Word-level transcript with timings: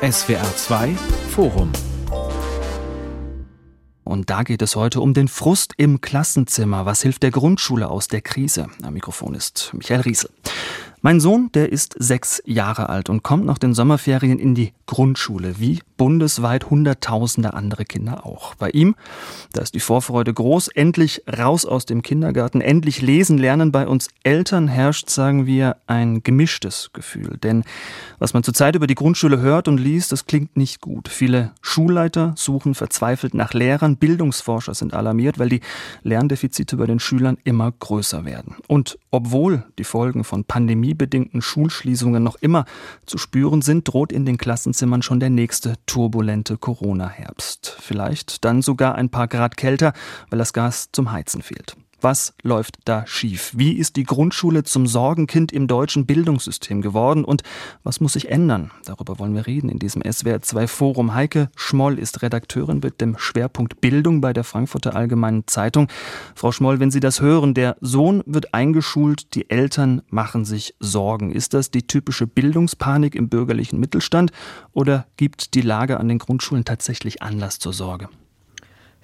SWR 0.00 0.54
2 0.54 0.94
Forum. 1.30 1.72
Und 4.04 4.30
da 4.30 4.44
geht 4.44 4.62
es 4.62 4.76
heute 4.76 5.00
um 5.00 5.12
den 5.12 5.26
Frust 5.26 5.72
im 5.76 6.00
Klassenzimmer. 6.00 6.86
Was 6.86 7.02
hilft 7.02 7.24
der 7.24 7.32
Grundschule 7.32 7.88
aus 7.88 8.06
der 8.06 8.20
Krise? 8.20 8.68
Am 8.84 8.94
Mikrofon 8.94 9.34
ist 9.34 9.72
Michael 9.74 10.02
Riesel. 10.02 10.30
Mein 11.00 11.20
Sohn, 11.20 11.50
der 11.54 11.70
ist 11.70 11.94
sechs 11.98 12.42
Jahre 12.44 12.88
alt 12.88 13.08
und 13.08 13.22
kommt 13.22 13.44
nach 13.46 13.58
den 13.58 13.72
Sommerferien 13.72 14.40
in 14.40 14.56
die 14.56 14.72
Grundschule, 14.86 15.60
wie 15.60 15.80
bundesweit 15.96 16.70
Hunderttausende 16.70 17.54
andere 17.54 17.84
Kinder 17.84 18.26
auch. 18.26 18.56
Bei 18.56 18.70
ihm, 18.70 18.96
da 19.52 19.60
ist 19.60 19.74
die 19.74 19.80
Vorfreude 19.80 20.34
groß, 20.34 20.68
endlich 20.68 21.22
raus 21.28 21.66
aus 21.66 21.86
dem 21.86 22.02
Kindergarten, 22.02 22.60
endlich 22.60 23.00
lesen 23.00 23.38
lernen. 23.38 23.70
Bei 23.70 23.86
uns 23.86 24.08
Eltern 24.24 24.66
herrscht, 24.66 25.08
sagen 25.08 25.46
wir, 25.46 25.76
ein 25.86 26.24
gemischtes 26.24 26.90
Gefühl. 26.92 27.36
Denn 27.42 27.62
was 28.18 28.34
man 28.34 28.42
zurzeit 28.42 28.74
über 28.74 28.88
die 28.88 28.96
Grundschule 28.96 29.38
hört 29.40 29.68
und 29.68 29.78
liest, 29.78 30.10
das 30.10 30.26
klingt 30.26 30.56
nicht 30.56 30.80
gut. 30.80 31.08
Viele 31.08 31.52
Schulleiter 31.60 32.32
suchen 32.36 32.74
verzweifelt 32.74 33.34
nach 33.34 33.52
Lehrern, 33.52 33.98
Bildungsforscher 33.98 34.74
sind 34.74 34.94
alarmiert, 34.94 35.38
weil 35.38 35.48
die 35.48 35.60
Lerndefizite 36.02 36.76
bei 36.76 36.86
den 36.86 36.98
Schülern 36.98 37.38
immer 37.44 37.70
größer 37.70 38.24
werden. 38.24 38.56
Und 38.66 38.98
obwohl 39.12 39.64
die 39.78 39.84
Folgen 39.84 40.24
von 40.24 40.44
pandemiebedingten 40.88 41.42
Schulschließungen 41.42 42.22
noch 42.22 42.36
immer 42.36 42.64
zu 43.06 43.18
spüren 43.18 43.62
sind, 43.62 43.86
droht 43.88 44.12
in 44.12 44.24
den 44.24 44.38
Klassenzimmern 44.38 45.02
schon 45.02 45.20
der 45.20 45.30
nächste 45.30 45.74
turbulente 45.86 46.56
Corona-Herbst. 46.56 47.76
Vielleicht 47.78 48.44
dann 48.44 48.62
sogar 48.62 48.94
ein 48.94 49.10
paar 49.10 49.28
Grad 49.28 49.56
kälter, 49.56 49.92
weil 50.30 50.38
das 50.38 50.52
Gas 50.52 50.88
zum 50.92 51.12
Heizen 51.12 51.42
fehlt. 51.42 51.76
Was 52.00 52.34
läuft 52.44 52.78
da 52.84 53.04
schief? 53.08 53.52
Wie 53.56 53.72
ist 53.72 53.96
die 53.96 54.04
Grundschule 54.04 54.62
zum 54.62 54.86
Sorgenkind 54.86 55.50
im 55.50 55.66
deutschen 55.66 56.06
Bildungssystem 56.06 56.80
geworden 56.80 57.24
und 57.24 57.42
was 57.82 57.98
muss 57.98 58.12
sich 58.12 58.30
ändern? 58.30 58.70
Darüber 58.84 59.18
wollen 59.18 59.34
wir 59.34 59.48
reden 59.48 59.68
in 59.68 59.80
diesem 59.80 60.02
SWR2 60.02 60.68
Forum. 60.68 61.14
Heike 61.14 61.50
Schmoll 61.56 61.98
ist 61.98 62.22
Redakteurin 62.22 62.78
mit 62.84 63.00
dem 63.00 63.18
Schwerpunkt 63.18 63.80
Bildung 63.80 64.20
bei 64.20 64.32
der 64.32 64.44
Frankfurter 64.44 64.94
Allgemeinen 64.94 65.48
Zeitung. 65.48 65.88
Frau 66.36 66.52
Schmoll, 66.52 66.78
wenn 66.78 66.92
Sie 66.92 67.00
das 67.00 67.20
hören, 67.20 67.52
der 67.52 67.76
Sohn 67.80 68.22
wird 68.26 68.54
eingeschult, 68.54 69.34
die 69.34 69.50
Eltern 69.50 70.02
machen 70.08 70.44
sich 70.44 70.76
Sorgen. 70.78 71.32
Ist 71.32 71.52
das 71.52 71.72
die 71.72 71.88
typische 71.88 72.28
Bildungspanik 72.28 73.16
im 73.16 73.28
bürgerlichen 73.28 73.80
Mittelstand 73.80 74.30
oder 74.72 75.06
gibt 75.16 75.54
die 75.54 75.62
Lage 75.62 75.98
an 75.98 76.06
den 76.06 76.18
Grundschulen 76.18 76.64
tatsächlich 76.64 77.22
Anlass 77.22 77.58
zur 77.58 77.72
Sorge? 77.72 78.08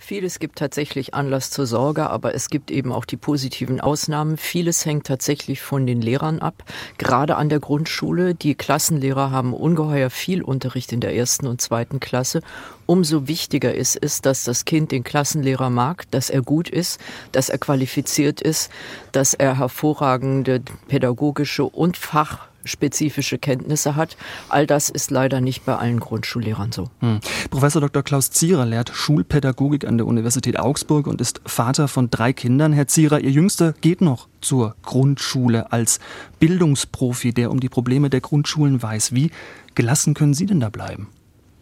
Vieles 0.06 0.38
gibt 0.38 0.58
tatsächlich 0.58 1.14
Anlass 1.14 1.48
zur 1.48 1.64
Sorge, 1.64 2.10
aber 2.10 2.34
es 2.34 2.50
gibt 2.50 2.70
eben 2.70 2.92
auch 2.92 3.06
die 3.06 3.16
positiven 3.16 3.80
Ausnahmen. 3.80 4.36
Vieles 4.36 4.84
hängt 4.84 5.06
tatsächlich 5.06 5.62
von 5.62 5.86
den 5.86 6.02
Lehrern 6.02 6.40
ab. 6.40 6.62
Gerade 6.98 7.36
an 7.36 7.48
der 7.48 7.58
Grundschule. 7.58 8.34
Die 8.34 8.54
Klassenlehrer 8.54 9.30
haben 9.30 9.54
ungeheuer 9.54 10.10
viel 10.10 10.42
Unterricht 10.42 10.92
in 10.92 11.00
der 11.00 11.16
ersten 11.16 11.46
und 11.46 11.62
zweiten 11.62 12.00
Klasse. 12.00 12.42
Umso 12.84 13.28
wichtiger 13.28 13.74
ist 13.74 13.96
es, 13.98 14.20
dass 14.20 14.44
das 14.44 14.66
Kind 14.66 14.92
den 14.92 15.04
Klassenlehrer 15.04 15.70
mag, 15.70 16.04
dass 16.10 16.28
er 16.28 16.42
gut 16.42 16.68
ist, 16.68 17.00
dass 17.32 17.48
er 17.48 17.56
qualifiziert 17.56 18.42
ist, 18.42 18.70
dass 19.12 19.32
er 19.32 19.56
hervorragende 19.56 20.60
pädagogische 20.86 21.64
und 21.64 21.96
Fach 21.96 22.48
spezifische 22.64 23.38
Kenntnisse 23.38 23.96
hat. 23.96 24.16
All 24.48 24.66
das 24.66 24.88
ist 24.88 25.10
leider 25.10 25.40
nicht 25.40 25.64
bei 25.66 25.76
allen 25.76 26.00
Grundschullehrern 26.00 26.72
so. 26.72 26.88
Hm. 27.00 27.20
Professor 27.50 27.80
Dr. 27.80 28.02
Klaus 28.02 28.30
Zierer 28.30 28.66
lehrt 28.66 28.90
Schulpädagogik 28.90 29.86
an 29.86 29.98
der 29.98 30.06
Universität 30.06 30.58
Augsburg 30.58 31.06
und 31.06 31.20
ist 31.20 31.40
Vater 31.46 31.88
von 31.88 32.10
drei 32.10 32.32
Kindern. 32.32 32.72
Herr 32.72 32.86
Zierer, 32.86 33.20
Ihr 33.20 33.30
Jüngster 33.30 33.74
geht 33.80 34.00
noch 34.00 34.28
zur 34.40 34.74
Grundschule 34.82 35.72
als 35.72 36.00
Bildungsprofi, 36.40 37.32
der 37.32 37.50
um 37.50 37.60
die 37.60 37.68
Probleme 37.68 38.10
der 38.10 38.20
Grundschulen 38.20 38.82
weiß. 38.82 39.14
Wie 39.14 39.30
gelassen 39.74 40.14
können 40.14 40.34
Sie 40.34 40.46
denn 40.46 40.60
da 40.60 40.70
bleiben? 40.70 41.08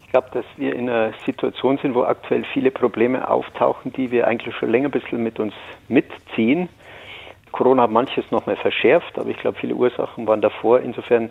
Ich 0.05 0.09
glaube, 0.09 0.29
dass 0.31 0.45
wir 0.57 0.75
in 0.75 0.89
einer 0.89 1.11
Situation 1.25 1.79
sind, 1.81 1.95
wo 1.95 2.03
aktuell 2.03 2.45
viele 2.53 2.69
Probleme 2.69 3.27
auftauchen, 3.27 3.91
die 3.93 4.11
wir 4.11 4.27
eigentlich 4.27 4.55
schon 4.55 4.69
länger 4.69 4.89
ein 4.89 4.91
bisschen 4.91 5.23
mit 5.23 5.39
uns 5.39 5.53
mitziehen. 5.87 6.69
Corona 7.53 7.83
hat 7.83 7.91
manches 7.91 8.25
noch 8.31 8.47
mal 8.47 8.57
verschärft, 8.57 9.17
aber 9.17 9.29
ich 9.29 9.37
glaube, 9.37 9.57
viele 9.59 9.75
Ursachen 9.75 10.27
waren 10.27 10.41
davor. 10.41 10.81
Insofern 10.81 11.29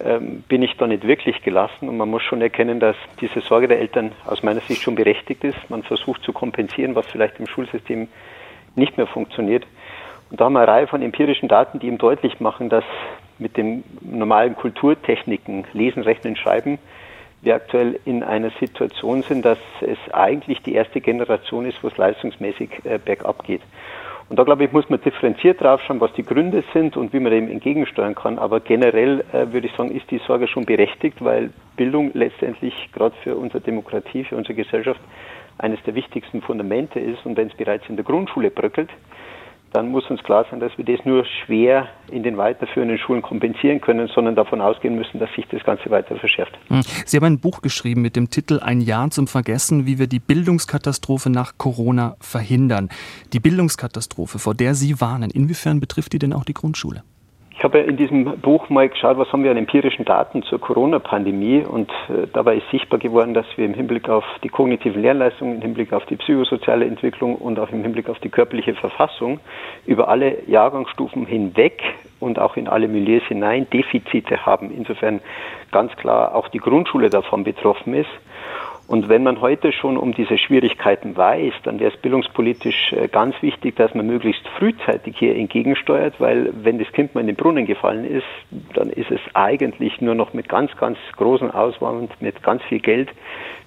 ähm, 0.00 0.42
bin 0.48 0.62
ich 0.62 0.76
da 0.76 0.86
nicht 0.86 1.06
wirklich 1.06 1.42
gelassen 1.42 1.88
und 1.88 1.96
man 1.96 2.10
muss 2.10 2.22
schon 2.22 2.42
erkennen, 2.42 2.80
dass 2.80 2.96
diese 3.20 3.40
Sorge 3.40 3.68
der 3.68 3.78
Eltern 3.78 4.12
aus 4.26 4.42
meiner 4.42 4.60
Sicht 4.60 4.82
schon 4.82 4.96
berechtigt 4.96 5.44
ist. 5.44 5.70
Man 5.70 5.84
versucht 5.84 6.22
zu 6.24 6.32
kompensieren, 6.32 6.96
was 6.96 7.06
vielleicht 7.06 7.38
im 7.38 7.46
Schulsystem 7.46 8.08
nicht 8.74 8.96
mehr 8.96 9.06
funktioniert. 9.06 9.64
Und 10.30 10.40
da 10.40 10.46
haben 10.46 10.54
wir 10.54 10.60
eine 10.60 10.72
Reihe 10.72 10.86
von 10.88 11.02
empirischen 11.02 11.48
Daten, 11.48 11.78
die 11.78 11.86
eben 11.86 11.98
deutlich 11.98 12.40
machen, 12.40 12.68
dass 12.68 12.84
mit 13.38 13.56
den 13.56 13.84
normalen 14.00 14.56
Kulturtechniken, 14.56 15.64
Lesen, 15.72 16.02
Rechnen, 16.02 16.36
Schreiben, 16.36 16.78
wir 17.42 17.54
aktuell 17.54 17.98
in 18.04 18.22
einer 18.22 18.50
Situation 18.58 19.22
sind, 19.22 19.44
dass 19.44 19.58
es 19.80 19.98
eigentlich 20.12 20.62
die 20.62 20.74
erste 20.74 21.00
Generation 21.00 21.64
ist, 21.64 21.82
wo 21.82 21.88
es 21.88 21.96
leistungsmäßig 21.96 22.84
äh, 22.84 22.98
bergab 22.98 23.44
geht. 23.44 23.62
Und 24.30 24.38
da 24.38 24.44
glaube 24.44 24.64
ich, 24.64 24.70
muss 24.70 24.88
man 24.88 25.00
differenziert 25.00 25.60
draufschauen, 25.60 26.00
was 26.00 26.12
die 26.12 26.22
Gründe 26.22 26.62
sind 26.72 26.96
und 26.96 27.12
wie 27.12 27.18
man 27.18 27.32
dem 27.32 27.50
entgegensteuern 27.50 28.14
kann. 28.14 28.38
Aber 28.38 28.60
generell 28.60 29.24
äh, 29.32 29.52
würde 29.52 29.66
ich 29.66 29.74
sagen, 29.74 29.90
ist 29.90 30.08
die 30.08 30.20
Sorge 30.24 30.46
schon 30.46 30.64
berechtigt, 30.64 31.16
weil 31.18 31.50
Bildung 31.76 32.12
letztendlich 32.14 32.72
gerade 32.92 33.16
für 33.24 33.34
unsere 33.34 33.60
Demokratie, 33.60 34.22
für 34.22 34.36
unsere 34.36 34.54
Gesellschaft 34.54 35.00
eines 35.58 35.82
der 35.82 35.96
wichtigsten 35.96 36.42
Fundamente 36.42 37.00
ist. 37.00 37.26
Und 37.26 37.36
wenn 37.36 37.48
es 37.48 37.54
bereits 37.54 37.88
in 37.88 37.96
der 37.96 38.04
Grundschule 38.04 38.52
bröckelt, 38.52 38.90
dann 39.72 39.90
muss 39.90 40.08
uns 40.10 40.22
klar 40.22 40.44
sein, 40.50 40.60
dass 40.60 40.76
wir 40.76 40.84
das 40.84 41.04
nur 41.04 41.24
schwer 41.24 41.88
in 42.10 42.22
den 42.22 42.36
weiterführenden 42.36 42.98
Schulen 42.98 43.22
kompensieren 43.22 43.80
können, 43.80 44.08
sondern 44.08 44.34
davon 44.34 44.60
ausgehen 44.60 44.96
müssen, 44.96 45.18
dass 45.18 45.32
sich 45.34 45.46
das 45.50 45.62
Ganze 45.64 45.90
weiter 45.90 46.16
verschärft. 46.16 46.52
Hm. 46.68 46.82
Sie 47.06 47.16
haben 47.16 47.24
ein 47.24 47.40
Buch 47.40 47.62
geschrieben 47.62 48.02
mit 48.02 48.16
dem 48.16 48.30
Titel 48.30 48.60
Ein 48.60 48.80
Jahr 48.80 49.10
zum 49.10 49.26
Vergessen, 49.26 49.86
wie 49.86 49.98
wir 49.98 50.06
die 50.06 50.18
Bildungskatastrophe 50.18 51.30
nach 51.30 51.52
Corona 51.56 52.16
verhindern. 52.20 52.88
Die 53.32 53.40
Bildungskatastrophe, 53.40 54.38
vor 54.38 54.54
der 54.54 54.74
Sie 54.74 55.00
warnen, 55.00 55.30
inwiefern 55.30 55.80
betrifft 55.80 56.12
die 56.12 56.18
denn 56.18 56.32
auch 56.32 56.44
die 56.44 56.54
Grundschule? 56.54 57.02
Ich 57.60 57.64
habe 57.64 57.80
in 57.80 57.98
diesem 57.98 58.24
Buch 58.40 58.70
mal 58.70 58.88
geschaut, 58.88 59.18
was 59.18 59.30
haben 59.34 59.44
wir 59.44 59.50
an 59.50 59.58
empirischen 59.58 60.06
Daten 60.06 60.42
zur 60.44 60.58
Corona-Pandemie 60.58 61.62
und 61.62 61.90
äh, 62.08 62.26
dabei 62.32 62.56
ist 62.56 62.70
sichtbar 62.70 62.98
geworden, 62.98 63.34
dass 63.34 63.44
wir 63.56 63.66
im 63.66 63.74
Hinblick 63.74 64.08
auf 64.08 64.24
die 64.42 64.48
kognitiven 64.48 65.02
Lernleistungen, 65.02 65.56
im 65.56 65.60
Hinblick 65.60 65.92
auf 65.92 66.06
die 66.06 66.16
psychosoziale 66.16 66.86
Entwicklung 66.86 67.34
und 67.34 67.58
auch 67.60 67.68
im 67.68 67.82
Hinblick 67.82 68.08
auf 68.08 68.18
die 68.20 68.30
körperliche 68.30 68.72
Verfassung 68.72 69.40
über 69.84 70.08
alle 70.08 70.48
Jahrgangsstufen 70.48 71.26
hinweg 71.26 71.82
und 72.18 72.38
auch 72.38 72.56
in 72.56 72.66
alle 72.66 72.88
Milieus 72.88 73.24
hinein 73.24 73.68
Defizite 73.68 74.46
haben. 74.46 74.70
Insofern 74.74 75.20
ganz 75.70 75.94
klar 75.96 76.34
auch 76.34 76.48
die 76.48 76.60
Grundschule 76.60 77.10
davon 77.10 77.44
betroffen 77.44 77.92
ist. 77.92 78.08
Und 78.90 79.08
wenn 79.08 79.22
man 79.22 79.40
heute 79.40 79.70
schon 79.70 79.96
um 79.96 80.14
diese 80.14 80.36
Schwierigkeiten 80.36 81.16
weiß, 81.16 81.52
dann 81.62 81.78
wäre 81.78 81.92
es 81.92 81.96
bildungspolitisch 81.98 82.92
äh, 82.92 83.06
ganz 83.06 83.40
wichtig, 83.40 83.76
dass 83.76 83.94
man 83.94 84.04
möglichst 84.04 84.42
frühzeitig 84.58 85.16
hier 85.16 85.36
entgegensteuert, 85.36 86.14
weil 86.18 86.50
wenn 86.64 86.80
das 86.80 86.90
Kind 86.90 87.14
mal 87.14 87.20
in 87.20 87.28
den 87.28 87.36
Brunnen 87.36 87.66
gefallen 87.66 88.04
ist, 88.04 88.26
dann 88.74 88.90
ist 88.90 89.12
es 89.12 89.20
eigentlich 89.32 90.00
nur 90.00 90.16
noch 90.16 90.34
mit 90.34 90.48
ganz, 90.48 90.76
ganz 90.76 90.98
großen 91.16 91.52
Auswahl 91.52 91.98
und 91.98 92.20
mit 92.20 92.42
ganz 92.42 92.64
viel 92.64 92.80
Geld 92.80 93.10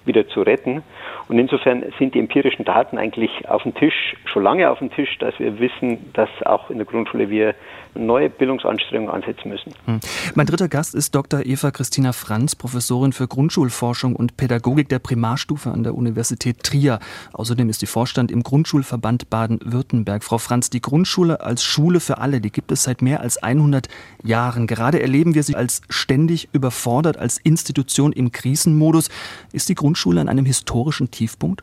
wieder 0.06 0.28
zu 0.28 0.42
retten. 0.42 0.82
Und 1.28 1.38
insofern 1.38 1.84
sind 1.98 2.14
die 2.14 2.18
empirischen 2.18 2.64
Daten 2.64 2.98
eigentlich 2.98 3.48
auf 3.48 3.62
dem 3.62 3.74
Tisch, 3.74 4.14
schon 4.26 4.42
lange 4.42 4.70
auf 4.70 4.78
dem 4.78 4.90
Tisch, 4.90 5.16
dass 5.18 5.38
wir 5.38 5.58
wissen, 5.58 6.12
dass 6.12 6.28
auch 6.44 6.70
in 6.70 6.76
der 6.76 6.86
Grundschule 6.86 7.30
wir 7.30 7.54
neue 7.94 8.28
Bildungsanstrengungen 8.28 9.14
ansetzen 9.14 9.48
müssen. 9.48 9.72
Hm. 9.86 10.00
Mein 10.34 10.46
dritter 10.46 10.68
Gast 10.68 10.94
ist 10.94 11.14
Dr. 11.14 11.46
Eva 11.46 11.70
Christina 11.70 12.12
Franz, 12.12 12.56
Professorin 12.56 13.12
für 13.12 13.28
Grundschulforschung 13.28 14.16
und 14.16 14.36
Pädagogik 14.36 14.88
der 14.88 14.98
Primarstufe 14.98 15.70
an 15.70 15.84
der 15.84 15.94
Universität 15.94 16.62
Trier. 16.62 16.98
Außerdem 17.32 17.70
ist 17.70 17.80
sie 17.80 17.86
Vorstand 17.86 18.32
im 18.32 18.42
Grundschulverband 18.42 19.30
Baden-Württemberg. 19.30 20.24
Frau 20.24 20.38
Franz, 20.38 20.70
die 20.70 20.82
Grundschule 20.82 21.40
als 21.40 21.62
Schule 21.62 22.00
für 22.00 22.18
alle, 22.18 22.40
die 22.40 22.50
gibt 22.50 22.72
es 22.72 22.82
seit 22.82 23.00
mehr 23.00 23.20
als 23.20 23.42
100 23.42 23.88
Jahren. 24.22 24.66
Gerade 24.66 25.00
erleben 25.00 25.34
wir 25.34 25.44
sie 25.44 25.54
als 25.54 25.82
ständig 25.88 26.48
überfordert, 26.52 27.16
als 27.16 27.38
Institution 27.38 28.12
im 28.12 28.32
Krisenmodus. 28.32 29.08
Ist 29.52 29.68
die 29.68 29.74
Grundschule 29.74 29.93
an 30.18 30.28
einem 30.28 30.46
historischen 30.46 31.10
Tiefpunkt? 31.10 31.62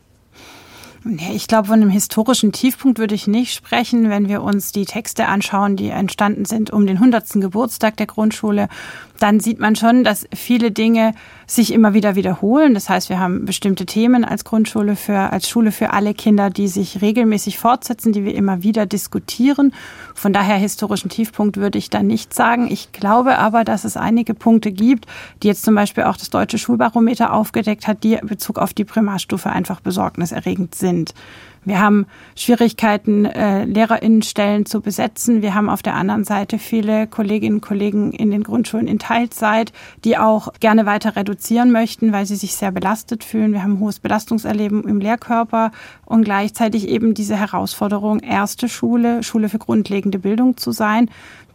Ich 1.32 1.48
glaube, 1.48 1.66
von 1.66 1.82
einem 1.82 1.90
historischen 1.90 2.52
Tiefpunkt 2.52 3.00
würde 3.00 3.16
ich 3.16 3.26
nicht 3.26 3.54
sprechen, 3.54 4.08
wenn 4.08 4.28
wir 4.28 4.42
uns 4.42 4.70
die 4.70 4.84
Texte 4.84 5.26
anschauen, 5.26 5.76
die 5.76 5.88
entstanden 5.88 6.44
sind 6.44 6.70
um 6.70 6.86
den 6.86 6.96
100. 6.96 7.40
Geburtstag 7.40 7.96
der 7.96 8.06
Grundschule 8.06 8.68
dann 9.22 9.38
sieht 9.38 9.60
man 9.60 9.76
schon, 9.76 10.02
dass 10.02 10.26
viele 10.34 10.72
Dinge 10.72 11.14
sich 11.46 11.72
immer 11.72 11.94
wieder 11.94 12.16
wiederholen. 12.16 12.74
Das 12.74 12.88
heißt, 12.88 13.08
wir 13.08 13.20
haben 13.20 13.44
bestimmte 13.44 13.86
Themen 13.86 14.24
als 14.24 14.44
Grundschule 14.44 14.96
für, 14.96 15.32
als 15.32 15.48
Schule 15.48 15.70
für 15.70 15.92
alle 15.92 16.12
Kinder, 16.12 16.50
die 16.50 16.66
sich 16.66 17.02
regelmäßig 17.02 17.58
fortsetzen, 17.58 18.12
die 18.12 18.24
wir 18.24 18.34
immer 18.34 18.64
wieder 18.64 18.84
diskutieren. 18.84 19.72
Von 20.14 20.32
daher 20.32 20.56
historischen 20.56 21.08
Tiefpunkt 21.08 21.56
würde 21.56 21.78
ich 21.78 21.88
da 21.88 22.02
nicht 22.02 22.34
sagen. 22.34 22.66
Ich 22.68 22.90
glaube 22.90 23.38
aber, 23.38 23.62
dass 23.62 23.84
es 23.84 23.96
einige 23.96 24.34
Punkte 24.34 24.72
gibt, 24.72 25.06
die 25.42 25.48
jetzt 25.48 25.62
zum 25.62 25.76
Beispiel 25.76 26.04
auch 26.04 26.16
das 26.16 26.30
Deutsche 26.30 26.58
Schulbarometer 26.58 27.32
aufgedeckt 27.32 27.86
hat, 27.86 28.02
die 28.02 28.14
in 28.14 28.26
Bezug 28.26 28.58
auf 28.58 28.74
die 28.74 28.84
Primarstufe 28.84 29.50
einfach 29.50 29.80
besorgniserregend 29.80 30.74
sind. 30.74 31.14
Wir 31.64 31.80
haben 31.80 32.06
Schwierigkeiten, 32.34 33.24
äh, 33.24 33.64
Lehrerinnenstellen 33.64 34.66
zu 34.66 34.80
besetzen. 34.80 35.42
Wir 35.42 35.54
haben 35.54 35.70
auf 35.70 35.82
der 35.82 35.94
anderen 35.94 36.24
Seite 36.24 36.58
viele 36.58 37.06
Kolleginnen 37.06 37.56
und 37.56 37.60
Kollegen 37.60 38.12
in 38.12 38.30
den 38.30 38.42
Grundschulen 38.42 38.88
in 38.88 38.98
Teilzeit, 38.98 39.72
die 40.04 40.18
auch 40.18 40.52
gerne 40.58 40.86
weiter 40.86 41.14
reduzieren 41.14 41.70
möchten, 41.70 42.12
weil 42.12 42.26
sie 42.26 42.36
sich 42.36 42.56
sehr 42.56 42.72
belastet 42.72 43.22
fühlen. 43.22 43.52
Wir 43.52 43.62
haben 43.62 43.78
hohes 43.78 44.00
Belastungserleben 44.00 44.84
im 44.88 44.98
Lehrkörper 44.98 45.70
und 46.04 46.24
gleichzeitig 46.24 46.88
eben 46.88 47.14
diese 47.14 47.36
Herausforderung, 47.36 48.20
erste 48.20 48.68
Schule, 48.68 49.22
Schule 49.22 49.48
für 49.48 49.58
grundlegende 49.58 50.18
Bildung 50.18 50.56
zu 50.56 50.72
sein 50.72 51.08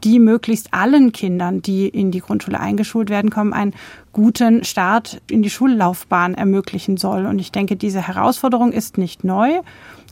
die 0.03 0.19
möglichst 0.19 0.73
allen 0.73 1.11
Kindern, 1.11 1.61
die 1.61 1.87
in 1.87 2.11
die 2.11 2.19
Grundschule 2.19 2.59
eingeschult 2.59 3.09
werden 3.09 3.29
kommen, 3.29 3.53
einen 3.53 3.73
guten 4.13 4.63
Start 4.63 5.21
in 5.29 5.41
die 5.41 5.49
Schullaufbahn 5.49 6.33
ermöglichen 6.35 6.97
soll. 6.97 7.25
Und 7.25 7.39
ich 7.39 7.51
denke, 7.51 7.75
diese 7.75 8.07
Herausforderung 8.07 8.71
ist 8.71 8.97
nicht 8.97 9.23
neu. 9.23 9.61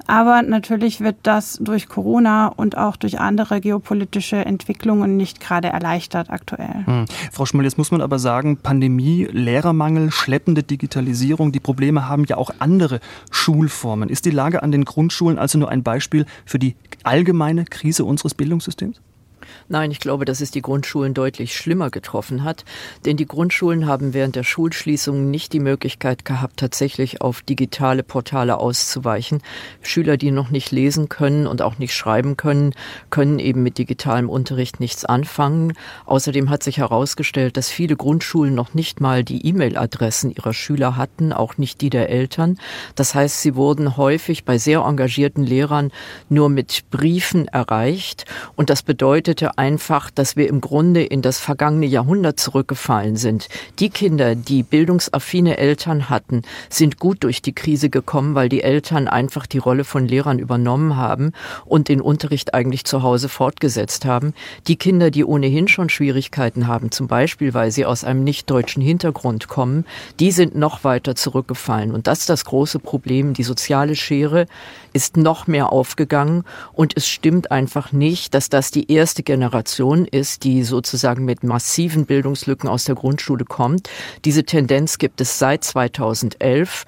Aber 0.08 0.42
natürlich 0.42 1.02
wird 1.02 1.18
das 1.24 1.60
durch 1.62 1.88
Corona 1.88 2.48
und 2.48 2.78
auch 2.78 2.96
durch 2.96 3.20
andere 3.20 3.62
geopolitische 3.62 4.38
Entwicklungen 4.38 5.18
nicht 5.18 5.40
gerade 5.40 5.70
erleichtert 5.70 6.30
aktuell. 6.30 6.86
Hm. 6.86 7.06
Frau 7.32 7.46
Schmull, 7.46 7.64
jetzt 7.64 7.78
muss 7.78 7.92
man 7.92 8.02
aber 8.02 8.20
sagen, 8.20 8.58
Pandemie, 8.58 9.28
Lehrermangel, 9.32 10.12
schleppende 10.12 10.64
Digitalisierung, 10.64 11.52
die 11.52 11.60
Probleme 11.60 12.08
haben 12.08 12.26
ja 12.26 12.38
auch 12.38 12.52
andere 12.60 13.00
Schulformen. 13.32 14.10
Ist 14.10 14.26
die 14.26 14.32
Lage 14.32 14.64
an 14.64 14.72
den 14.72 14.86
Grundschulen 14.86 15.40
also 15.40 15.58
nur 15.58 15.70
ein 15.70 15.84
Beispiel 15.84 16.26
für 16.46 16.60
die 16.60 16.76
allgemeine 17.04 17.66
Krise 17.66 18.06
unseres 18.06 18.34
Bildungssystems? 18.34 19.02
Nein, 19.68 19.92
ich 19.92 20.00
glaube, 20.00 20.26
dass 20.26 20.42
es 20.42 20.52
die 20.52 20.62
Grundschulen 20.62 21.14
deutlich 21.14 21.56
schlimmer 21.56 21.90
getroffen 21.90 22.44
hat, 22.44 22.66
denn 23.06 23.18
die 23.18 23.26
Grundschulen 23.26 23.86
haben 23.86 24.14
während 24.14 24.36
der 24.36 24.44
Schulschließung 24.44 25.30
nicht 25.32 25.54
die 25.54 25.60
Möglichkeit 25.60 26.26
gehabt, 26.26 26.58
tatsächlich 26.58 27.22
auf 27.22 27.42
digitale 27.42 28.04
Portale 28.04 28.58
auszuweichen. 28.58 29.42
Schüler, 29.82 30.18
die 30.18 30.32
noch 30.32 30.50
nicht 30.50 30.72
lesen 30.72 31.10
können 31.10 31.48
und 31.48 31.62
auch 31.62 31.78
nicht 31.78 31.94
schreiben 31.94 32.38
können, 32.38 32.74
können 33.10 33.40
eben 33.40 33.64
mit 33.64 33.78
digitalem 33.78 34.30
Unterricht 34.30 34.80
nichts 34.80 35.06
anfangen. 35.06 35.74
Außerdem 36.06 36.50
hat 36.50 36.64
sich 36.64 36.78
herausgestellt, 36.78 37.58
dass 37.58 37.70
viele 37.70 37.96
Grundschulen 37.96 38.54
noch 38.54 38.74
nicht 38.74 39.02
mal 39.02 39.24
die 39.24 39.46
E-Mail-Adressen 39.48 40.32
ihrer 40.32 40.54
Schüler 40.54 40.96
hatten, 40.96 41.34
auch 41.34 41.58
nicht 41.58 41.82
die 41.82 41.90
der 41.90 42.10
Eltern. 42.10 42.58
Das 42.96 43.16
heißt, 43.16 43.42
sie 43.42 43.56
wurden 43.56 43.98
häufig 43.98 44.46
bei 44.46 44.58
sehr 44.58 44.82
engagierten 44.82 45.44
Lehrern 45.44 45.92
nur 46.30 46.50
mit 46.50 46.86
Briefen 46.90 47.48
erreicht 47.48 48.26
und 48.56 48.70
das 48.70 48.84
bedeutete 49.26 49.58
einfach, 49.58 50.12
dass 50.12 50.36
wir 50.36 50.48
im 50.48 50.62
Grunde 50.62 51.04
in 51.04 51.24
das 51.24 51.40
vergangene 51.40 51.88
Jahrhundert 51.88 52.40
zurückgefallen 52.40 53.16
sind. 53.16 53.50
Die 53.80 53.90
Kinder, 53.90 54.36
die 54.36 54.62
bildungsaffine 54.62 55.58
Eltern 55.58 56.12
hatten, 56.12 56.44
sind 56.70 57.00
gut 57.00 57.24
durch 57.24 57.42
die 57.42 57.54
Krise 57.54 57.90
gekommen, 57.90 58.36
weil 58.36 58.50
die 58.50 58.62
Eltern 58.62 59.08
einfach 59.08 59.48
die 59.48 59.58
Rolle 59.58 59.84
von 59.84 60.08
Lehrern 60.08 60.38
übernommen 60.38 60.96
haben 60.96 61.32
und 61.66 61.90
den 61.90 62.02
Unterricht 62.02 62.54
eigentlich 62.54 62.86
zu 62.86 63.02
Hause 63.02 63.28
fortgesetzt 63.28 64.06
haben. 64.06 64.36
Die 64.68 64.76
Kinder, 64.76 65.10
die 65.10 65.26
ohnehin 65.26 65.68
schon 65.68 65.90
Schwierigkeiten 65.90 66.68
haben, 66.68 66.92
zum 66.92 67.08
Beispiel 67.08 67.56
weil 67.56 67.72
sie 67.72 67.86
aus 67.86 68.04
einem 68.04 68.24
nicht 68.24 68.48
deutschen 68.52 68.84
Hintergrund 68.84 69.48
kommen, 69.48 69.86
die 70.20 70.32
sind 70.32 70.54
noch 70.54 70.84
weiter 70.84 71.16
zurückgefallen. 71.16 71.96
Und 71.96 72.06
das 72.06 72.20
ist 72.20 72.30
das 72.30 72.46
große 72.46 72.78
Problem. 72.78 73.34
Die 73.34 73.44
soziale 73.44 73.96
Schere 73.96 74.46
ist 74.94 75.18
noch 75.18 75.46
mehr 75.46 75.74
aufgegangen 75.74 76.44
und 76.72 76.96
es 76.96 77.08
stimmt 77.08 77.52
einfach 77.52 77.92
nicht, 77.92 78.34
dass 78.34 78.50
das 78.50 78.72
die 78.72 78.90
erste 78.92 79.15
Generation 79.24 79.56
Generation 79.56 80.06
ist, 80.06 80.44
die 80.44 80.64
sozusagen 80.64 81.24
mit 81.24 81.44
massiven 81.44 82.06
Bildungslücken 82.06 82.68
aus 82.68 82.86
der 82.86 82.96
Grundschule 82.96 83.46
kommt. 83.46 83.90
Diese 84.26 84.44
Tendenz 84.44 84.98
gibt 84.98 85.22
es 85.22 85.40
seit 85.40 85.64
2011. 85.64 86.86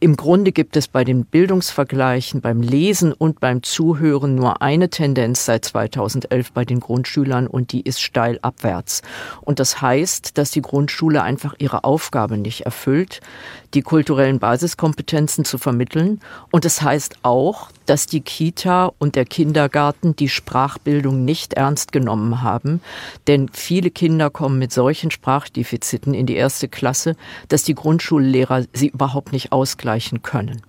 Im 0.00 0.16
Grunde 0.16 0.50
gibt 0.50 0.76
es 0.76 0.88
bei 0.88 1.04
den 1.04 1.24
Bildungsvergleichen, 1.24 2.40
beim 2.40 2.60
Lesen 2.60 3.12
und 3.12 3.38
beim 3.38 3.62
Zuhören 3.62 4.34
nur 4.34 4.60
eine 4.60 4.90
Tendenz 4.90 5.44
seit 5.44 5.64
2011 5.64 6.52
bei 6.52 6.64
den 6.64 6.80
Grundschülern 6.80 7.46
und 7.46 7.70
die 7.70 7.82
ist 7.82 8.00
steil 8.00 8.38
abwärts. 8.42 9.02
Und 9.42 9.60
das 9.60 9.80
heißt, 9.80 10.36
dass 10.38 10.50
die 10.50 10.60
Grundschule 10.60 11.22
einfach 11.22 11.54
ihre 11.58 11.84
Aufgabe 11.84 12.36
nicht 12.36 12.62
erfüllt, 12.62 13.20
die 13.74 13.82
kulturellen 13.82 14.38
Basiskompetenzen 14.38 15.44
zu 15.44 15.58
vermitteln. 15.58 16.20
Und 16.50 16.64
das 16.64 16.82
heißt 16.82 17.18
auch, 17.22 17.70
dass 17.86 18.06
die 18.06 18.20
Kita 18.20 18.92
und 18.98 19.16
der 19.16 19.24
Kindergarten 19.24 20.14
die 20.14 20.28
Sprachbildung 20.28 21.24
nicht 21.24 21.54
ernst 21.54 21.92
genommen 21.92 22.42
haben. 22.42 22.80
Denn 23.26 23.48
viele 23.52 23.90
Kinder 23.90 24.30
kommen 24.30 24.58
mit 24.58 24.72
solchen 24.72 25.10
Sprachdefiziten 25.10 26.14
in 26.14 26.26
die 26.26 26.36
erste 26.36 26.68
Klasse, 26.68 27.16
dass 27.48 27.64
die 27.64 27.74
Grundschullehrer 27.74 28.64
sie 28.72 28.88
überhaupt 28.88 29.32
nicht 29.32 29.52
ausgleichen 29.52 29.72
ausgleichen 29.82 30.22
können. 30.22 30.62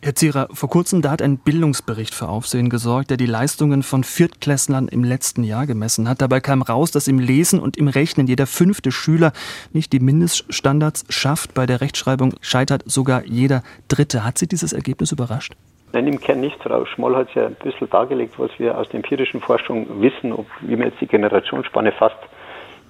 Herr 0.00 0.14
Zierer, 0.14 0.46
vor 0.52 0.70
kurzem 0.70 1.02
da 1.02 1.10
hat 1.10 1.22
ein 1.22 1.38
Bildungsbericht 1.38 2.14
für 2.14 2.28
Aufsehen 2.28 2.70
gesorgt, 2.70 3.10
der 3.10 3.16
die 3.16 3.26
Leistungen 3.26 3.82
von 3.82 4.04
Viertklässlern 4.04 4.86
im 4.86 5.02
letzten 5.02 5.42
Jahr 5.42 5.66
gemessen 5.66 6.08
hat. 6.08 6.22
Dabei 6.22 6.38
kam 6.38 6.62
raus, 6.62 6.92
dass 6.92 7.08
im 7.08 7.18
Lesen 7.18 7.58
und 7.58 7.76
im 7.76 7.88
Rechnen 7.88 8.28
jeder 8.28 8.46
fünfte 8.46 8.92
Schüler 8.92 9.32
nicht 9.72 9.92
die 9.92 9.98
Mindeststandards 9.98 11.04
schafft. 11.08 11.52
Bei 11.52 11.66
der 11.66 11.80
Rechtschreibung 11.80 12.34
scheitert 12.40 12.84
sogar 12.86 13.24
jeder 13.24 13.64
Dritte. 13.88 14.24
Hat 14.24 14.38
Sie 14.38 14.46
dieses 14.46 14.72
Ergebnis 14.72 15.10
überrascht? 15.10 15.54
Nein, 15.92 16.06
im 16.06 16.20
Kern 16.20 16.42
nicht. 16.42 16.62
Frau 16.62 16.84
Schmoll 16.86 17.16
hat 17.16 17.30
es 17.30 17.34
ja 17.34 17.46
ein 17.46 17.56
bisschen 17.60 17.90
dargelegt, 17.90 18.38
was 18.38 18.52
wir 18.58 18.78
aus 18.78 18.88
der 18.90 18.96
empirischen 18.96 19.40
Forschung 19.40 20.00
wissen, 20.00 20.32
ob, 20.32 20.46
wie 20.60 20.76
man 20.76 20.90
jetzt 20.90 21.00
die 21.00 21.08
Generationsspanne 21.08 21.90
fasst 21.90 22.18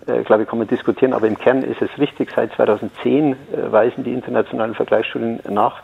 äh, 0.06 0.22
glaube 0.22 0.42
ich, 0.42 0.48
kann 0.48 0.58
man 0.58 0.68
diskutieren, 0.68 1.12
aber 1.12 1.26
im 1.26 1.38
Kern 1.38 1.62
ist 1.62 1.82
es 1.82 1.90
richtig. 1.98 2.30
Seit 2.34 2.52
2010 2.54 3.32
äh, 3.32 3.36
weisen 3.72 4.04
die 4.04 4.12
internationalen 4.12 4.74
Vergleichsstudien 4.74 5.40
nach, 5.50 5.82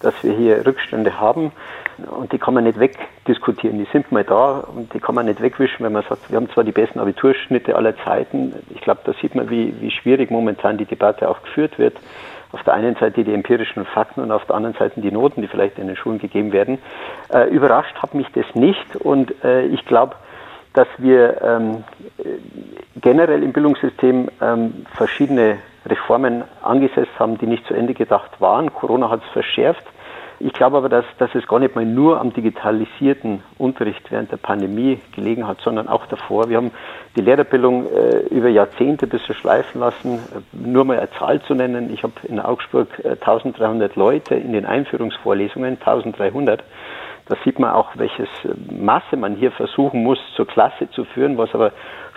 dass 0.00 0.14
wir 0.22 0.32
hier 0.32 0.66
Rückstände 0.66 1.18
haben 1.18 1.52
und 1.98 2.32
die 2.32 2.38
kann 2.38 2.54
man 2.54 2.64
nicht 2.64 2.78
wegdiskutieren. 2.78 3.78
Die 3.78 3.88
sind 3.92 4.12
mal 4.12 4.24
da 4.24 4.60
und 4.60 4.92
die 4.92 5.00
kann 5.00 5.14
man 5.14 5.26
nicht 5.26 5.40
wegwischen, 5.40 5.84
wenn 5.84 5.92
man 5.92 6.04
sagt, 6.08 6.30
wir 6.30 6.36
haben 6.36 6.50
zwar 6.50 6.64
die 6.64 6.72
besten 6.72 7.00
Abiturschnitte 7.00 7.74
aller 7.74 7.96
Zeiten. 8.04 8.54
Ich 8.70 8.80
glaube, 8.82 9.00
da 9.04 9.12
sieht 9.20 9.34
man, 9.34 9.48
wie, 9.48 9.74
wie 9.80 9.90
schwierig 9.90 10.30
momentan 10.30 10.76
die 10.76 10.84
Debatte 10.84 11.28
auch 11.28 11.42
geführt 11.42 11.78
wird. 11.78 11.96
Auf 12.52 12.62
der 12.64 12.74
einen 12.74 12.94
Seite 12.96 13.24
die 13.24 13.34
empirischen 13.34 13.84
Fakten 13.86 14.20
und 14.20 14.30
auf 14.30 14.44
der 14.44 14.56
anderen 14.56 14.76
Seite 14.76 15.00
die 15.00 15.10
Noten, 15.10 15.42
die 15.42 15.48
vielleicht 15.48 15.78
in 15.78 15.86
den 15.86 15.96
Schulen 15.96 16.18
gegeben 16.18 16.52
werden. 16.52 16.78
Äh, 17.32 17.48
überrascht 17.48 17.96
hat 17.96 18.14
mich 18.14 18.28
das 18.32 18.46
nicht 18.54 18.96
und 18.96 19.42
äh, 19.44 19.66
ich 19.66 19.84
glaube, 19.86 20.16
dass 20.76 20.88
wir 20.98 21.40
ähm, 21.42 21.84
generell 23.00 23.42
im 23.42 23.52
Bildungssystem 23.52 24.28
ähm, 24.40 24.86
verschiedene 24.94 25.58
Reformen 25.86 26.44
angesetzt 26.62 27.12
haben, 27.18 27.38
die 27.38 27.46
nicht 27.46 27.66
zu 27.66 27.74
Ende 27.74 27.94
gedacht 27.94 28.40
waren. 28.40 28.72
Corona 28.72 29.10
hat 29.10 29.22
es 29.24 29.30
verschärft. 29.32 29.84
Ich 30.38 30.52
glaube 30.52 30.76
aber, 30.76 30.90
dass, 30.90 31.06
dass 31.18 31.34
es 31.34 31.46
gar 31.46 31.60
nicht 31.60 31.74
mal 31.74 31.86
nur 31.86 32.20
am 32.20 32.32
digitalisierten 32.32 33.42
Unterricht 33.56 34.10
während 34.10 34.30
der 34.30 34.36
Pandemie 34.36 35.00
gelegen 35.14 35.46
hat, 35.46 35.62
sondern 35.62 35.88
auch 35.88 36.04
davor. 36.06 36.50
Wir 36.50 36.58
haben 36.58 36.72
die 37.16 37.22
Lehrerbildung 37.22 37.86
äh, 37.86 38.18
über 38.28 38.48
Jahrzehnte 38.48 39.06
bisschen 39.06 39.34
schleifen 39.34 39.80
lassen. 39.80 40.18
Nur 40.52 40.84
mal 40.84 40.98
eine 40.98 41.10
Zahl 41.12 41.40
zu 41.42 41.54
nennen. 41.54 41.90
Ich 41.92 42.02
habe 42.02 42.12
in 42.24 42.38
Augsburg 42.38 42.88
äh, 43.02 43.12
1300 43.12 43.96
Leute 43.96 44.34
in 44.34 44.52
den 44.52 44.66
Einführungsvorlesungen, 44.66 45.78
1300. 45.80 46.62
Da 47.28 47.34
sieht 47.44 47.58
man 47.58 47.70
auch, 47.70 47.90
welches 47.96 48.28
Masse 48.70 49.16
man 49.16 49.34
hier 49.34 49.50
versuchen 49.50 50.02
muss, 50.04 50.18
zur 50.36 50.46
Klasse 50.46 50.88
zu 50.90 51.04
führen, 51.04 51.36
was 51.36 51.52
aber 51.54 51.72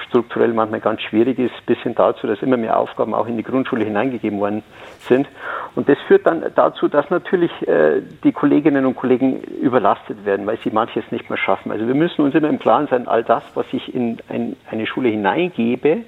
strukturell 0.08 0.54
manchmal 0.54 0.80
ganz 0.80 1.02
schwierig 1.02 1.40
ist, 1.40 1.66
bis 1.66 1.80
hin 1.80 1.96
dazu, 1.96 2.28
dass 2.28 2.42
immer 2.42 2.58
mehr 2.58 2.78
Aufgaben 2.78 3.14
auch 3.14 3.28
in 3.28 3.38
die 3.38 3.44
Grundschule 3.44 3.86
hineingegeben 3.86 4.40
worden 4.40 4.64
sind. 5.02 5.28
Und 5.76 5.90
das 5.90 5.98
führt 6.08 6.26
dann 6.26 6.44
dazu, 6.56 6.88
dass 6.88 7.10
natürlich 7.10 7.52
äh, 7.68 8.02
die 8.24 8.32
Kolleginnen 8.32 8.86
und 8.86 8.96
Kollegen 8.96 9.42
überlastet 9.42 10.26
werden, 10.26 10.46
weil 10.46 10.58
sie 10.64 10.72
manches 10.72 11.04
nicht 11.12 11.30
mehr 11.30 11.38
schaffen. 11.38 11.72
Also 11.72 11.88
wir 11.88 11.96
müssen 11.96 12.22
uns 12.22 12.36
immer 12.36 12.50
im 12.50 12.60
Klaren 12.60 12.88
sein, 12.88 13.08
all 13.08 13.24
das, 13.24 13.44
was 13.56 13.66
ich 13.72 13.94
in 13.94 14.18
ein, 14.30 14.56
eine 14.70 14.86
Schule 14.86 15.10
hineingebe, 15.10 16.04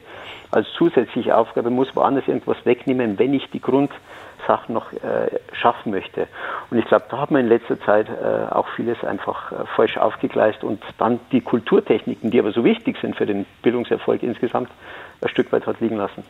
als 0.52 0.68
zusätzliche 0.78 1.36
Aufgabe, 1.36 1.70
muss 1.70 1.96
woanders 1.96 2.28
irgendwas 2.28 2.58
wegnehmen, 2.66 3.18
wenn 3.18 3.34
ich 3.34 3.50
die 3.52 3.62
Grund 3.62 3.92
Sachen 4.48 4.74
noch 4.74 4.92
äh, 4.94 5.30
schaffen 5.54 5.92
möchte. 5.92 6.28
Und 6.70 6.78
ich 6.78 6.86
glaube, 6.86 7.06
da 7.10 7.20
hat 7.20 7.32
man 7.32 7.42
in 7.42 7.48
letzter 7.48 7.80
Zeit 7.82 8.08
äh, 8.10 8.54
auch 8.54 8.68
vieles 8.76 9.04
einfach 9.04 9.52
äh, 9.52 9.56
falsch 9.76 9.98
aufgegleist 9.98 10.64
und 10.64 10.84
dann 10.98 11.20
die 11.32 11.42
Kulturtechniken, 11.42 12.32
die 12.32 12.40
aber 12.40 12.52
so 12.52 12.64
wichtig 12.64 12.98
sind 13.02 13.16
für 13.16 13.26
den 13.26 13.46
Bildungserfolg 13.62 14.24
insgesamt, 14.24 14.70
ein 15.22 15.30
Stück 15.30 15.52
weit 15.52 15.68
hat 15.68 15.80
liegen 15.80 15.98
lassen. 15.98 16.24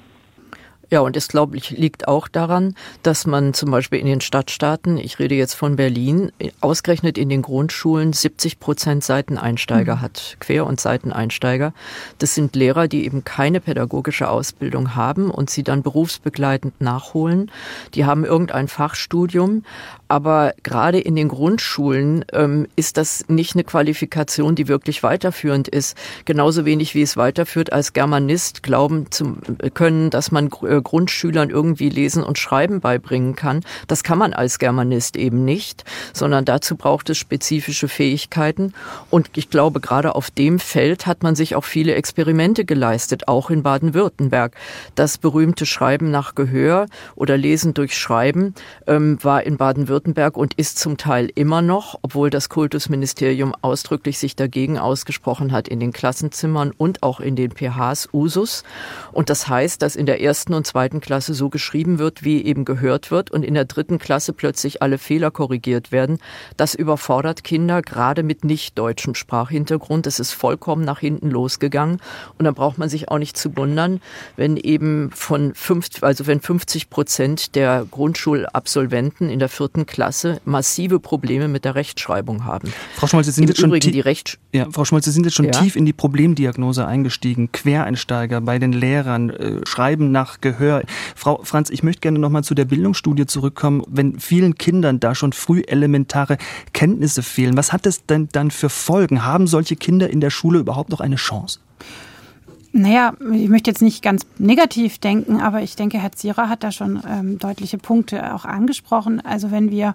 Ja, 0.91 0.99
und 0.99 1.15
es, 1.15 1.29
glaube 1.29 1.55
ich, 1.55 1.69
liegt 1.69 2.09
auch 2.09 2.27
daran, 2.27 2.75
dass 3.01 3.25
man 3.25 3.53
zum 3.53 3.71
Beispiel 3.71 3.99
in 3.99 4.07
den 4.07 4.19
Stadtstaaten, 4.19 4.97
ich 4.97 5.19
rede 5.19 5.35
jetzt 5.35 5.53
von 5.53 5.77
Berlin, 5.77 6.33
ausgerechnet 6.59 7.17
in 7.17 7.29
den 7.29 7.41
Grundschulen 7.41 8.11
70 8.11 8.59
Prozent 8.59 9.01
Seiteneinsteiger 9.01 9.95
mhm. 9.95 10.01
hat, 10.01 10.35
Quer- 10.41 10.67
und 10.67 10.81
Seiteneinsteiger. 10.81 11.73
Das 12.17 12.35
sind 12.35 12.57
Lehrer, 12.57 12.89
die 12.89 13.05
eben 13.05 13.23
keine 13.23 13.61
pädagogische 13.61 14.29
Ausbildung 14.29 14.93
haben 14.93 15.31
und 15.31 15.49
sie 15.49 15.63
dann 15.63 15.81
berufsbegleitend 15.81 16.81
nachholen. 16.81 17.49
Die 17.93 18.03
haben 18.03 18.25
irgendein 18.25 18.67
Fachstudium, 18.67 19.63
aber 20.11 20.53
gerade 20.61 20.99
in 20.99 21.15
den 21.15 21.29
Grundschulen 21.29 22.25
ähm, 22.33 22.67
ist 22.75 22.97
das 22.97 23.23
nicht 23.29 23.55
eine 23.55 23.63
Qualifikation, 23.63 24.55
die 24.55 24.67
wirklich 24.67 25.03
weiterführend 25.03 25.69
ist. 25.69 25.95
Genauso 26.25 26.65
wenig 26.65 26.95
wie 26.95 27.01
es 27.01 27.15
weiterführt, 27.15 27.71
als 27.71 27.93
Germanist 27.93 28.61
glauben 28.61 29.09
zu 29.09 29.37
können, 29.73 30.09
dass 30.09 30.29
man 30.29 30.49
äh, 30.63 30.79
äh, 30.79 30.81
Grundschülern 30.81 31.49
irgendwie 31.49 31.87
Lesen 31.87 32.23
und 32.23 32.37
Schreiben 32.37 32.81
beibringen 32.81 33.37
kann. 33.37 33.61
Das 33.87 34.03
kann 34.03 34.17
man 34.17 34.33
als 34.33 34.59
Germanist 34.59 35.15
eben 35.15 35.45
nicht, 35.45 35.85
sondern 36.11 36.43
dazu 36.43 36.75
braucht 36.75 37.09
es 37.09 37.17
spezifische 37.17 37.87
Fähigkeiten. 37.87 38.73
Und 39.09 39.29
ich 39.37 39.49
glaube, 39.49 39.79
gerade 39.79 40.13
auf 40.15 40.29
dem 40.29 40.59
Feld 40.59 41.07
hat 41.07 41.23
man 41.23 41.35
sich 41.35 41.55
auch 41.55 41.63
viele 41.63 41.95
Experimente 41.95 42.65
geleistet, 42.65 43.29
auch 43.29 43.49
in 43.49 43.63
Baden-Württemberg. 43.63 44.57
Das 44.95 45.17
berühmte 45.17 45.65
Schreiben 45.65 46.11
nach 46.11 46.35
Gehör 46.35 46.87
oder 47.15 47.37
Lesen 47.37 47.73
durch 47.73 47.97
Schreiben 47.97 48.55
ähm, 48.87 49.17
war 49.23 49.43
in 49.43 49.55
Baden-Württemberg 49.55 50.00
und 50.05 50.53
ist 50.55 50.79
zum 50.79 50.97
Teil 50.97 51.29
immer 51.35 51.61
noch, 51.61 51.99
obwohl 52.01 52.29
das 52.29 52.49
Kultusministerium 52.49 53.53
ausdrücklich 53.61 54.17
sich 54.17 54.35
dagegen 54.35 54.77
ausgesprochen 54.77 55.51
hat, 55.51 55.67
in 55.67 55.79
den 55.79 55.91
Klassenzimmern 55.91 56.71
und 56.71 57.03
auch 57.03 57.19
in 57.19 57.35
den 57.35 57.51
PHs 57.51 58.09
Usus. 58.13 58.63
Und 59.11 59.29
das 59.29 59.47
heißt, 59.47 59.81
dass 59.81 59.95
in 59.95 60.05
der 60.05 60.21
ersten 60.21 60.53
und 60.53 60.65
zweiten 60.65 61.01
Klasse 61.01 61.33
so 61.33 61.49
geschrieben 61.49 61.99
wird, 61.99 62.23
wie 62.23 62.43
eben 62.43 62.65
gehört 62.65 63.11
wird 63.11 63.31
und 63.31 63.43
in 63.43 63.53
der 63.53 63.65
dritten 63.65 63.99
Klasse 63.99 64.33
plötzlich 64.33 64.81
alle 64.81 64.97
Fehler 64.97 65.31
korrigiert 65.31 65.91
werden. 65.91 66.17
Das 66.57 66.73
überfordert 66.73 67.43
Kinder 67.43 67.81
gerade 67.81 68.23
mit 68.23 68.43
nicht 68.43 68.77
deutschem 68.77 69.15
Sprachhintergrund. 69.15 70.07
Es 70.07 70.19
ist 70.19 70.31
vollkommen 70.31 70.83
nach 70.83 70.99
hinten 70.99 71.29
losgegangen. 71.29 71.99
Und 72.37 72.45
da 72.45 72.51
braucht 72.51 72.77
man 72.77 72.89
sich 72.89 73.09
auch 73.09 73.19
nicht 73.19 73.37
zu 73.37 73.55
wundern, 73.55 74.01
wenn 74.35 74.57
eben 74.57 75.11
von 75.11 75.53
fünf, 75.53 75.89
also 76.01 76.27
wenn 76.27 76.39
50 76.39 76.89
Prozent 76.89 77.55
der 77.55 77.85
Grundschulabsolventen 77.89 79.29
in 79.29 79.39
der 79.39 79.49
vierten 79.49 79.85
Klasse 79.91 80.39
massive 80.45 80.99
Probleme 80.99 81.49
mit 81.49 81.65
der 81.65 81.75
Rechtschreibung 81.75 82.45
haben. 82.45 82.71
Frau 82.95 83.07
Schmolz, 83.07 83.25
Sie 83.25 83.33
sind 83.33 83.43
Im 83.43 83.49
jetzt 83.49 83.59
schon, 83.59 83.71
die 83.71 83.99
Recht 83.99 84.39
ja, 84.53 84.67
Frau 84.71 84.85
Schmolz, 84.85 85.05
Sie 85.05 85.11
sind 85.11 85.25
jetzt 85.25 85.35
schon 85.35 85.45
ja. 85.45 85.51
tief 85.51 85.75
in 85.75 85.85
die 85.85 85.91
Problemdiagnose 85.93 86.87
eingestiegen. 86.87 87.51
Quereinsteiger 87.51 88.39
bei 88.39 88.57
den 88.57 88.71
Lehrern, 88.71 89.29
äh, 89.29 89.59
Schreiben 89.67 90.11
nach 90.11 90.39
Gehör. 90.39 90.83
Frau 91.15 91.41
Franz, 91.43 91.69
ich 91.69 91.83
möchte 91.83 91.99
gerne 91.99 92.19
noch 92.19 92.29
mal 92.29 92.43
zu 92.43 92.55
der 92.55 92.65
Bildungsstudie 92.65 93.25
zurückkommen. 93.25 93.83
Wenn 93.87 94.17
vielen 94.19 94.55
Kindern 94.55 95.01
da 95.01 95.13
schon 95.13 95.33
früh 95.33 95.61
elementare 95.67 96.37
Kenntnisse 96.71 97.21
fehlen, 97.21 97.57
was 97.57 97.73
hat 97.73 97.85
es 97.85 98.05
denn 98.05 98.29
dann 98.31 98.49
für 98.49 98.69
Folgen? 98.69 99.25
Haben 99.25 99.45
solche 99.45 99.75
Kinder 99.75 100.09
in 100.09 100.21
der 100.21 100.29
Schule 100.29 100.59
überhaupt 100.59 100.89
noch 100.89 101.01
eine 101.01 101.17
Chance? 101.17 101.59
Naja, 102.73 103.13
ich 103.33 103.49
möchte 103.49 103.69
jetzt 103.69 103.81
nicht 103.81 104.01
ganz 104.01 104.25
negativ 104.37 104.97
denken, 104.97 105.41
aber 105.41 105.61
ich 105.61 105.75
denke, 105.75 105.99
Herr 105.99 106.13
Zierer 106.13 106.47
hat 106.47 106.63
da 106.63 106.71
schon 106.71 107.01
ähm, 107.05 107.37
deutliche 107.37 107.77
Punkte 107.77 108.33
auch 108.33 108.45
angesprochen. 108.45 109.19
Also 109.19 109.51
wenn 109.51 109.71
wir 109.71 109.93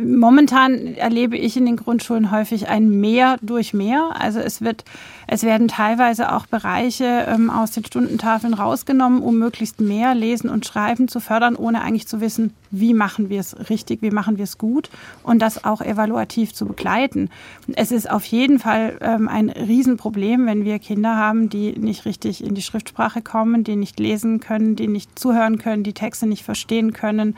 Momentan 0.00 0.94
erlebe 0.94 1.36
ich 1.36 1.56
in 1.58 1.66
den 1.66 1.76
Grundschulen 1.76 2.30
häufig 2.30 2.68
ein 2.68 2.88
Mehr 2.88 3.36
durch 3.42 3.74
Mehr. 3.74 4.12
Also 4.18 4.40
es 4.40 4.62
wird, 4.62 4.84
es 5.26 5.42
werden 5.42 5.68
teilweise 5.68 6.32
auch 6.32 6.46
Bereiche 6.46 7.26
ähm, 7.28 7.50
aus 7.50 7.72
den 7.72 7.84
Stundentafeln 7.84 8.54
rausgenommen, 8.54 9.20
um 9.20 9.38
möglichst 9.38 9.80
mehr 9.82 10.14
Lesen 10.14 10.48
und 10.48 10.64
Schreiben 10.64 11.08
zu 11.08 11.20
fördern, 11.20 11.56
ohne 11.56 11.82
eigentlich 11.82 12.08
zu 12.08 12.22
wissen, 12.22 12.54
wie 12.70 12.94
machen 12.94 13.28
wir 13.28 13.40
es 13.40 13.68
richtig, 13.68 14.00
wie 14.00 14.10
machen 14.10 14.38
wir 14.38 14.44
es 14.44 14.56
gut 14.56 14.88
und 15.24 15.40
das 15.40 15.62
auch 15.64 15.82
evaluativ 15.82 16.54
zu 16.54 16.64
begleiten. 16.64 17.28
Es 17.74 17.92
ist 17.92 18.10
auf 18.10 18.24
jeden 18.24 18.60
Fall 18.60 18.96
ähm, 19.02 19.28
ein 19.28 19.50
Riesenproblem, 19.50 20.46
wenn 20.46 20.64
wir 20.64 20.78
Kinder 20.78 21.16
haben, 21.16 21.50
die 21.50 21.78
nicht 21.78 22.06
richtig 22.06 22.11
in 22.40 22.54
die 22.54 22.62
Schriftsprache 22.62 23.22
kommen, 23.22 23.64
die 23.64 23.76
nicht 23.76 23.98
lesen 24.00 24.40
können, 24.40 24.76
die 24.76 24.88
nicht 24.88 25.18
zuhören 25.18 25.58
können, 25.58 25.82
die 25.82 25.92
Texte 25.92 26.26
nicht 26.26 26.44
verstehen 26.44 26.92
können 26.92 27.36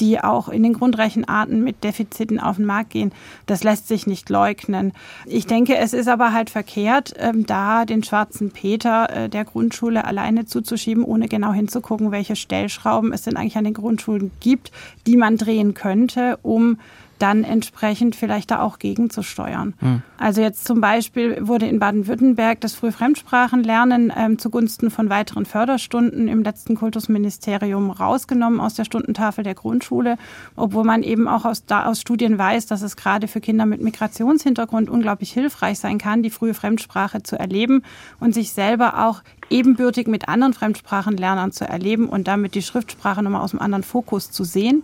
die 0.00 0.20
auch 0.20 0.48
in 0.48 0.62
den 0.62 0.72
Grundrechenarten 0.72 1.62
mit 1.62 1.84
Defiziten 1.84 2.40
auf 2.40 2.56
den 2.56 2.66
Markt 2.66 2.90
gehen. 2.90 3.12
Das 3.46 3.62
lässt 3.62 3.88
sich 3.88 4.06
nicht 4.06 4.28
leugnen. 4.30 4.92
Ich 5.26 5.46
denke, 5.46 5.76
es 5.76 5.92
ist 5.92 6.08
aber 6.08 6.32
halt 6.32 6.50
verkehrt, 6.50 7.14
ähm, 7.18 7.46
da 7.46 7.84
den 7.84 8.02
schwarzen 8.02 8.50
Peter 8.50 9.08
äh, 9.10 9.28
der 9.28 9.44
Grundschule 9.44 10.04
alleine 10.04 10.44
zuzuschieben, 10.44 11.04
ohne 11.04 11.28
genau 11.28 11.52
hinzugucken, 11.52 12.10
welche 12.10 12.36
Stellschrauben 12.36 13.12
es 13.12 13.22
denn 13.22 13.36
eigentlich 13.36 13.56
an 13.56 13.64
den 13.64 13.74
Grundschulen 13.74 14.32
gibt, 14.40 14.72
die 15.06 15.16
man 15.16 15.36
drehen 15.36 15.74
könnte, 15.74 16.38
um 16.42 16.78
dann 17.22 17.44
entsprechend 17.44 18.16
vielleicht 18.16 18.50
da 18.50 18.60
auch 18.60 18.80
gegenzusteuern. 18.80 19.74
Mhm. 19.80 20.02
Also 20.18 20.40
jetzt 20.40 20.66
zum 20.66 20.80
Beispiel 20.80 21.46
wurde 21.46 21.66
in 21.66 21.78
Baden-Württemberg 21.78 22.60
das 22.60 22.74
Frühfremdsprachenlernen 22.74 24.12
ähm, 24.16 24.38
zugunsten 24.38 24.90
von 24.90 25.08
weiteren 25.08 25.46
Förderstunden 25.46 26.26
im 26.26 26.42
letzten 26.42 26.74
Kultusministerium 26.74 27.90
rausgenommen 27.90 28.60
aus 28.60 28.74
der 28.74 28.84
Stundentafel 28.84 29.44
der 29.44 29.54
Grundschule, 29.54 30.16
obwohl 30.56 30.84
man 30.84 31.02
eben 31.02 31.28
auch 31.28 31.44
aus, 31.44 31.64
da, 31.64 31.86
aus 31.86 32.00
Studien 32.00 32.38
weiß, 32.38 32.66
dass 32.66 32.82
es 32.82 32.96
gerade 32.96 33.28
für 33.28 33.40
Kinder 33.40 33.66
mit 33.66 33.80
Migrationshintergrund 33.80 34.90
unglaublich 34.90 35.32
hilfreich 35.32 35.78
sein 35.78 35.98
kann, 35.98 36.22
die 36.22 36.30
frühe 36.30 36.54
Fremdsprache 36.54 37.22
zu 37.22 37.38
erleben 37.38 37.82
und 38.18 38.34
sich 38.34 38.52
selber 38.52 39.06
auch 39.06 39.22
ebenbürtig 39.48 40.08
mit 40.08 40.28
anderen 40.28 40.54
Fremdsprachenlernern 40.54 41.52
zu 41.52 41.68
erleben 41.68 42.08
und 42.08 42.26
damit 42.26 42.56
die 42.56 42.62
Schriftsprache 42.62 43.22
nochmal 43.22 43.42
aus 43.42 43.52
einem 43.52 43.60
anderen 43.60 43.84
Fokus 43.84 44.30
zu 44.30 44.42
sehen. 44.42 44.82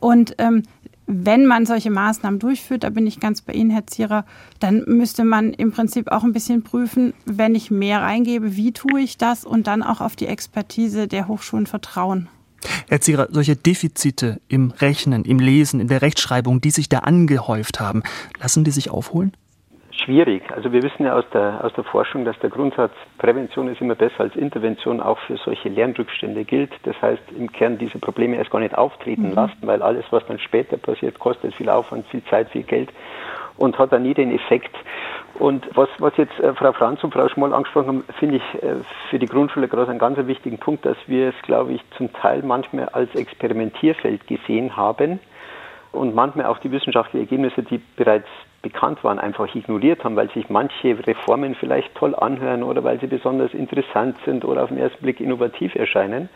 Und 0.00 0.34
ähm, 0.38 0.62
wenn 1.12 1.44
man 1.44 1.66
solche 1.66 1.90
Maßnahmen 1.90 2.38
durchführt, 2.38 2.84
da 2.84 2.90
bin 2.90 3.06
ich 3.06 3.18
ganz 3.18 3.42
bei 3.42 3.52
Ihnen, 3.52 3.70
Herr 3.70 3.86
Zierer, 3.86 4.24
dann 4.60 4.84
müsste 4.86 5.24
man 5.24 5.52
im 5.52 5.72
Prinzip 5.72 6.12
auch 6.12 6.22
ein 6.22 6.32
bisschen 6.32 6.62
prüfen, 6.62 7.14
wenn 7.24 7.54
ich 7.54 7.70
mehr 7.70 8.00
reingebe, 8.00 8.56
wie 8.56 8.72
tue 8.72 9.00
ich 9.00 9.18
das 9.18 9.44
und 9.44 9.66
dann 9.66 9.82
auch 9.82 10.00
auf 10.00 10.14
die 10.14 10.26
Expertise 10.26 11.08
der 11.08 11.26
Hochschulen 11.26 11.66
vertrauen. 11.66 12.28
Herr 12.88 13.00
Zierer, 13.00 13.28
solche 13.30 13.56
Defizite 13.56 14.40
im 14.48 14.70
Rechnen, 14.70 15.24
im 15.24 15.38
Lesen, 15.38 15.80
in 15.80 15.88
der 15.88 16.02
Rechtschreibung, 16.02 16.60
die 16.60 16.70
sich 16.70 16.88
da 16.88 17.00
angehäuft 17.00 17.80
haben, 17.80 18.02
lassen 18.40 18.64
die 18.64 18.70
sich 18.70 18.90
aufholen? 18.90 19.32
Schwierig. 19.90 20.42
Also 20.52 20.72
wir 20.72 20.82
wissen 20.82 21.04
ja 21.04 21.16
aus 21.16 21.24
der, 21.32 21.64
aus 21.64 21.72
der 21.74 21.84
Forschung, 21.84 22.24
dass 22.24 22.38
der 22.38 22.50
Grundsatz 22.50 22.92
Prävention 23.18 23.68
ist 23.68 23.80
immer 23.80 23.94
besser 23.94 24.20
als 24.20 24.36
Intervention 24.36 25.00
auch 25.00 25.18
für 25.20 25.36
solche 25.36 25.68
Lernrückstände 25.68 26.44
gilt. 26.44 26.70
Das 26.84 27.00
heißt, 27.00 27.22
im 27.36 27.50
Kern 27.50 27.78
diese 27.78 27.98
Probleme 27.98 28.36
erst 28.36 28.50
gar 28.50 28.60
nicht 28.60 28.76
auftreten 28.76 29.30
mhm. 29.30 29.34
lassen, 29.34 29.58
weil 29.62 29.82
alles, 29.82 30.04
was 30.10 30.24
dann 30.26 30.38
später 30.38 30.76
passiert, 30.76 31.18
kostet 31.18 31.54
viel 31.54 31.68
Aufwand, 31.68 32.06
viel 32.08 32.24
Zeit, 32.24 32.48
viel 32.50 32.62
Geld 32.62 32.90
und 33.56 33.78
hat 33.78 33.92
dann 33.92 34.02
nie 34.02 34.14
den 34.14 34.34
Effekt. 34.34 34.74
Und 35.38 35.68
was, 35.74 35.88
was 35.98 36.16
jetzt 36.16 36.38
äh, 36.40 36.54
Frau 36.54 36.72
Franz 36.72 37.04
und 37.04 37.12
Frau 37.12 37.28
Schmoll 37.28 37.54
angesprochen 37.54 37.86
haben, 37.86 38.04
finde 38.18 38.36
ich 38.36 38.62
äh, 38.62 38.76
für 39.10 39.18
die 39.18 39.26
Grundschule 39.26 39.68
gerade 39.68 39.90
einen 39.90 39.98
ganz 39.98 40.18
wichtigen 40.26 40.58
Punkt, 40.58 40.84
dass 40.84 40.96
wir 41.06 41.28
es, 41.28 41.34
glaube 41.42 41.72
ich, 41.72 41.82
zum 41.96 42.12
Teil 42.12 42.42
manchmal 42.42 42.88
als 42.88 43.14
Experimentierfeld 43.14 44.26
gesehen 44.26 44.76
haben 44.76 45.20
und 45.92 46.14
manchmal 46.14 46.46
auch 46.46 46.58
die 46.58 46.70
wissenschaftlichen 46.70 47.26
Ergebnisse, 47.26 47.62
die 47.62 47.78
bereits 47.96 48.28
bekannt 48.62 49.02
waren, 49.04 49.18
einfach 49.18 49.54
ignoriert 49.54 50.04
haben, 50.04 50.16
weil 50.16 50.30
sich 50.30 50.50
manche 50.50 50.96
Reformen 51.06 51.54
vielleicht 51.54 51.94
toll 51.94 52.14
anhören 52.14 52.62
oder 52.62 52.84
weil 52.84 53.00
sie 53.00 53.06
besonders 53.06 53.54
interessant 53.54 54.16
sind 54.24 54.44
oder 54.44 54.64
auf 54.64 54.68
den 54.68 54.78
ersten 54.78 55.02
Blick 55.02 55.20
innovativ 55.20 55.74
erscheinen, 55.74 56.28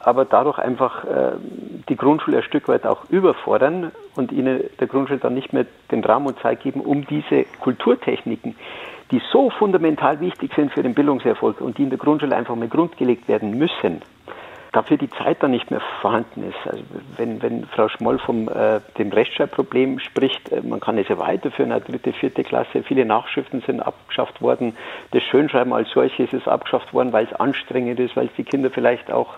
aber 0.00 0.24
dadurch 0.24 0.58
einfach 0.58 1.04
äh, 1.04 1.32
die 1.88 1.96
Grundschule 1.96 2.38
ein 2.38 2.42
Stück 2.42 2.68
weit 2.68 2.86
auch 2.86 3.08
überfordern 3.08 3.90
und 4.16 4.32
ihnen 4.32 4.64
der 4.78 4.86
Grundschule 4.86 5.18
dann 5.18 5.34
nicht 5.34 5.52
mehr 5.52 5.66
den 5.90 6.04
Raum 6.04 6.26
und 6.26 6.38
Zeit 6.40 6.62
geben, 6.62 6.80
um 6.80 7.06
diese 7.06 7.44
Kulturtechniken, 7.60 8.54
die 9.10 9.22
so 9.32 9.50
fundamental 9.50 10.20
wichtig 10.20 10.52
sind 10.54 10.72
für 10.72 10.82
den 10.82 10.94
Bildungserfolg 10.94 11.60
und 11.60 11.78
die 11.78 11.84
in 11.84 11.90
der 11.90 11.98
Grundschule 11.98 12.36
einfach 12.36 12.54
mal 12.54 12.68
grundgelegt 12.68 13.28
werden 13.28 13.58
müssen, 13.58 14.02
dafür 14.76 14.98
die 14.98 15.08
Zeit 15.08 15.42
dann 15.42 15.52
nicht 15.52 15.70
mehr 15.70 15.80
vorhanden 16.02 16.42
ist. 16.42 16.70
Also 16.70 16.82
wenn, 17.16 17.40
wenn 17.42 17.64
Frau 17.64 17.88
Schmoll 17.88 18.18
vom 18.18 18.46
äh, 18.48 18.80
dem 18.98 19.10
Rechtschreibproblem 19.10 19.98
spricht, 20.00 20.52
äh, 20.52 20.60
man 20.60 20.80
kann 20.80 20.98
es 20.98 21.08
ja 21.08 21.18
weiterführen, 21.18 21.72
eine 21.72 21.80
dritte, 21.80 22.12
vierte 22.12 22.44
Klasse, 22.44 22.82
viele 22.82 23.06
Nachschriften 23.06 23.62
sind 23.62 23.80
abgeschafft 23.80 24.42
worden. 24.42 24.76
Das 25.12 25.22
Schönschreiben 25.22 25.72
als 25.72 25.88
solches 25.90 26.30
ist 26.32 26.46
abgeschafft 26.46 26.92
worden, 26.92 27.14
weil 27.14 27.24
es 27.24 27.32
anstrengend 27.32 27.98
ist, 28.00 28.16
weil 28.16 28.26
es 28.26 28.34
die 28.36 28.44
Kinder 28.44 28.70
vielleicht 28.70 29.10
auch 29.10 29.36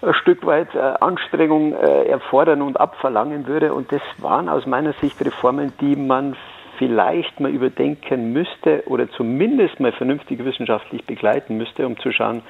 ein 0.00 0.14
Stück 0.14 0.46
weit 0.46 0.74
äh, 0.74 0.78
Anstrengung 0.78 1.74
äh, 1.74 2.04
erfordern 2.04 2.62
und 2.62 2.80
abverlangen 2.80 3.46
würde. 3.46 3.74
Und 3.74 3.92
das 3.92 4.02
waren 4.18 4.48
aus 4.48 4.64
meiner 4.64 4.94
Sicht 4.94 5.22
Reformen, 5.22 5.74
die 5.80 5.94
man 5.94 6.36
vielleicht 6.78 7.38
mal 7.38 7.50
überdenken 7.50 8.32
müsste 8.32 8.82
oder 8.86 9.10
zumindest 9.10 9.78
mal 9.78 9.92
vernünftig 9.92 10.42
wissenschaftlich 10.42 11.04
begleiten 11.04 11.58
müsste, 11.58 11.86
um 11.86 11.98
zu 11.98 12.10
schauen, 12.12 12.42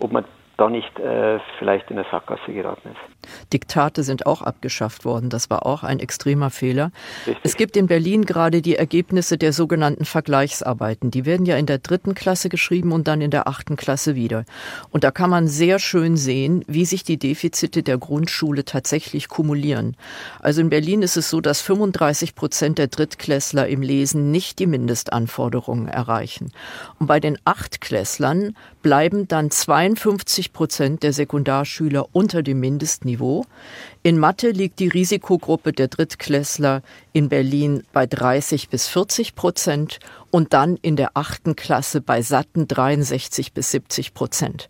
ob 0.00 0.12
man 0.12 0.24
da 0.56 0.68
nicht 0.68 0.98
äh, 0.98 1.38
vielleicht 1.58 1.90
in 1.90 1.96
der 1.96 2.06
Sackgasse 2.10 2.52
geraten 2.52 2.90
ist. 2.90 3.13
Diktate 3.52 4.02
sind 4.02 4.26
auch 4.26 4.42
abgeschafft 4.42 5.04
worden. 5.04 5.30
Das 5.30 5.50
war 5.50 5.66
auch 5.66 5.82
ein 5.82 6.00
extremer 6.00 6.50
Fehler. 6.50 6.90
Richtig. 7.26 7.44
Es 7.44 7.56
gibt 7.56 7.76
in 7.76 7.86
Berlin 7.86 8.24
gerade 8.24 8.62
die 8.62 8.76
Ergebnisse 8.76 9.38
der 9.38 9.52
sogenannten 9.52 10.04
Vergleichsarbeiten. 10.04 11.10
Die 11.10 11.24
werden 11.24 11.46
ja 11.46 11.56
in 11.56 11.66
der 11.66 11.78
dritten 11.78 12.14
Klasse 12.14 12.48
geschrieben 12.48 12.92
und 12.92 13.08
dann 13.08 13.20
in 13.20 13.30
der 13.30 13.48
achten 13.48 13.76
Klasse 13.76 14.14
wieder. 14.14 14.44
Und 14.90 15.04
da 15.04 15.10
kann 15.10 15.30
man 15.30 15.48
sehr 15.48 15.78
schön 15.78 16.16
sehen, 16.16 16.64
wie 16.66 16.84
sich 16.84 17.04
die 17.04 17.18
Defizite 17.18 17.82
der 17.82 17.98
Grundschule 17.98 18.64
tatsächlich 18.64 19.28
kumulieren. 19.28 19.96
Also 20.40 20.60
in 20.60 20.70
Berlin 20.70 21.02
ist 21.02 21.16
es 21.16 21.30
so, 21.30 21.40
dass 21.40 21.60
35 21.60 22.34
Prozent 22.34 22.78
der 22.78 22.88
Drittklässler 22.88 23.68
im 23.68 23.82
Lesen 23.82 24.30
nicht 24.30 24.58
die 24.58 24.66
Mindestanforderungen 24.66 25.88
erreichen. 25.88 26.52
Und 26.98 27.06
bei 27.06 27.20
den 27.20 27.38
Achtklässlern 27.44 28.56
bleiben 28.82 29.28
dann 29.28 29.50
52 29.50 30.52
Prozent 30.52 31.02
der 31.02 31.12
Sekundarschüler 31.12 32.06
unter 32.12 32.42
dem 32.42 32.60
Mindestniveau. 32.60 33.13
Niveau. 33.14 33.44
In 34.06 34.18
Mathe 34.18 34.50
liegt 34.50 34.80
die 34.80 34.88
Risikogruppe 34.88 35.72
der 35.72 35.88
Drittklässler 35.88 36.82
in 37.14 37.30
Berlin 37.30 37.84
bei 37.94 38.04
30 38.04 38.68
bis 38.68 38.86
40 38.86 39.34
Prozent 39.34 39.98
und 40.30 40.52
dann 40.52 40.76
in 40.82 40.96
der 40.96 41.12
achten 41.14 41.56
Klasse 41.56 42.02
bei 42.02 42.20
satten 42.20 42.68
63 42.68 43.54
bis 43.54 43.70
70 43.70 44.12
Prozent. 44.12 44.68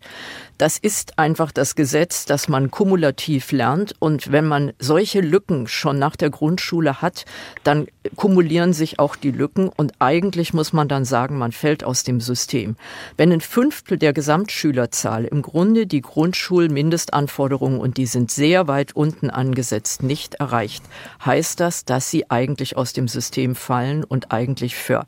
Das 0.57 0.77
ist 0.77 1.19
einfach 1.19 1.51
das 1.51 1.75
Gesetz, 1.75 2.25
dass 2.25 2.47
man 2.47 2.71
kumulativ 2.71 3.51
lernt. 3.51 3.93
Und 3.99 4.31
wenn 4.31 4.45
man 4.45 4.71
solche 4.79 5.19
Lücken 5.19 5.67
schon 5.67 5.99
nach 5.99 6.15
der 6.15 6.29
Grundschule 6.29 7.01
hat, 7.01 7.25
dann 7.63 7.87
kumulieren 8.15 8.71
sich 8.71 8.99
auch 8.99 9.17
die 9.17 9.31
Lücken. 9.31 9.67
Und 9.67 9.93
eigentlich 9.99 10.53
muss 10.53 10.71
man 10.71 10.87
dann 10.87 11.03
sagen, 11.03 11.37
man 11.37 11.51
fällt 11.51 11.83
aus 11.83 12.03
dem 12.03 12.21
System. 12.21 12.77
Wenn 13.17 13.33
ein 13.33 13.41
Fünftel 13.41 13.97
der 13.97 14.13
Gesamtschülerzahl 14.13 15.25
im 15.25 15.41
Grunde 15.41 15.87
die 15.87 16.01
Grundschulmindestanforderungen, 16.01 17.79
und 17.79 17.97
die 17.97 18.05
sind 18.05 18.31
sehr 18.31 18.67
weit 18.69 18.95
unten 18.95 19.24
angesetzt, 19.29 20.03
nicht 20.03 20.35
erreicht, 20.35 20.83
heißt 21.23 21.59
das, 21.59 21.85
dass 21.85 22.09
sie 22.09 22.29
eigentlich 22.29 22.77
aus 22.77 22.93
dem 22.93 23.07
System 23.07 23.55
fallen 23.55 24.03
und 24.03 24.31
eigentlich 24.31 24.75
für 24.75 25.05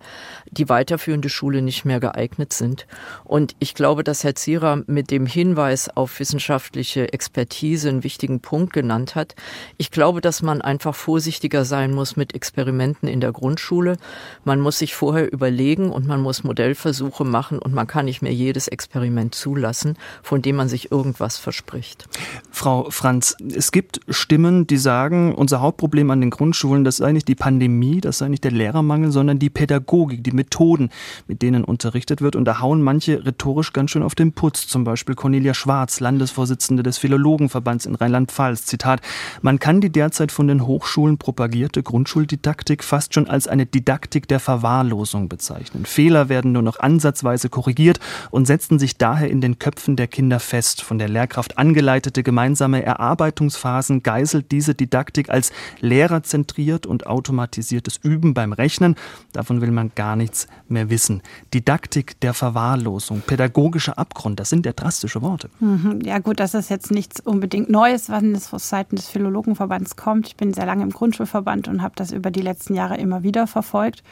die 0.51 0.69
weiterführende 0.69 1.29
Schule 1.29 1.61
nicht 1.61 1.85
mehr 1.85 1.99
geeignet 1.99 2.53
sind. 2.53 2.87
Und 3.23 3.55
ich 3.59 3.75
glaube, 3.75 4.03
dass 4.03 4.23
Herr 4.23 4.35
Zierer 4.35 4.83
mit 4.87 5.11
dem 5.11 5.25
Hinweis 5.25 5.89
auf 5.89 6.19
wissenschaftliche 6.19 7.13
Expertise 7.13 7.89
einen 7.89 8.03
wichtigen 8.03 8.39
Punkt 8.39 8.73
genannt 8.73 9.15
hat. 9.15 9.35
Ich 9.77 9.91
glaube, 9.91 10.21
dass 10.21 10.41
man 10.41 10.61
einfach 10.61 10.95
vorsichtiger 10.95 11.65
sein 11.65 11.93
muss 11.93 12.15
mit 12.15 12.33
Experimenten 12.35 13.07
in 13.07 13.21
der 13.21 13.31
Grundschule. 13.31 13.97
Man 14.43 14.59
muss 14.59 14.79
sich 14.79 14.95
vorher 14.95 15.31
überlegen 15.31 15.91
und 15.91 16.07
man 16.07 16.21
muss 16.21 16.43
Modellversuche 16.43 17.25
machen 17.25 17.59
und 17.59 17.73
man 17.73 17.87
kann 17.87 18.05
nicht 18.05 18.21
mehr 18.21 18.33
jedes 18.33 18.67
Experiment 18.67 19.35
zulassen, 19.35 19.97
von 20.23 20.41
dem 20.41 20.55
man 20.55 20.69
sich 20.69 20.91
irgendwas 20.91 21.37
verspricht. 21.37 22.07
Frau 22.51 22.89
Franz, 22.89 23.35
es 23.53 23.71
gibt 23.71 23.99
Stimmen, 24.09 24.67
die 24.67 24.77
sagen, 24.77 25.35
unser 25.35 25.59
Hauptproblem 25.59 26.09
an 26.11 26.21
den 26.21 26.29
Grundschulen, 26.29 26.85
das 26.85 26.97
sei 26.97 27.11
nicht 27.11 27.27
die 27.27 27.35
Pandemie, 27.35 27.99
das 27.99 28.19
sei 28.19 28.29
nicht 28.29 28.45
der 28.45 28.51
Lehrermangel, 28.51 29.11
sondern 29.11 29.37
die 29.37 29.49
Pädagogik, 29.49 30.23
die 30.23 30.31
Methoden, 30.31 30.89
mit 31.27 31.41
denen 31.41 31.65
unterrichtet 31.65 32.21
wird. 32.21 32.37
Und 32.37 32.45
da 32.45 32.61
hauen 32.61 32.81
manche 32.81 33.25
rhetorisch 33.25 33.73
ganz 33.73 33.91
schön 33.91 34.03
auf 34.03 34.15
den 34.15 34.31
Putz. 34.31 34.67
Zum 34.67 34.85
Beispiel 34.85 35.15
Cornelia 35.15 35.53
Schwarz, 35.53 35.99
Landesvorsitzende 35.99 36.83
des 36.83 36.97
Philologenverbands 36.97 37.85
in 37.85 37.95
Rheinland-Pfalz. 37.95 38.65
Zitat, 38.65 39.01
man 39.41 39.59
kann 39.59 39.81
die 39.81 39.91
derzeit 39.91 40.31
von 40.31 40.47
den 40.47 40.65
Hochschulen 40.65 41.17
propagierte 41.17 41.83
Grundschuldidaktik 41.83 42.85
fast 42.85 43.13
schon 43.13 43.27
als 43.27 43.47
eine 43.47 43.65
Didaktik 43.65 44.27
der 44.29 44.39
Verwahrlosung 44.39 45.27
bezeichnen. 45.27 45.85
Fehler 45.85 46.29
werden 46.29 46.53
nur 46.53 46.61
noch 46.61 46.79
ansatzweise 46.79 47.49
korrigiert 47.49 47.99
und 48.31 48.47
setzen 48.47 48.79
sich 48.79 48.97
daher 48.97 49.29
in 49.29 49.41
den 49.41 49.59
Köpfen 49.59 49.97
der 49.97 50.07
Kinder 50.07 50.39
fest. 50.39 50.81
Von 50.81 50.97
der 50.97 51.09
Lehrkraft 51.09 51.57
angeleitete 51.57 52.23
gemeinsame 52.23 52.83
Erarbeitungsphasen 52.83 53.96
geißelt 54.03 54.51
diese 54.51 54.75
Didaktik 54.75 55.29
als 55.29 55.51
lehrerzentriert 55.79 56.85
und 56.85 57.07
automatisiertes 57.07 57.97
Üben 57.97 58.33
beim 58.33 58.53
Rechnen. 58.53 58.95
Davon 59.33 59.61
will 59.61 59.71
man 59.71 59.91
gar 59.95 60.15
nichts 60.15 60.47
mehr 60.67 60.89
wissen. 60.89 61.21
Didaktik 61.53 62.19
der 62.21 62.33
Verwahrlosung, 62.33 63.21
pädagogischer 63.25 63.97
Abgrund, 63.97 64.39
das 64.39 64.49
sind 64.49 64.65
ja 64.65 64.73
drastische 64.73 65.21
Worte. 65.21 65.49
Mhm. 65.59 66.01
Ja 66.03 66.19
gut, 66.19 66.39
das 66.39 66.53
ist 66.53 66.69
jetzt 66.69 66.91
nichts 66.91 67.19
unbedingt 67.19 67.69
Neues, 67.69 68.09
wann 68.09 68.33
es 68.33 68.47
von 68.47 68.59
Seiten 68.59 68.95
des 68.95 69.07
Philologenverbands 69.07 69.95
kommt. 69.95 70.27
Ich 70.27 70.35
bin 70.35 70.53
sehr 70.53 70.65
lange 70.65 70.83
im 70.83 70.91
Grundschulverband 70.91 71.67
und 71.67 71.81
habe 71.81 71.93
das 71.95 72.11
über 72.11 72.31
die 72.31 72.41
letzten 72.41 72.73
Jahre 72.73 72.97
immer 72.97 73.23
wieder 73.23 73.47
verfolgt. 73.47 74.03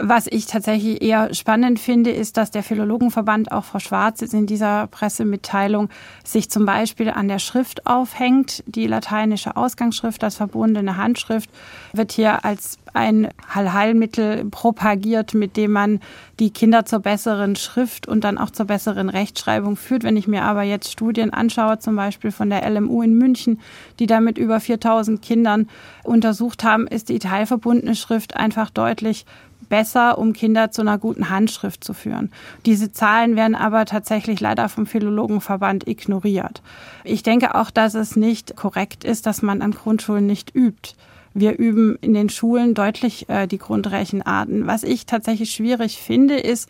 Was 0.00 0.26
ich 0.26 0.46
tatsächlich 0.46 1.02
eher 1.02 1.32
spannend 1.34 1.78
finde, 1.78 2.10
ist, 2.10 2.36
dass 2.36 2.50
der 2.50 2.64
Philologenverband, 2.64 3.52
auch 3.52 3.64
Frau 3.64 3.78
Schwarz 3.78 4.20
jetzt 4.20 4.34
in 4.34 4.46
dieser 4.46 4.88
Pressemitteilung, 4.88 5.88
sich 6.24 6.50
zum 6.50 6.66
Beispiel 6.66 7.10
an 7.10 7.28
der 7.28 7.38
Schrift 7.38 7.86
aufhängt. 7.86 8.64
Die 8.66 8.88
lateinische 8.88 9.56
Ausgangsschrift, 9.56 10.20
das 10.20 10.34
verbundene 10.34 10.96
Handschrift, 10.96 11.48
wird 11.92 12.10
hier 12.10 12.44
als 12.44 12.78
ein 12.92 13.28
Heilmittel 13.54 14.44
propagiert, 14.46 15.34
mit 15.34 15.56
dem 15.56 15.72
man 15.72 16.00
die 16.40 16.50
Kinder 16.50 16.84
zur 16.84 17.00
besseren 17.00 17.54
Schrift 17.56 18.08
und 18.08 18.24
dann 18.24 18.38
auch 18.38 18.50
zur 18.50 18.66
besseren 18.66 19.08
Rechtschreibung 19.08 19.76
führt. 19.76 20.04
Wenn 20.04 20.16
ich 20.16 20.28
mir 20.28 20.42
aber 20.42 20.62
jetzt 20.62 20.90
Studien 20.90 21.32
anschaue, 21.32 21.78
zum 21.78 21.96
Beispiel 21.96 22.30
von 22.30 22.50
der 22.50 22.68
LMU 22.68 23.02
in 23.02 23.14
München, 23.14 23.60
die 23.98 24.06
da 24.06 24.20
mit 24.20 24.38
über 24.38 24.60
4000 24.60 25.22
Kindern 25.22 25.68
untersucht 26.02 26.64
haben, 26.64 26.86
ist 26.86 27.08
die 27.08 27.18
teilverbundene 27.18 27.94
Schrift 27.94 28.36
einfach 28.36 28.70
deutlich 28.70 29.26
besser, 29.68 30.18
um 30.18 30.32
Kinder 30.32 30.70
zu 30.70 30.82
einer 30.82 30.98
guten 30.98 31.30
Handschrift 31.30 31.84
zu 31.84 31.94
führen. 31.94 32.30
Diese 32.66 32.92
Zahlen 32.92 33.36
werden 33.36 33.54
aber 33.54 33.84
tatsächlich 33.84 34.40
leider 34.40 34.68
vom 34.68 34.86
Philologenverband 34.86 35.86
ignoriert. 35.86 36.62
Ich 37.04 37.22
denke 37.22 37.54
auch, 37.54 37.70
dass 37.70 37.94
es 37.94 38.16
nicht 38.16 38.56
korrekt 38.56 39.04
ist, 39.04 39.26
dass 39.26 39.42
man 39.42 39.62
an 39.62 39.72
Grundschulen 39.72 40.26
nicht 40.26 40.54
übt. 40.54 40.94
Wir 41.34 41.58
üben 41.58 41.98
in 42.00 42.14
den 42.14 42.28
Schulen 42.28 42.74
deutlich 42.74 43.28
äh, 43.28 43.48
die 43.48 43.58
Grundrechenarten. 43.58 44.68
Was 44.68 44.84
ich 44.84 45.04
tatsächlich 45.04 45.50
schwierig 45.50 45.98
finde, 45.98 46.36
ist, 46.36 46.68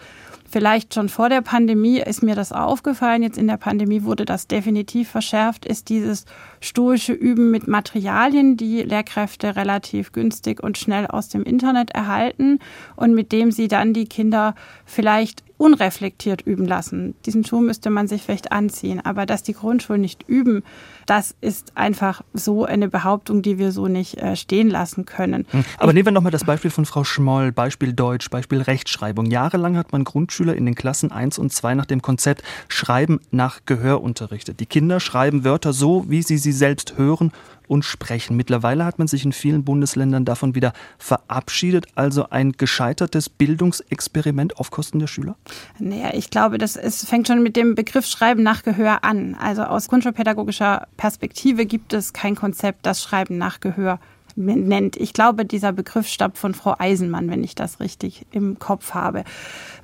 vielleicht 0.54 0.94
schon 0.94 1.08
vor 1.08 1.28
der 1.28 1.40
Pandemie 1.40 1.98
ist 1.98 2.22
mir 2.22 2.36
das 2.36 2.52
aufgefallen. 2.52 3.24
Jetzt 3.24 3.38
in 3.38 3.48
der 3.48 3.56
Pandemie 3.56 4.04
wurde 4.04 4.24
das 4.24 4.46
definitiv 4.46 5.08
verschärft, 5.08 5.66
ist 5.66 5.88
dieses 5.88 6.26
stoische 6.60 7.12
Üben 7.12 7.50
mit 7.50 7.66
Materialien, 7.66 8.56
die 8.56 8.82
Lehrkräfte 8.82 9.56
relativ 9.56 10.12
günstig 10.12 10.62
und 10.62 10.78
schnell 10.78 11.08
aus 11.08 11.28
dem 11.28 11.42
Internet 11.42 11.90
erhalten 11.90 12.60
und 12.94 13.14
mit 13.14 13.32
dem 13.32 13.50
sie 13.50 13.66
dann 13.66 13.94
die 13.94 14.06
Kinder 14.06 14.54
vielleicht 14.84 15.42
unreflektiert 15.56 16.42
üben 16.42 16.66
lassen. 16.66 17.14
Diesen 17.26 17.44
Schuh 17.44 17.60
müsste 17.60 17.90
man 17.90 18.06
sich 18.06 18.22
vielleicht 18.22 18.52
anziehen. 18.52 19.00
Aber 19.04 19.26
dass 19.26 19.42
die 19.42 19.54
Grundschulen 19.54 20.02
nicht 20.02 20.28
üben, 20.28 20.62
das 21.06 21.34
ist 21.40 21.76
einfach 21.76 22.22
so 22.32 22.64
eine 22.64 22.88
Behauptung, 22.88 23.42
die 23.42 23.58
wir 23.58 23.72
so 23.72 23.88
nicht 23.88 24.18
äh, 24.18 24.36
stehen 24.36 24.68
lassen 24.68 25.04
können. 25.04 25.46
Hm. 25.50 25.64
Aber 25.78 25.92
nehmen 25.92 26.06
wir 26.06 26.12
nochmal 26.12 26.32
das 26.32 26.44
Beispiel 26.44 26.70
von 26.70 26.86
Frau 26.86 27.04
Schmoll, 27.04 27.52
Beispiel 27.52 27.92
Deutsch, 27.92 28.30
Beispiel 28.30 28.62
Rechtschreibung. 28.62 29.26
Jahrelang 29.26 29.76
hat 29.76 29.92
man 29.92 30.04
Grundschüler 30.04 30.54
in 30.54 30.66
den 30.66 30.74
Klassen 30.74 31.12
1 31.12 31.38
und 31.38 31.52
2 31.52 31.74
nach 31.74 31.86
dem 31.86 32.02
Konzept 32.02 32.42
Schreiben 32.68 33.20
nach 33.30 33.60
Gehör 33.66 34.02
unterrichtet. 34.02 34.60
Die 34.60 34.66
Kinder 34.66 35.00
schreiben 35.00 35.44
Wörter 35.44 35.72
so, 35.72 36.04
wie 36.08 36.22
sie 36.22 36.38
sie 36.38 36.52
selbst 36.52 36.96
hören 36.96 37.32
und 37.66 37.84
sprechen. 37.84 38.36
Mittlerweile 38.36 38.84
hat 38.84 38.98
man 38.98 39.08
sich 39.08 39.24
in 39.24 39.32
vielen 39.32 39.64
Bundesländern 39.64 40.24
davon 40.24 40.54
wieder 40.54 40.72
verabschiedet, 40.98 41.86
also 41.94 42.28
ein 42.30 42.52
gescheitertes 42.52 43.28
Bildungsexperiment 43.28 44.58
auf 44.58 44.70
Kosten 44.70 44.98
der 44.98 45.06
Schüler? 45.06 45.36
Naja, 45.78 46.10
ich 46.12 46.30
glaube, 46.30 46.58
das 46.58 46.76
ist, 46.76 47.08
fängt 47.08 47.26
schon 47.26 47.42
mit 47.42 47.56
dem 47.56 47.74
Begriff 47.74 48.06
Schreiben 48.06 48.42
nach 48.42 48.62
Gehör 48.62 49.04
an. 49.04 49.34
Also 49.34 49.62
aus 49.62 49.88
grundschulpädagogischer 49.88 50.86
Perspektive 50.96 51.66
gibt 51.66 51.92
es 51.92 52.12
kein 52.12 52.36
Konzept, 52.36 52.86
das 52.86 53.02
Schreiben 53.02 53.38
nach 53.38 53.60
Gehör 53.60 53.98
nennt. 54.36 54.96
Ich 54.96 55.12
glaube, 55.12 55.44
dieser 55.44 55.72
Begriff 55.72 56.08
stammt 56.08 56.38
von 56.38 56.54
Frau 56.54 56.74
Eisenmann, 56.78 57.30
wenn 57.30 57.44
ich 57.44 57.54
das 57.54 57.80
richtig 57.80 58.26
im 58.32 58.58
Kopf 58.58 58.92
habe. 58.92 59.24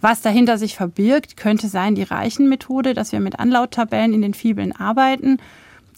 Was 0.00 0.22
dahinter 0.22 0.58
sich 0.58 0.74
verbirgt, 0.74 1.36
könnte 1.36 1.68
sein 1.68 1.94
die 1.94 2.02
Reichenmethode, 2.02 2.94
dass 2.94 3.12
wir 3.12 3.20
mit 3.20 3.38
Anlauttabellen 3.38 4.12
in 4.12 4.22
den 4.22 4.34
Fibeln 4.34 4.72
arbeiten 4.72 5.38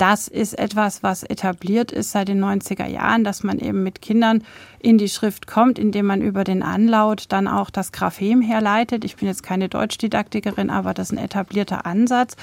das 0.03 0.27
ist 0.27 0.59
etwas, 0.59 1.05
was 1.05 1.23
etabliert 1.23 1.93
ist 1.93 2.11
seit 2.11 2.27
den 2.27 2.43
90er 2.43 2.87
Jahren, 2.87 3.25
dass 3.25 3.45
man 3.45 3.59
eben 3.59 3.83
mit 3.83 4.03
Kindern 4.03 4.43
in 4.81 4.99
die 4.99 5.09
Schrift 5.09 5.47
kommt, 5.47 5.79
indem 5.79 6.07
man 6.07 6.23
über 6.23 6.45
den 6.45 6.65
Anlaut 6.65 7.27
dann 7.29 7.47
auch 7.47 7.71
das 7.71 7.93
Graphem 7.93 8.41
herleitet. 8.41 9.05
Ich 9.05 9.15
bin 9.15 9.29
jetzt 9.29 9.45
keine 9.45 9.69
Deutschdidaktikerin, 9.69 10.71
aber 10.71 10.93
das 10.93 11.11
ist 11.11 11.19
ein 11.19 11.25
etablierter 11.25 11.87
Ansatz 11.87 12.37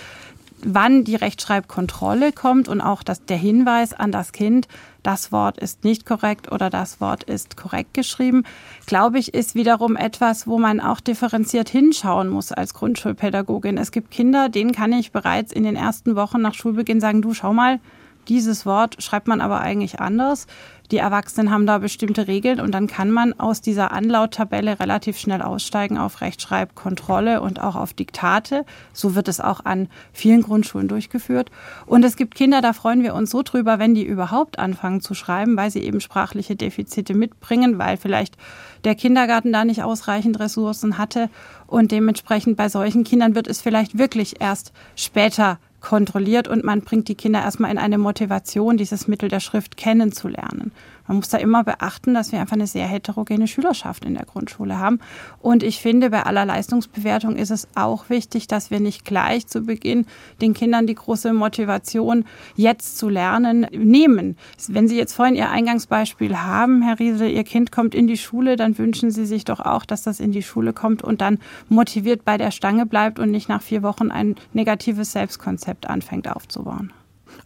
wann 0.63 1.04
die 1.04 1.15
Rechtschreibkontrolle 1.15 2.32
kommt 2.32 2.67
und 2.67 2.82
auch 2.82 3.04
das, 3.04 3.26
der 3.26 3.38
Hinweis 3.38 3.93
an 3.93 4.12
das 4.12 4.32
Kind, 4.32 4.67
das 5.04 5.32
Wort 5.32 5.58
ist 5.58 5.84
nicht 5.84 6.06
korrekt 6.06 6.52
oder 6.52 6.69
das 6.69 7.00
Wort 7.00 7.24
ist 7.24 7.56
korrekt 7.56 7.93
geschrieben, 7.93 8.43
glaube 8.86 9.19
ich, 9.19 9.34
ist 9.34 9.56
wiederum 9.56 9.95
etwas, 9.95 10.48
wo 10.48 10.58
man 10.58 10.80
auch 10.80 11.00
differenziert 11.00 11.69
hinschauen 11.69 12.30
muss 12.30 12.52
als 12.52 12.74
Grundschulpädagogin. 12.74 13.78
Es 13.78 13.91
gibt 13.91 14.12
Kinder, 14.12 14.50
denen 14.50 14.72
kann 14.72 14.93
ich 14.93 15.12
bereits 15.12 15.52
in 15.54 15.63
den 15.63 15.76
ersten 15.76 16.15
Wochen 16.15 16.41
nach 16.41 16.54
Schulbeginn 16.54 17.00
sagen, 17.00 17.22
du 17.22 17.34
schau 17.34 17.54
mal, 17.54 17.80
dieses 18.28 18.65
Wort 18.65 19.02
schreibt 19.02 19.28
man 19.28 19.41
aber 19.41 19.62
eigentlich 19.62 20.00
anders. 20.00 20.45
Die 20.91 20.97
Erwachsenen 20.97 21.52
haben 21.52 21.67
da 21.67 21.78
bestimmte 21.78 22.28
Regeln 22.28 22.60
und 22.60 22.71
dann 22.71 22.88
kann 22.88 23.12
man 23.12 23.39
aus 23.39 23.62
dieser 23.62 23.91
Anlauttabelle 23.91 24.80
relativ 24.80 25.19
schnell 25.19 25.43
aussteigen 25.43 25.99
auf 25.99 26.21
Rechtschreibkontrolle 26.21 27.41
und 27.41 27.62
auch 27.62 27.75
auf 27.75 27.93
Diktate. 27.93 28.65
So 28.91 29.13
wird 29.13 29.28
es 29.28 29.39
auch 29.39 29.65
an 29.65 29.88
vielen 30.13 30.41
Grundschulen 30.41 30.88
durchgeführt. 30.88 31.52
Und 31.86 32.04
es 32.04 32.15
gibt 32.15 32.34
Kinder, 32.34 32.62
da 32.62 32.73
freuen 32.73 33.04
wir 33.04 33.13
uns 33.13 33.30
so 33.30 33.43
drüber, 33.43 33.78
wenn 33.78 33.93
die 33.93 34.04
überhaupt 34.04 34.58
anfangen 34.58 35.02
zu 35.02 35.13
schreiben, 35.13 35.56
weil 35.58 35.69
sie 35.69 35.84
eben 35.84 36.02
sprachliche 36.02 36.56
Defizite 36.56 37.13
mitbringen, 37.13 37.78
weil 37.78 37.97
vielleicht 37.97 38.36
der 38.84 38.95
Kindergarten 38.95 39.54
da 39.54 39.65
nicht 39.65 39.84
ausreichend 39.84 40.39
Ressourcen 40.39 40.97
hatte. 40.97 41.30
Und 41.67 41.91
dementsprechend 41.91 42.58
bei 42.58 42.67
solchen 42.67 43.04
Kindern 43.04 43.36
wird 43.36 43.47
es 43.47 43.62
vielleicht 43.62 43.99
wirklich 43.99 44.41
erst 44.41 44.73
später 44.95 45.60
kontrolliert 45.82 46.48
und 46.48 46.63
man 46.63 46.82
bringt 46.82 47.08
die 47.08 47.15
Kinder 47.15 47.42
erstmal 47.42 47.72
in 47.72 47.78
eine 47.78 47.98
Motivation, 47.98 48.78
dieses 48.78 49.08
Mittel 49.08 49.30
der 49.30 49.39
Schrift 49.39 49.78
kennenzulernen. 49.78 50.72
Man 51.10 51.17
muss 51.17 51.28
da 51.28 51.38
immer 51.38 51.65
beachten, 51.65 52.13
dass 52.13 52.32
wir 52.32 52.39
einfach 52.39 52.54
eine 52.54 52.67
sehr 52.67 52.88
heterogene 52.88 53.48
Schülerschaft 53.48 54.06
in 54.06 54.13
der 54.13 54.24
Grundschule 54.26 54.80
haben. 54.80 55.00
Und 55.41 55.63
ich 55.63 55.82
finde, 55.82 56.10
bei 56.12 56.24
aller 56.24 56.45
Leistungsbewertung 56.45 57.36
ist 57.36 57.52
es 57.52 57.67
auch 57.76 58.10
wichtig, 58.10 58.48
dass 58.48 58.72
wir 58.72 58.80
nicht 58.80 59.04
gleich 59.04 59.45
zu 59.48 59.63
Beginn 59.63 60.06
den 60.39 60.54
Kindern 60.54 60.88
die 60.88 60.95
große 60.95 61.34
Motivation, 61.34 62.24
jetzt 62.56 62.98
zu 62.98 63.10
lernen, 63.10 63.67
nehmen. 63.72 64.38
Wenn 64.69 64.88
Sie 64.88 64.98
jetzt 64.98 65.13
vorhin 65.13 65.36
Ihr 65.36 65.50
Eingangsbeispiel 65.50 66.38
haben, 66.38 66.82
Herr 66.82 67.00
Riesel, 67.00 67.30
Ihr 67.30 67.43
Kind 67.43 67.74
kommt 67.74 67.93
in 67.93 68.08
die 68.08 68.17
Schule, 68.17 68.56
dann 68.56 68.78
wünschen 68.78 69.12
Sie 69.12 69.26
sich 69.26 69.43
doch 69.43 69.60
auch, 69.60 69.84
dass 69.84 70.04
das 70.04 70.22
in 70.22 70.32
die 70.32 70.43
Schule 70.43 70.72
kommt 70.72 71.04
und 71.04 71.19
dann 71.19 71.39
motiviert 71.67 72.24
bei 72.24 72.38
der 72.38 72.52
Stange 72.52 72.86
bleibt 72.86 73.19
und 73.19 73.32
nicht 73.32 73.50
nach 73.50 73.62
vier 73.62 73.84
Wochen 73.84 74.12
ein 74.12 74.36
negatives 74.54 75.12
Selbstkonzept 75.12 75.50
Konzept 75.50 75.89
anfängt 75.89 76.28
aufzubauen. 76.28 76.93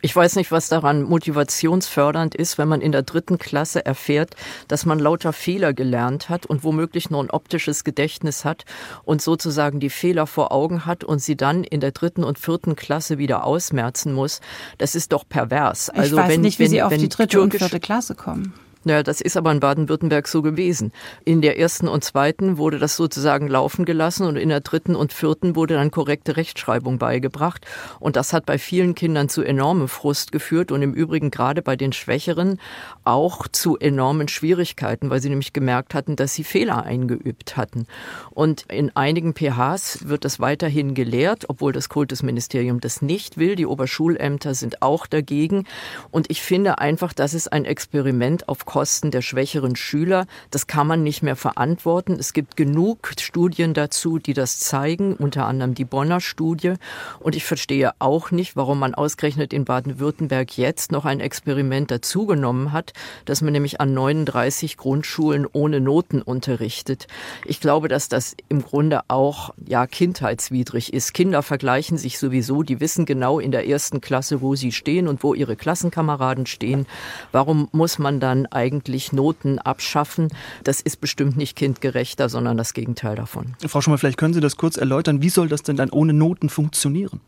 Ich 0.06 0.14
weiß 0.14 0.36
nicht, 0.36 0.52
was 0.52 0.68
daran 0.68 1.04
motivationsfördernd 1.04 2.36
ist, 2.36 2.58
wenn 2.58 2.68
man 2.68 2.82
in 2.82 2.92
der 2.92 3.04
dritten 3.04 3.38
Klasse 3.38 3.86
erfährt, 3.86 4.36
dass 4.68 4.86
man 4.86 5.00
lauter 5.00 5.32
Fehler 5.32 5.72
gelernt 5.72 6.28
hat 6.28 6.46
und 6.46 6.66
womöglich 6.66 7.10
nur 7.10 7.24
ein 7.24 7.30
optisches 7.30 7.86
Gedächtnis 7.86 8.44
hat 8.44 8.66
und 9.06 9.22
sozusagen 9.22 9.80
die 9.80 9.90
Fehler 9.90 10.28
vor 10.28 10.52
Augen 10.52 10.86
hat 10.86 11.06
und 11.06 11.20
sie 11.20 11.38
dann 11.38 11.64
in 11.64 11.80
der 11.80 11.92
dritten 11.92 12.26
und 12.26 12.38
vierten 12.38 12.76
Klasse 12.76 13.18
wieder 13.18 13.46
ausmerzen 13.46 14.12
muss. 14.12 14.42
Das 14.78 14.94
ist 14.94 15.14
doch 15.14 15.24
pervers. 15.26 15.90
Also 15.90 16.18
ich 16.18 16.22
weiß 16.22 16.32
wenn, 16.32 16.42
nicht, 16.42 16.60
wie 16.60 16.66
wenn, 16.66 16.72
Sie 16.72 16.84
auf 16.84 16.94
die 16.94 17.08
dritte 17.08 17.42
und 17.42 17.54
vierte 17.54 17.80
Klasse 17.80 18.14
kommen. 18.14 18.54
Naja, 18.86 19.04
das 19.04 19.22
ist 19.22 19.38
aber 19.38 19.52
in 19.52 19.60
Baden-Württemberg 19.60 20.28
so 20.28 20.42
gewesen. 20.42 20.92
In 21.24 21.42
der 21.42 21.58
ersten 21.58 21.88
und 21.88 22.04
zweiten 22.04 22.58
wurde 22.58 22.80
das 22.80 22.98
sozusagen 22.98 23.48
laufen 23.48 23.86
gelassen 23.86 24.28
und 24.28 24.36
in 24.36 24.50
der 24.50 24.60
dritten 24.60 24.96
und 24.96 25.14
vierten 25.14 25.56
wurde 25.56 25.76
dann 25.76 25.92
korrekte 25.92 26.36
Rechtschreibung 26.36 26.98
beigebracht. 26.98 27.66
Und 28.00 28.18
das 28.18 28.34
hat 28.34 28.46
bei 28.46 28.58
vielen 28.58 28.94
Kindern 28.94 29.30
zu 29.30 29.42
enormem 29.42 29.88
Frust 29.88 30.32
geführt 30.32 30.72
und 30.72 30.82
im 30.82 30.94
Übrigen 30.94 31.32
gerade 31.32 31.62
bei 31.62 31.78
den 31.78 31.94
Schwächeren 31.94 32.60
auch 33.06 33.48
zu 33.48 33.78
enormen 33.78 34.28
Schwierigkeiten, 34.28 35.10
weil 35.10 35.22
sie 35.22 35.30
nämlich 35.30 35.54
gemerkt 35.54 35.94
hatten, 35.94 36.16
dass 36.16 36.34
sie 36.34 36.44
Fehler 36.44 36.84
eingeübt 36.84 37.56
hatten. 37.56 37.88
Und 38.32 38.66
in 38.70 38.94
einigen 38.96 39.34
PHs 39.34 40.10
wird 40.10 40.26
das 40.26 40.40
weiterhin 40.40 40.94
gelehrt, 40.94 41.46
obwohl 41.48 41.72
das 41.72 41.88
Kultusministerium 41.88 42.82
das 42.82 43.02
nicht 43.02 43.38
will. 43.38 43.56
Die 43.56 43.66
Oberschulämter 43.66 44.56
sind 44.56 44.82
auch 44.82 45.08
dagegen. 45.08 45.66
Und 46.12 46.30
ich 46.30 46.42
finde 46.42 46.80
einfach, 46.80 47.14
das 47.14 47.34
ist 47.34 47.54
ein 47.54 47.66
Experiment 47.66 48.50
auf 48.50 48.66
Kosten 48.74 49.12
der 49.12 49.22
schwächeren 49.22 49.76
Schüler. 49.76 50.26
Das 50.50 50.66
kann 50.66 50.88
man 50.88 51.04
nicht 51.04 51.22
mehr 51.22 51.36
verantworten. 51.36 52.18
Es 52.20 52.34
gibt 52.34 52.58
genug 52.58 53.14
Studien 53.20 53.76
dazu, 53.76 54.18
die 54.18 54.34
das 54.34 54.60
zeigen, 54.62 55.14
unter 55.14 55.46
anderem 55.46 55.76
die 55.76 55.86
Bonner 55.86 56.20
Studie. 56.20 56.74
Und 57.20 57.36
ich 57.36 57.46
verstehe 57.46 57.92
auch 58.00 58.32
nicht, 58.32 58.56
warum 58.56 58.80
man 58.80 58.96
ausgerechnet 58.96 59.54
in 59.54 59.66
Baden-Württemberg 59.66 60.58
jetzt 60.58 60.92
noch 60.92 61.06
ein 61.06 61.20
Experiment 61.20 61.92
dazugenommen 61.92 62.72
hat, 62.72 62.94
dass 63.26 63.44
man 63.44 63.54
nämlich 63.54 63.80
an 63.80 63.94
39 63.94 64.76
Grundschulen 64.76 65.46
ohne 65.54 65.80
Noten 65.80 66.24
unterrichtet. 66.24 67.06
Ich 67.46 67.60
glaube, 67.60 67.90
dass 67.90 68.10
das 68.10 68.36
im 68.50 68.64
Grunde 68.64 69.02
auch 69.08 69.54
ja 69.68 69.86
kindheitswidrig 69.86 70.94
ist. 70.94 71.14
Kinder 71.14 71.44
vergleichen 71.44 72.00
sich 72.00 72.18
sowieso, 72.18 72.64
die 72.64 72.80
wissen 72.80 73.06
genau 73.06 73.38
in 73.38 73.52
der 73.52 73.68
ersten 73.68 74.02
Klasse, 74.02 74.42
wo 74.42 74.56
sie 74.56 74.72
stehen 74.72 75.08
und 75.08 75.22
wo 75.22 75.36
ihre 75.36 75.56
Klassenkameraden 75.56 76.48
stehen. 76.48 76.88
Warum 77.32 77.70
muss 77.72 78.00
man 78.00 78.20
dann 78.20 78.48
eigentlich 78.64 79.12
Noten 79.12 79.60
abschaffen. 79.60 80.30
Das 80.64 80.80
ist 80.80 81.02
bestimmt 81.02 81.36
nicht 81.36 81.58
kindgerechter, 81.58 82.30
sondern 82.30 82.56
das 82.56 82.74
Gegenteil 82.74 83.16
davon. 83.16 83.56
Frau 83.68 83.82
Schumann, 83.82 84.00
vielleicht 84.00 84.18
können 84.18 84.34
Sie 84.34 84.40
das 84.40 84.56
kurz 84.56 84.78
erläutern. 84.78 85.22
Wie 85.22 85.30
soll 85.30 85.50
das 85.50 85.64
denn 85.64 85.76
dann 85.76 85.90
ohne 85.90 86.14
Noten 86.14 86.50
funktionieren? 86.50 87.20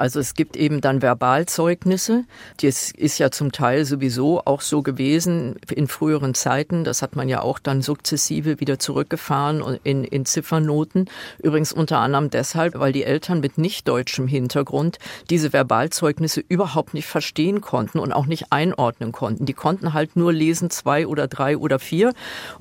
Also 0.00 0.18
es 0.18 0.32
gibt 0.32 0.56
eben 0.56 0.80
dann 0.80 1.02
Verbalzeugnisse. 1.02 2.24
Das 2.62 2.90
ist 2.90 3.18
ja 3.18 3.30
zum 3.30 3.52
Teil 3.52 3.84
sowieso 3.84 4.40
auch 4.46 4.62
so 4.62 4.80
gewesen 4.80 5.56
in 5.70 5.88
früheren 5.88 6.32
Zeiten. 6.32 6.84
Das 6.84 7.02
hat 7.02 7.16
man 7.16 7.28
ja 7.28 7.42
auch 7.42 7.58
dann 7.58 7.82
sukzessive 7.82 8.60
wieder 8.60 8.78
zurückgefahren 8.78 9.78
in, 9.84 10.04
in 10.04 10.24
Ziffernoten. 10.24 11.10
Übrigens 11.42 11.74
unter 11.74 11.98
anderem 11.98 12.30
deshalb, 12.30 12.78
weil 12.78 12.94
die 12.94 13.04
Eltern 13.04 13.40
mit 13.40 13.58
nicht 13.58 13.88
deutschem 13.88 14.26
Hintergrund 14.26 14.98
diese 15.28 15.50
Verbalzeugnisse 15.52 16.42
überhaupt 16.48 16.94
nicht 16.94 17.06
verstehen 17.06 17.60
konnten 17.60 17.98
und 17.98 18.14
auch 18.14 18.24
nicht 18.24 18.46
einordnen 18.48 19.12
konnten. 19.12 19.44
Die 19.44 19.52
konnten 19.52 19.92
halt 19.92 20.16
nur 20.16 20.32
lesen 20.32 20.70
zwei 20.70 21.06
oder 21.06 21.28
drei 21.28 21.58
oder 21.58 21.78
vier 21.78 22.14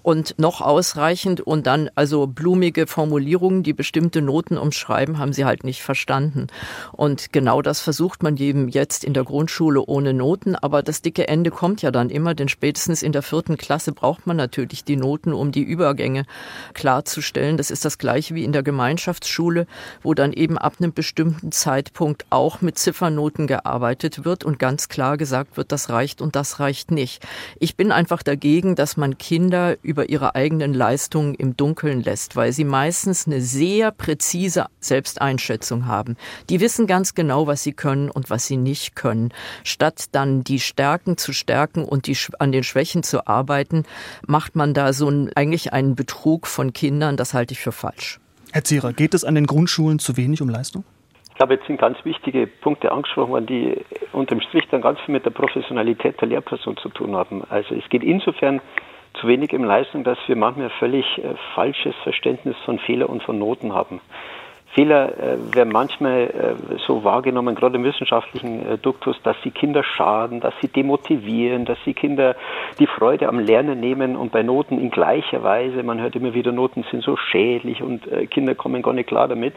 und 0.04 0.38
noch 0.40 0.60
ausreichend 0.60 1.40
und 1.40 1.68
dann 1.68 1.90
also 1.96 2.28
blumige 2.28 2.86
Formulierungen, 2.86 3.64
die 3.64 3.72
bestimmte 3.72 4.22
Noten 4.22 4.58
umschreiben, 4.58 5.20
haben 5.20 5.32
sie 5.32 5.46
halt 5.46 5.64
nicht 5.64 5.84
verstanden. 5.84 6.48
Und 6.92 7.29
genau 7.32 7.62
das 7.62 7.80
versucht 7.80 8.24
man 8.24 8.36
jedem 8.36 8.68
jetzt 8.68 9.04
in 9.04 9.14
der 9.14 9.24
Grundschule 9.24 9.84
ohne 9.86 10.14
Noten. 10.14 10.56
Aber 10.56 10.84
das 10.84 11.02
dicke 11.02 11.28
Ende 11.28 11.52
kommt 11.52 11.82
ja 11.82 11.92
dann 11.92 12.10
immer, 12.10 12.34
denn 12.34 12.50
spätestens 12.50 13.04
in 13.04 13.12
der 13.12 13.22
vierten 13.22 13.58
Klasse 13.58 13.92
braucht 13.92 14.28
man 14.28 14.38
natürlich 14.38 14.84
die 14.84 14.96
Noten, 14.96 15.34
um 15.34 15.52
die 15.52 15.64
Übergänge 15.64 16.26
klarzustellen. 16.74 17.58
Das 17.58 17.72
ist 17.72 17.86
das 17.86 17.98
gleiche 17.98 18.36
wie 18.36 18.44
in 18.44 18.52
der 18.52 18.64
Gemeinschaftsschule, 18.64 19.68
wo 20.02 20.14
dann 20.14 20.34
eben 20.34 20.58
ab 20.58 20.76
einem 20.80 20.94
bestimmten 20.94 21.52
Zeitpunkt 21.52 22.26
auch 22.30 22.62
mit 22.62 22.78
Ziffernoten 22.78 23.48
gearbeitet 23.48 24.26
wird 24.26 24.44
und 24.44 24.60
ganz 24.60 24.90
klar 24.90 25.18
gesagt 25.18 25.58
wird, 25.58 25.72
das 25.72 25.90
reicht 25.90 26.22
und 26.22 26.36
das 26.36 26.60
reicht 26.60 26.92
nicht. 26.92 27.26
Ich 27.60 27.76
bin 27.76 27.92
einfach 27.92 28.24
dagegen, 28.24 28.76
dass 28.76 28.98
man 28.98 29.18
Kinder 29.18 29.78
über 29.82 30.10
ihre 30.10 30.36
eigenen 30.36 30.74
Leistungen 30.74 31.36
im 31.36 31.56
Dunkeln 31.56 32.02
lässt, 32.02 32.36
weil 32.36 32.52
sie 32.52 32.64
meistens 32.64 33.28
eine 33.28 33.42
sehr 33.42 33.92
präzise 33.92 34.66
Selbsteinschätzung 34.80 35.86
haben. 35.86 36.18
Die 36.50 36.60
wissen 36.60 36.88
ganz 37.10 37.16
genau, 37.16 37.48
was 37.48 37.64
sie 37.64 37.74
können 37.74 38.12
und 38.12 38.30
was 38.30 38.46
sie 38.46 38.58
nicht 38.58 38.96
können. 38.96 39.34
Statt 39.64 40.06
dann 40.12 40.44
die 40.44 40.60
Stärken 40.60 41.18
zu 41.18 41.34
stärken 41.34 41.84
und 41.84 42.06
die, 42.06 42.16
an 42.38 42.52
den 42.52 42.64
Schwächen 42.64 43.02
zu 43.02 43.26
arbeiten, 43.26 43.84
macht 44.28 44.56
man 44.56 44.76
da 44.76 44.94
so 44.94 45.10
ein, 45.10 45.32
eigentlich 45.36 45.74
einen 45.74 45.96
Betrug 45.96 46.46
von 46.46 46.72
Kindern. 46.72 47.18
Das 47.18 47.34
halte 47.34 47.54
ich 47.54 47.60
für 47.60 47.72
falsch. 47.72 48.20
Herr 48.52 48.64
Zierer, 48.64 48.94
geht 48.94 49.16
es 49.16 49.24
an 49.24 49.34
den 49.34 49.48
Grundschulen 49.48 49.98
zu 49.98 50.18
wenig 50.18 50.40
um 50.44 50.50
Leistung? 50.50 50.84
Ich 51.30 51.36
glaube, 51.36 51.56
jetzt 51.56 51.66
sind 51.66 51.80
ganz 51.80 51.98
wichtige 52.04 52.46
Punkte 52.46 52.92
angesprochen 52.92 53.32
worden, 53.32 53.48
die 53.48 53.78
unterm 54.12 54.42
Strich 54.42 54.68
dann 54.70 54.82
ganz 54.82 55.00
viel 55.00 55.14
mit 55.14 55.26
der 55.26 55.32
Professionalität 55.32 56.22
der 56.22 56.28
Lehrperson 56.28 56.78
zu 56.78 56.90
tun 56.90 57.16
haben. 57.16 57.44
Also 57.50 57.74
es 57.74 57.90
geht 57.90 58.04
insofern 58.04 58.62
zu 59.20 59.28
wenig 59.28 59.52
um 59.54 59.64
Leistung, 59.64 60.04
dass 60.04 60.20
wir 60.28 60.36
manchmal 60.36 60.70
völlig 60.78 61.06
äh, 61.18 61.34
falsches 61.56 61.96
Verständnis 62.04 62.56
von 62.66 62.78
Fehler 62.78 63.10
und 63.10 63.24
von 63.24 63.40
Noten 63.40 63.74
haben. 63.74 64.00
Fehler 64.74 65.18
äh, 65.18 65.56
werden 65.56 65.72
manchmal 65.74 66.22
äh, 66.22 66.78
so 66.86 67.04
wahrgenommen, 67.04 67.56
gerade 67.56 67.78
im 67.78 67.84
wissenschaftlichen 67.84 68.66
äh, 68.66 68.78
Duktus, 68.78 69.20
dass 69.24 69.36
sie 69.44 69.52
Kinder 69.52 69.84
schaden, 69.84 70.42
dass 70.42 70.54
sie 70.62 70.68
demotivieren, 70.68 71.66
dass 71.66 71.78
sie 71.86 71.94
Kinder 71.94 72.36
die 72.78 72.86
Freude 72.86 73.28
am 73.30 73.40
Lernen 73.40 73.80
nehmen 73.80 74.16
und 74.16 74.32
bei 74.32 74.44
Noten 74.44 74.80
in 74.80 74.92
gleicher 74.92 75.44
Weise, 75.44 75.82
man 75.82 76.00
hört 76.00 76.16
immer 76.16 76.34
wieder, 76.34 76.52
Noten 76.52 76.86
sind 76.92 77.04
so 77.04 77.18
schädlich 77.18 77.82
und 77.82 78.08
äh, 78.12 78.28
Kinder 78.28 78.54
kommen 78.54 78.84
gar 78.84 78.94
nicht 78.94 79.08
klar 79.08 79.28
damit. 79.28 79.56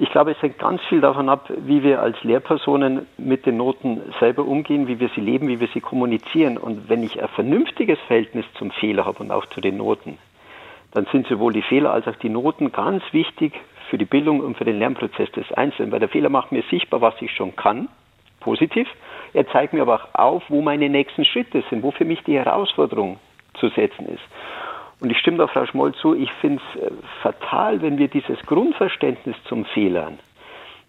Ich 0.00 0.10
glaube, 0.12 0.30
es 0.30 0.40
hängt 0.40 0.60
ganz 0.60 0.80
viel 0.88 1.00
davon 1.00 1.28
ab, 1.28 1.50
wie 1.58 1.82
wir 1.82 2.00
als 2.00 2.22
Lehrpersonen 2.22 3.06
mit 3.16 3.46
den 3.46 3.56
Noten 3.56 4.00
selber 4.20 4.44
umgehen, 4.44 4.86
wie 4.86 5.00
wir 5.00 5.10
sie 5.16 5.20
leben, 5.20 5.48
wie 5.48 5.58
wir 5.58 5.66
sie 5.74 5.80
kommunizieren. 5.80 6.56
Und 6.56 6.88
wenn 6.88 7.02
ich 7.02 7.20
ein 7.20 7.28
vernünftiges 7.28 7.98
Verhältnis 8.06 8.44
zum 8.56 8.70
Fehler 8.70 9.06
habe 9.06 9.18
und 9.18 9.32
auch 9.32 9.46
zu 9.46 9.60
den 9.60 9.76
Noten, 9.76 10.18
dann 10.92 11.06
sind 11.10 11.26
sowohl 11.26 11.52
die 11.52 11.62
Fehler 11.62 11.92
als 11.92 12.06
auch 12.06 12.14
die 12.14 12.28
Noten 12.28 12.70
ganz 12.70 13.02
wichtig 13.10 13.54
für 13.88 13.98
die 13.98 14.04
Bildung 14.04 14.40
und 14.40 14.56
für 14.56 14.64
den 14.64 14.78
Lernprozess 14.78 15.30
des 15.32 15.50
Einzelnen. 15.52 15.92
Weil 15.92 16.00
der 16.00 16.08
Fehler 16.08 16.28
macht 16.28 16.52
mir 16.52 16.62
sichtbar, 16.70 17.00
was 17.00 17.14
ich 17.20 17.32
schon 17.32 17.56
kann, 17.56 17.88
positiv. 18.40 18.88
Er 19.34 19.46
zeigt 19.48 19.72
mir 19.72 19.82
aber 19.82 19.94
auch 19.94 20.14
auf, 20.14 20.42
wo 20.48 20.62
meine 20.62 20.88
nächsten 20.88 21.24
Schritte 21.24 21.62
sind, 21.70 21.82
wo 21.82 21.90
für 21.90 22.04
mich 22.04 22.22
die 22.24 22.36
Herausforderung 22.36 23.18
zu 23.54 23.68
setzen 23.70 24.06
ist. 24.08 24.22
Und 25.00 25.10
ich 25.10 25.18
stimme 25.18 25.38
da 25.38 25.46
Frau 25.46 25.64
Schmoll 25.66 25.94
zu, 25.94 26.14
ich 26.14 26.32
finde 26.40 26.60
es 26.74 26.82
äh, 26.82 26.90
fatal, 27.22 27.82
wenn 27.82 27.98
wir 27.98 28.08
dieses 28.08 28.38
Grundverständnis 28.46 29.36
zum 29.44 29.64
Fehlern 29.66 30.18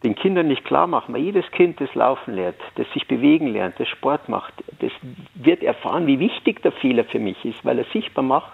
den 0.03 0.15
Kindern 0.15 0.47
nicht 0.47 0.63
klar 0.63 0.87
machen, 0.87 1.13
weil 1.13 1.21
jedes 1.21 1.49
Kind, 1.51 1.81
das 1.81 1.93
laufen 1.93 2.33
lernt, 2.33 2.55
das 2.75 2.89
sich 2.93 3.07
bewegen 3.07 3.47
lernt, 3.47 3.79
das 3.79 3.87
Sport 3.89 4.29
macht, 4.29 4.53
das 4.79 4.91
wird 5.35 5.61
erfahren, 5.61 6.07
wie 6.07 6.19
wichtig 6.19 6.61
der 6.61 6.71
Fehler 6.71 7.03
für 7.03 7.19
mich 7.19 7.43
ist, 7.43 7.63
weil 7.65 7.79
er 7.79 7.85
sichtbar 7.91 8.23
macht, 8.23 8.51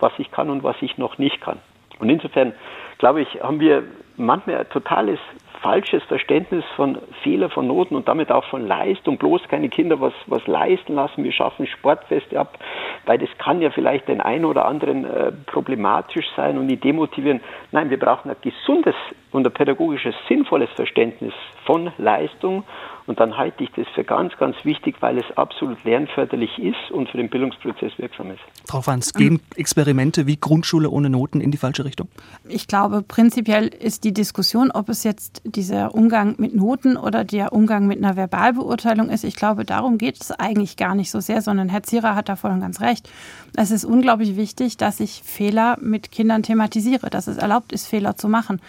was 0.00 0.12
ich 0.18 0.30
kann 0.32 0.50
und 0.50 0.62
was 0.62 0.76
ich 0.80 0.98
noch 0.98 1.18
nicht 1.18 1.40
kann. 1.40 1.58
Und 2.00 2.08
insofern 2.08 2.54
glaube 3.00 3.22
ich, 3.22 3.42
haben 3.42 3.60
wir 3.60 3.82
manchmal 4.16 4.58
ein 4.58 4.68
totales 4.68 5.18
falsches 5.62 6.02
Verständnis 6.04 6.64
von 6.76 6.98
Fehler, 7.22 7.50
von 7.50 7.66
Noten 7.66 7.94
und 7.94 8.08
damit 8.08 8.30
auch 8.30 8.44
von 8.44 8.66
Leistung. 8.66 9.18
Bloß 9.18 9.42
keine 9.48 9.68
Kinder 9.68 10.00
was, 10.00 10.12
was 10.26 10.46
leisten 10.46 10.94
lassen. 10.94 11.24
Wir 11.24 11.32
schaffen 11.32 11.66
Sportfeste 11.66 12.38
ab, 12.38 12.58
weil 13.06 13.18
das 13.18 13.28
kann 13.38 13.60
ja 13.60 13.70
vielleicht 13.70 14.08
den 14.08 14.20
einen 14.20 14.44
oder 14.44 14.64
anderen 14.64 15.04
äh, 15.04 15.32
problematisch 15.46 16.26
sein 16.36 16.58
und 16.58 16.68
die 16.68 16.78
demotivieren. 16.78 17.40
Nein, 17.72 17.90
wir 17.90 17.98
brauchen 17.98 18.30
ein 18.30 18.36
gesundes 18.40 18.94
und 19.32 19.46
ein 19.46 19.52
pädagogisches, 19.52 20.14
sinnvolles 20.28 20.70
Verständnis 20.70 21.34
von 21.64 21.92
Leistung 21.98 22.64
und 23.10 23.18
dann 23.18 23.36
halte 23.36 23.64
ich 23.64 23.70
das 23.74 23.88
für 23.92 24.04
ganz, 24.04 24.36
ganz 24.38 24.54
wichtig, 24.62 24.94
weil 25.00 25.18
es 25.18 25.24
absolut 25.36 25.82
lernförderlich 25.82 26.60
ist 26.60 26.92
und 26.92 27.08
für 27.08 27.16
den 27.16 27.28
Bildungsprozess 27.28 27.90
wirksam 27.98 28.30
ist. 28.30 28.38
Frau 28.68 28.82
Franz, 28.82 29.12
gehen 29.12 29.40
Experimente 29.56 30.28
wie 30.28 30.36
Grundschule 30.36 30.88
ohne 30.88 31.10
Noten 31.10 31.40
in 31.40 31.50
die 31.50 31.58
falsche 31.58 31.84
Richtung? 31.84 32.06
Ich 32.48 32.68
glaube, 32.68 33.02
prinzipiell 33.02 33.66
ist 33.66 34.04
die 34.04 34.14
Diskussion, 34.14 34.70
ob 34.70 34.88
es 34.88 35.02
jetzt 35.02 35.42
dieser 35.44 35.92
Umgang 35.92 36.36
mit 36.38 36.54
Noten 36.54 36.96
oder 36.96 37.24
der 37.24 37.52
Umgang 37.52 37.88
mit 37.88 37.98
einer 37.98 38.14
Verbalbeurteilung 38.14 39.10
ist, 39.10 39.24
ich 39.24 39.34
glaube, 39.34 39.64
darum 39.64 39.98
geht 39.98 40.20
es 40.20 40.30
eigentlich 40.30 40.76
gar 40.76 40.94
nicht 40.94 41.10
so 41.10 41.18
sehr, 41.18 41.42
sondern 41.42 41.68
Herr 41.68 41.82
Zierer 41.82 42.14
hat 42.14 42.28
da 42.28 42.36
voll 42.36 42.52
und 42.52 42.60
ganz 42.60 42.80
recht. 42.80 43.10
Es 43.56 43.72
ist 43.72 43.84
unglaublich 43.84 44.36
wichtig, 44.36 44.76
dass 44.76 45.00
ich 45.00 45.22
Fehler 45.24 45.76
mit 45.80 46.12
Kindern 46.12 46.44
thematisiere, 46.44 47.10
dass 47.10 47.26
es 47.26 47.38
erlaubt 47.38 47.72
ist, 47.72 47.88
Fehler 47.88 48.14
zu 48.14 48.28
machen 48.28 48.60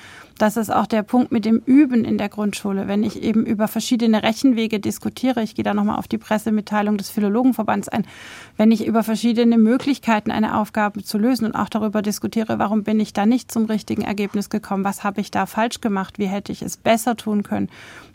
Das 0.41 0.57
ist 0.57 0.73
auch 0.73 0.87
der 0.87 1.03
Punkt 1.03 1.31
mit 1.31 1.45
dem 1.45 1.61
Üben 1.67 2.03
in 2.03 2.17
der 2.17 2.27
Grundschule. 2.27 2.87
Wenn 2.87 3.03
ich 3.03 3.21
eben 3.21 3.45
über 3.45 3.67
verschiedene 3.67 4.23
Rechenwege 4.23 4.79
diskutiere, 4.79 5.43
ich 5.43 5.53
gehe 5.53 5.61
da 5.61 5.75
nochmal 5.75 5.99
auf 5.99 6.07
die 6.07 6.17
Pressemitteilung 6.17 6.97
des 6.97 7.11
Philologenverbands 7.11 7.89
ein, 7.89 8.07
wenn 8.57 8.71
ich 8.71 8.87
über 8.87 9.03
verschiedene 9.03 9.59
Möglichkeiten 9.59 10.31
eine 10.31 10.57
Aufgabe 10.57 11.03
zu 11.03 11.19
lösen 11.19 11.45
und 11.45 11.53
auch 11.53 11.69
darüber 11.69 12.01
diskutiere, 12.01 12.57
warum 12.57 12.81
bin 12.81 12.99
ich 12.99 13.13
da 13.13 13.27
nicht 13.27 13.51
zum 13.51 13.65
richtigen 13.65 14.01
Ergebnis 14.01 14.49
gekommen, 14.49 14.83
was 14.83 15.03
habe 15.03 15.21
ich 15.21 15.29
da 15.29 15.45
falsch 15.45 15.79
gemacht, 15.79 16.17
wie 16.17 16.25
hätte 16.25 16.51
ich 16.51 16.63
es 16.63 16.75
besser 16.75 17.15
tun 17.15 17.43
können, 17.43 17.69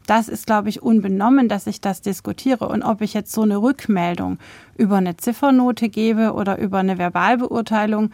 das 0.07 0.29
ist, 0.29 0.47
glaube 0.47 0.69
ich, 0.69 0.83
unbenommen, 0.83 1.49
dass 1.49 1.67
ich 1.67 1.81
das 1.81 2.01
diskutiere. 2.01 2.69
Und 2.69 2.83
ob 2.83 3.01
ich 3.01 3.13
jetzt 3.13 3.33
so 3.33 3.43
eine 3.43 3.57
Rückmeldung 3.57 4.39
über 4.77 4.97
eine 4.97 5.17
Ziffernote 5.17 5.89
gebe 5.89 6.33
oder 6.33 6.59
über 6.59 6.79
eine 6.79 6.97
Verbalbeurteilung 6.97 8.11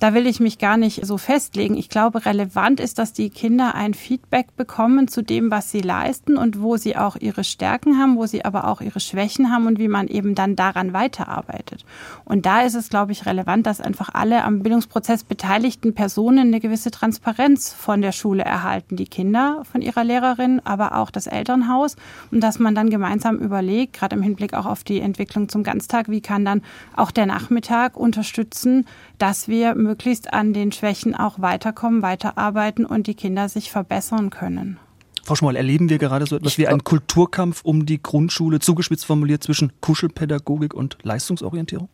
da 0.00 0.14
will 0.14 0.26
ich 0.26 0.40
mich 0.40 0.58
gar 0.58 0.76
nicht 0.76 1.04
so 1.06 1.18
festlegen. 1.18 1.76
Ich 1.76 1.88
glaube, 1.88 2.26
relevant 2.26 2.80
ist, 2.80 2.98
dass 2.98 3.12
die 3.12 3.30
Kinder 3.30 3.74
ein 3.74 3.94
Feedback 3.94 4.54
bekommen 4.56 5.08
zu 5.08 5.22
dem, 5.22 5.50
was 5.50 5.70
sie 5.70 5.80
leisten 5.80 6.36
und 6.36 6.60
wo 6.60 6.76
sie 6.76 6.96
auch 6.96 7.16
ihre 7.16 7.44
Stärken 7.44 7.98
haben, 7.98 8.16
wo 8.16 8.26
sie 8.26 8.44
aber 8.44 8.68
auch 8.68 8.80
ihre 8.80 9.00
Schwächen 9.00 9.50
haben 9.50 9.66
und 9.66 9.78
wie 9.78 9.88
man 9.88 10.08
eben 10.08 10.34
dann 10.34 10.56
daran 10.56 10.92
weiterarbeitet. 10.92 11.84
Und 12.24 12.46
da 12.46 12.62
ist 12.62 12.74
es, 12.74 12.88
glaube 12.88 13.12
ich, 13.12 13.26
relevant, 13.26 13.66
dass 13.66 13.80
einfach 13.80 14.10
alle 14.12 14.44
am 14.44 14.62
Bildungsprozess 14.62 15.24
beteiligten 15.24 15.94
Personen 15.94 16.48
eine 16.48 16.60
gewisse 16.60 16.90
Transparenz 16.90 17.72
von 17.72 18.02
der 18.02 18.12
Schule 18.12 18.44
erhalten. 18.44 18.96
Die 18.96 19.06
Kinder 19.06 19.62
von 19.70 19.80
ihrer 19.80 20.04
Lehrerin, 20.04 20.60
aber 20.64 20.96
auch 20.96 21.10
das 21.10 21.26
Elternhaus. 21.26 21.96
Und 22.30 22.40
dass 22.40 22.58
man 22.58 22.74
dann 22.74 22.90
gemeinsam 22.90 23.38
überlegt, 23.38 23.94
gerade 23.94 24.16
im 24.16 24.22
Hinblick 24.22 24.54
auch 24.54 24.66
auf 24.66 24.84
die 24.84 25.00
Entwicklung 25.00 25.48
zum 25.48 25.62
Ganztag, 25.62 26.08
wie 26.08 26.20
kann 26.20 26.44
dann 26.44 26.62
auch 26.96 27.10
der 27.10 27.26
Nachmittag 27.26 27.96
unterstützen, 27.96 28.86
dass 29.18 29.48
wir 29.48 29.74
möglichst 29.86 30.32
an 30.32 30.52
den 30.52 30.72
Schwächen 30.72 31.14
auch 31.14 31.40
weiterkommen, 31.40 32.02
weiterarbeiten 32.02 32.84
und 32.84 33.06
die 33.06 33.14
Kinder 33.14 33.48
sich 33.48 33.70
verbessern 33.70 34.30
können. 34.30 34.78
Frau 35.22 35.34
Schmoll, 35.34 35.56
erleben 35.56 35.88
wir 35.88 35.98
gerade 35.98 36.26
so 36.26 36.36
etwas 36.36 36.56
wie 36.56 36.68
einen 36.68 36.84
Kulturkampf 36.84 37.62
um 37.64 37.84
die 37.84 38.00
Grundschule, 38.00 38.60
zugespitzt 38.60 39.04
formuliert 39.04 39.42
zwischen 39.42 39.72
Kuschelpädagogik 39.80 40.72
und 40.72 40.98
Leistungsorientierung? 41.02 41.88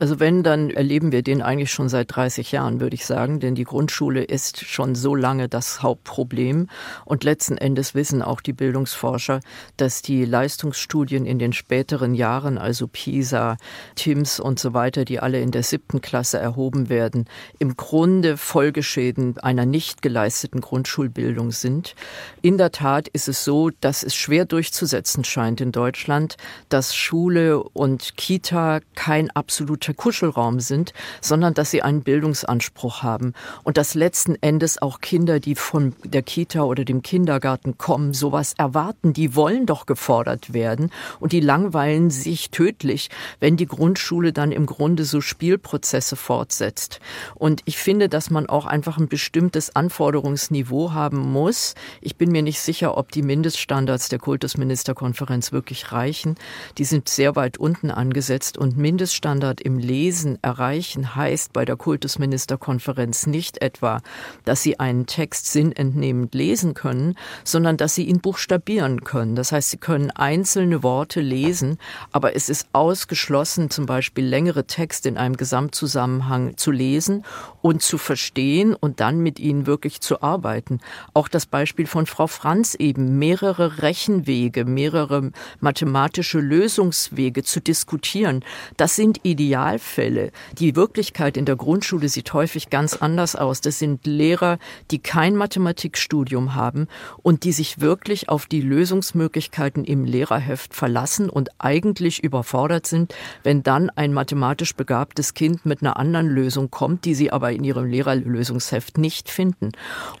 Also 0.00 0.20
wenn, 0.20 0.42
dann 0.42 0.70
erleben 0.70 1.10
wir 1.12 1.22
den 1.22 1.42
eigentlich 1.42 1.72
schon 1.72 1.88
seit 1.88 2.14
30 2.14 2.52
Jahren, 2.52 2.80
würde 2.80 2.94
ich 2.94 3.04
sagen, 3.04 3.40
denn 3.40 3.54
die 3.54 3.64
Grundschule 3.64 4.22
ist 4.22 4.64
schon 4.64 4.94
so 4.94 5.14
lange 5.14 5.48
das 5.48 5.82
Hauptproblem. 5.82 6.68
Und 7.04 7.24
letzten 7.24 7.58
Endes 7.58 7.94
wissen 7.94 8.22
auch 8.22 8.40
die 8.40 8.52
Bildungsforscher, 8.52 9.40
dass 9.76 10.02
die 10.02 10.24
Leistungsstudien 10.24 11.26
in 11.26 11.38
den 11.38 11.52
späteren 11.52 12.14
Jahren, 12.14 12.58
also 12.58 12.86
PISA, 12.86 13.56
TIMS 13.96 14.38
und 14.38 14.60
so 14.60 14.72
weiter, 14.72 15.04
die 15.04 15.18
alle 15.18 15.40
in 15.40 15.50
der 15.50 15.64
siebten 15.64 16.00
Klasse 16.00 16.38
erhoben 16.38 16.88
werden, 16.88 17.26
im 17.58 17.76
Grunde 17.76 18.36
Folgeschäden 18.36 19.38
einer 19.38 19.66
nicht 19.66 20.02
geleisteten 20.02 20.60
Grundschulbildung 20.60 21.50
sind. 21.50 21.94
In 22.40 22.56
der 22.56 22.70
Tat 22.70 23.08
ist 23.08 23.28
es 23.28 23.44
so, 23.44 23.70
dass 23.80 24.02
es 24.02 24.14
schwer 24.14 24.44
durchzusetzen 24.44 25.24
scheint 25.24 25.60
in 25.60 25.72
Deutschland, 25.72 26.36
dass 26.68 26.94
Schule 26.94 27.62
und 27.62 28.16
Kita 28.16 28.80
kein 28.94 29.30
absoluter 29.30 29.87
absoluter 29.88 29.94
Kuschelraum 29.94 30.60
sind, 30.60 30.92
sondern 31.20 31.54
dass 31.54 31.70
sie 31.70 31.82
einen 31.82 32.02
Bildungsanspruch 32.02 33.02
haben 33.02 33.34
und 33.64 33.76
dass 33.76 33.94
letzten 33.94 34.36
Endes 34.40 34.80
auch 34.80 35.00
Kinder, 35.00 35.40
die 35.40 35.54
von 35.54 35.94
der 36.04 36.22
Kita 36.22 36.62
oder 36.62 36.84
dem 36.84 37.02
Kindergarten 37.02 37.78
kommen, 37.78 38.14
sowas 38.14 38.54
erwarten. 38.56 39.12
Die 39.12 39.34
wollen 39.34 39.66
doch 39.66 39.86
gefordert 39.86 40.52
werden 40.52 40.90
und 41.20 41.32
die 41.32 41.40
langweilen 41.40 42.10
sich 42.10 42.50
tödlich, 42.50 43.10
wenn 43.40 43.56
die 43.56 43.66
Grundschule 43.66 44.32
dann 44.32 44.52
im 44.52 44.66
Grunde 44.66 45.04
so 45.04 45.20
Spielprozesse 45.20 46.16
fortsetzt. 46.16 47.00
Und 47.34 47.62
ich 47.64 47.78
finde, 47.78 48.08
dass 48.08 48.30
man 48.30 48.48
auch 48.48 48.66
einfach 48.66 48.98
ein 48.98 49.08
bestimmtes 49.08 49.74
Anforderungsniveau 49.74 50.92
haben 50.92 51.18
muss. 51.18 51.74
Ich 52.00 52.16
bin 52.16 52.30
mir 52.30 52.42
nicht 52.42 52.60
sicher, 52.60 52.96
ob 52.96 53.12
die 53.12 53.22
Mindeststandards 53.22 54.08
der 54.08 54.18
Kultusministerkonferenz 54.18 55.52
wirklich 55.52 55.92
reichen. 55.92 56.36
Die 56.78 56.84
sind 56.84 57.08
sehr 57.08 57.36
weit 57.36 57.58
unten 57.58 57.90
angesetzt 57.90 58.58
und 58.58 58.76
Mindeststandard 58.76 59.60
im 59.60 59.77
Lesen 59.78 60.38
erreichen 60.42 61.14
heißt 61.14 61.52
bei 61.52 61.64
der 61.64 61.76
Kultusministerkonferenz 61.76 63.26
nicht 63.26 63.62
etwa, 63.62 64.00
dass 64.44 64.62
sie 64.62 64.80
einen 64.80 65.06
Text 65.06 65.52
sinnentnehmend 65.52 66.34
lesen 66.34 66.74
können, 66.74 67.14
sondern 67.44 67.76
dass 67.76 67.94
sie 67.94 68.04
ihn 68.04 68.20
buchstabieren 68.20 69.04
können. 69.04 69.34
Das 69.34 69.52
heißt, 69.52 69.70
sie 69.70 69.76
können 69.76 70.10
einzelne 70.10 70.82
Worte 70.82 71.20
lesen, 71.20 71.78
aber 72.12 72.34
es 72.34 72.48
ist 72.48 72.68
ausgeschlossen, 72.72 73.70
zum 73.70 73.86
Beispiel 73.86 74.24
längere 74.24 74.66
Texte 74.66 75.08
in 75.08 75.16
einem 75.16 75.36
Gesamtzusammenhang 75.36 76.56
zu 76.56 76.70
lesen 76.70 77.24
und 77.62 77.82
zu 77.82 77.98
verstehen 77.98 78.74
und 78.74 79.00
dann 79.00 79.20
mit 79.20 79.38
ihnen 79.38 79.66
wirklich 79.66 80.00
zu 80.00 80.22
arbeiten. 80.22 80.80
Auch 81.14 81.28
das 81.28 81.46
Beispiel 81.46 81.86
von 81.86 82.06
Frau 82.06 82.26
Franz 82.26 82.74
eben, 82.74 83.18
mehrere 83.18 83.82
Rechenwege, 83.82 84.64
mehrere 84.64 85.30
mathematische 85.60 86.40
Lösungswege 86.40 87.42
zu 87.42 87.60
diskutieren, 87.60 88.44
das 88.76 88.96
sind 88.96 89.20
Ideale 89.24 89.67
Idealfälle. 89.68 90.30
Die 90.58 90.76
Wirklichkeit 90.76 91.36
in 91.36 91.44
der 91.44 91.56
Grundschule 91.56 92.08
sieht 92.08 92.32
häufig 92.32 92.70
ganz 92.70 92.96
anders 92.96 93.36
aus. 93.36 93.60
Das 93.60 93.78
sind 93.78 94.06
Lehrer, 94.06 94.58
die 94.90 94.98
kein 94.98 95.36
Mathematikstudium 95.36 96.54
haben 96.54 96.88
und 97.22 97.44
die 97.44 97.52
sich 97.52 97.80
wirklich 97.80 98.28
auf 98.28 98.46
die 98.46 98.60
Lösungsmöglichkeiten 98.60 99.84
im 99.84 100.04
Lehrerheft 100.04 100.74
verlassen 100.74 101.28
und 101.28 101.50
eigentlich 101.58 102.22
überfordert 102.24 102.86
sind, 102.86 103.14
wenn 103.42 103.62
dann 103.62 103.90
ein 103.90 104.12
mathematisch 104.12 104.74
begabtes 104.74 105.34
Kind 105.34 105.66
mit 105.66 105.82
einer 105.82 105.98
anderen 105.98 106.28
Lösung 106.28 106.70
kommt, 106.70 107.04
die 107.04 107.14
sie 107.14 107.30
aber 107.30 107.52
in 107.52 107.64
ihrem 107.64 107.86
Lehrerlösungsheft 107.86 108.96
nicht 108.96 109.28
finden. 109.28 109.72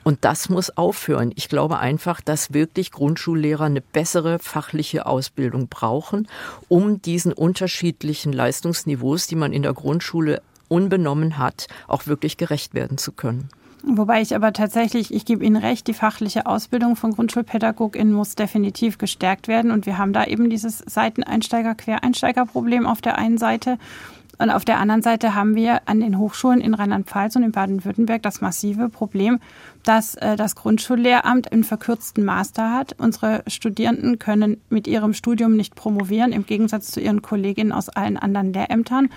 Und 0.04 0.24
das 0.24 0.48
muss 0.48 0.76
aufhören. 0.76 1.32
Ich 1.36 1.48
glaube 1.48 1.78
einfach, 1.78 2.20
dass 2.20 2.52
wirklich 2.52 2.92
Grundschullehrer 2.92 3.64
eine 3.64 3.80
bessere 3.80 4.38
fachliche 4.38 5.06
Ausbildung 5.06 5.68
brauchen, 5.68 6.28
um 6.68 7.00
diesen 7.00 7.32
unterschiedlichen 7.32 8.32
Leistungsniveaus, 8.32 9.27
die 9.30 9.36
man 9.36 9.52
in 9.52 9.62
der 9.62 9.74
Grundschule 9.74 10.42
unbenommen 10.68 11.38
hat, 11.38 11.68
auch 11.86 12.06
wirklich 12.06 12.36
gerecht 12.36 12.74
werden 12.74 12.98
zu 12.98 13.12
können. 13.12 13.48
Wobei 13.84 14.20
ich 14.20 14.34
aber 14.34 14.52
tatsächlich, 14.52 15.14
ich 15.14 15.24
gebe 15.24 15.44
Ihnen 15.44 15.56
recht, 15.56 15.86
die 15.86 15.94
fachliche 15.94 16.46
Ausbildung 16.46 16.96
von 16.96 17.12
GrundschulpädagogInnen 17.12 18.12
muss 18.12 18.34
definitiv 18.34 18.98
gestärkt 18.98 19.46
werden. 19.46 19.70
Und 19.70 19.86
wir 19.86 19.98
haben 19.98 20.12
da 20.12 20.24
eben 20.24 20.50
dieses 20.50 20.80
Seiteneinsteiger-Quereinsteiger-Problem 20.80 22.86
auf 22.86 23.00
der 23.00 23.18
einen 23.18 23.38
Seite. 23.38 23.78
Und 24.38 24.50
auf 24.50 24.64
der 24.64 24.78
anderen 24.78 25.02
Seite 25.02 25.34
haben 25.34 25.54
wir 25.56 25.82
an 25.86 26.00
den 26.00 26.18
Hochschulen 26.18 26.60
in 26.60 26.74
Rheinland-Pfalz 26.74 27.36
und 27.36 27.42
in 27.42 27.52
Baden-Württemberg 27.52 28.22
das 28.22 28.40
massive 28.40 28.88
Problem, 28.88 29.40
dass 29.82 30.14
äh, 30.14 30.36
das 30.36 30.54
Grundschullehramt 30.54 31.50
einen 31.52 31.64
verkürzten 31.64 32.24
Master 32.24 32.72
hat. 32.72 32.94
Unsere 32.98 33.42
Studierenden 33.48 34.18
können 34.18 34.60
mit 34.70 34.86
ihrem 34.86 35.12
Studium 35.12 35.56
nicht 35.56 35.74
promovieren, 35.74 36.32
im 36.32 36.46
Gegensatz 36.46 36.90
zu 36.92 37.00
ihren 37.00 37.22
Kolleginnen 37.22 37.72
aus 37.72 37.88
allen 37.88 38.16
anderen 38.16 38.52
Lehrämtern. 38.52 39.10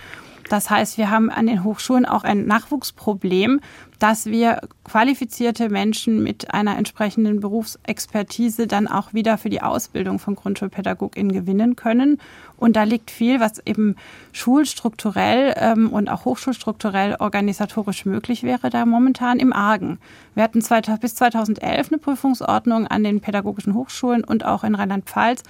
Das 0.50 0.70
heißt, 0.70 0.98
wir 0.98 1.10
haben 1.10 1.30
an 1.30 1.48
den 1.48 1.64
Hochschulen 1.64 2.06
auch 2.06 2.24
ein 2.24 2.46
Nachwuchsproblem, 2.46 3.60
dass 4.00 4.26
wir 4.26 4.62
qualifizierte 4.84 5.70
Menschen 5.70 6.24
mit 6.24 6.54
einer 6.56 6.76
entsprechenden 6.76 7.40
Berufsexpertise 7.40 8.66
dann 8.66 8.88
auch 8.88 9.14
wieder 9.14 9.38
für 9.38 9.52
die 9.52 9.62
Ausbildung 9.62 10.18
von 10.18 10.36
GrundschulpädagogInnen 10.36 11.32
gewinnen 11.32 11.76
können. 11.76 12.20
Und 12.58 12.76
da 12.76 12.84
liegt 12.84 13.12
viel, 13.12 13.40
was 13.40 13.60
eben 13.66 13.96
schulstrukturell 14.32 15.54
ähm, 15.56 15.90
und 15.92 16.10
auch 16.10 16.26
hochschulstrukturell 16.26 17.18
organisatorisch 17.20 18.06
möglich 18.06 18.42
wäre, 18.42 18.72
da 18.72 18.88
momentan 18.88 19.40
im 19.40 19.54
Argen. 19.54 20.00
Wir 20.34 20.44
hatten 20.44 20.64
bis 21.00 21.16
2011 21.16 21.92
eine 21.92 21.98
Prüfungsordnung 22.00 22.88
an 22.88 23.04
den 23.04 23.22
pädagogischen 23.22 23.76
Hochschulen 23.76 24.24
und 24.24 24.46
auch 24.46 24.64
in 24.64 24.74
Rheinland-Pfalz, 24.74 25.44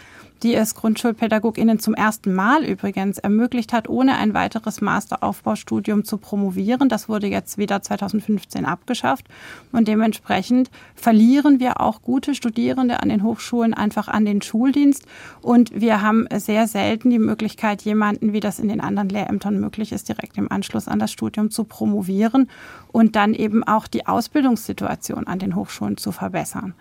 die 0.43 0.55
es 0.55 0.75
GrundschulpädagogInnen 0.75 1.79
zum 1.79 1.93
ersten 1.93 2.33
Mal 2.33 2.63
übrigens 2.63 3.17
ermöglicht 3.17 3.73
hat, 3.73 3.87
ohne 3.87 4.17
ein 4.17 4.33
weiteres 4.33 4.81
Masteraufbaustudium 4.81 6.03
zu 6.03 6.17
promovieren. 6.17 6.89
Das 6.89 7.07
wurde 7.07 7.27
jetzt 7.27 7.57
wieder 7.57 7.81
2015 7.81 8.65
abgeschafft. 8.65 9.27
Und 9.71 9.87
dementsprechend 9.87 10.71
verlieren 10.95 11.59
wir 11.59 11.79
auch 11.79 12.01
gute 12.01 12.35
Studierende 12.35 13.01
an 13.01 13.09
den 13.09 13.23
Hochschulen 13.23 13.73
einfach 13.73 14.07
an 14.07 14.25
den 14.25 14.41
Schuldienst. 14.41 15.05
Und 15.41 15.79
wir 15.79 16.01
haben 16.01 16.27
sehr 16.35 16.67
selten 16.67 17.09
die 17.09 17.19
Möglichkeit, 17.19 17.83
jemanden, 17.83 18.33
wie 18.33 18.39
das 18.39 18.59
in 18.59 18.67
den 18.67 18.81
anderen 18.81 19.09
Lehrämtern 19.09 19.59
möglich 19.59 19.91
ist, 19.91 20.09
direkt 20.09 20.37
im 20.37 20.51
Anschluss 20.51 20.87
an 20.87 20.99
das 20.99 21.11
Studium 21.11 21.51
zu 21.51 21.63
promovieren 21.63 22.49
und 22.91 23.15
dann 23.15 23.33
eben 23.33 23.63
auch 23.63 23.87
die 23.87 24.07
Ausbildungssituation 24.07 25.27
an 25.27 25.39
den 25.39 25.55
Hochschulen 25.55 25.97
zu 25.97 26.11
verbessern. 26.11 26.73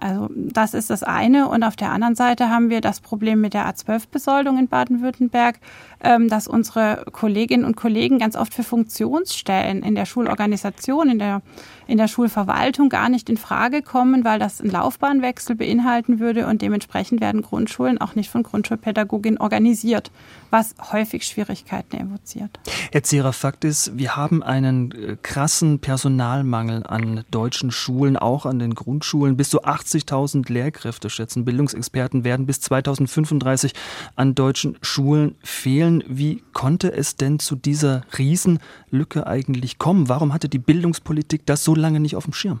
Also 0.00 0.28
das 0.34 0.74
ist 0.74 0.90
das 0.90 1.02
eine. 1.02 1.48
Und 1.48 1.62
auf 1.62 1.76
der 1.76 1.90
anderen 1.90 2.14
Seite 2.14 2.50
haben 2.50 2.70
wir 2.70 2.80
das 2.80 3.00
Problem 3.00 3.40
mit 3.40 3.54
der 3.54 3.68
A12-Besoldung 3.68 4.58
in 4.58 4.68
Baden-Württemberg, 4.68 5.58
dass 6.00 6.46
unsere 6.48 7.04
Kolleginnen 7.12 7.64
und 7.64 7.76
Kollegen 7.76 8.18
ganz 8.18 8.36
oft 8.36 8.54
für 8.54 8.62
Funktionsstellen 8.62 9.82
in 9.82 9.94
der 9.94 10.06
Schulorganisation, 10.06 11.10
in 11.10 11.18
der 11.18 11.42
in 11.88 11.96
der 11.96 12.06
Schulverwaltung 12.06 12.90
gar 12.90 13.08
nicht 13.08 13.28
in 13.28 13.38
Frage 13.38 13.82
kommen, 13.82 14.22
weil 14.22 14.38
das 14.38 14.60
einen 14.60 14.70
Laufbahnwechsel 14.70 15.56
beinhalten 15.56 16.20
würde 16.20 16.46
und 16.46 16.62
dementsprechend 16.62 17.20
werden 17.20 17.42
Grundschulen 17.42 17.98
auch 17.98 18.14
nicht 18.14 18.30
von 18.30 18.42
Grundschulpädagogin 18.42 19.38
organisiert, 19.38 20.12
was 20.50 20.74
häufig 20.92 21.24
Schwierigkeiten 21.24 21.96
evoziert. 21.96 22.60
Herr 22.92 23.02
Zierer, 23.02 23.32
Fakt 23.32 23.64
ist, 23.64 23.96
wir 23.96 24.16
haben 24.16 24.42
einen 24.42 24.92
äh, 24.92 25.16
krassen 25.22 25.78
Personalmangel 25.78 26.86
an 26.86 27.24
deutschen 27.30 27.70
Schulen, 27.70 28.18
auch 28.18 28.44
an 28.44 28.58
den 28.58 28.74
Grundschulen. 28.74 29.38
Bis 29.38 29.48
zu 29.48 29.64
80.000 29.64 30.52
Lehrkräfte, 30.52 31.08
schätzen 31.08 31.46
Bildungsexperten, 31.46 32.22
werden 32.22 32.44
bis 32.44 32.60
2035 32.60 33.72
an 34.14 34.34
deutschen 34.34 34.76
Schulen 34.82 35.36
fehlen. 35.42 35.87
Wie 36.06 36.42
konnte 36.52 36.92
es 36.92 37.16
denn 37.16 37.38
zu 37.38 37.56
dieser 37.56 38.02
Riesenlücke 38.16 39.26
eigentlich 39.26 39.78
kommen? 39.78 40.08
Warum 40.08 40.32
hatte 40.32 40.48
die 40.48 40.58
Bildungspolitik 40.58 41.46
das 41.46 41.64
so 41.64 41.74
lange 41.74 42.00
nicht 42.00 42.16
auf 42.16 42.24
dem 42.24 42.32
Schirm? 42.32 42.60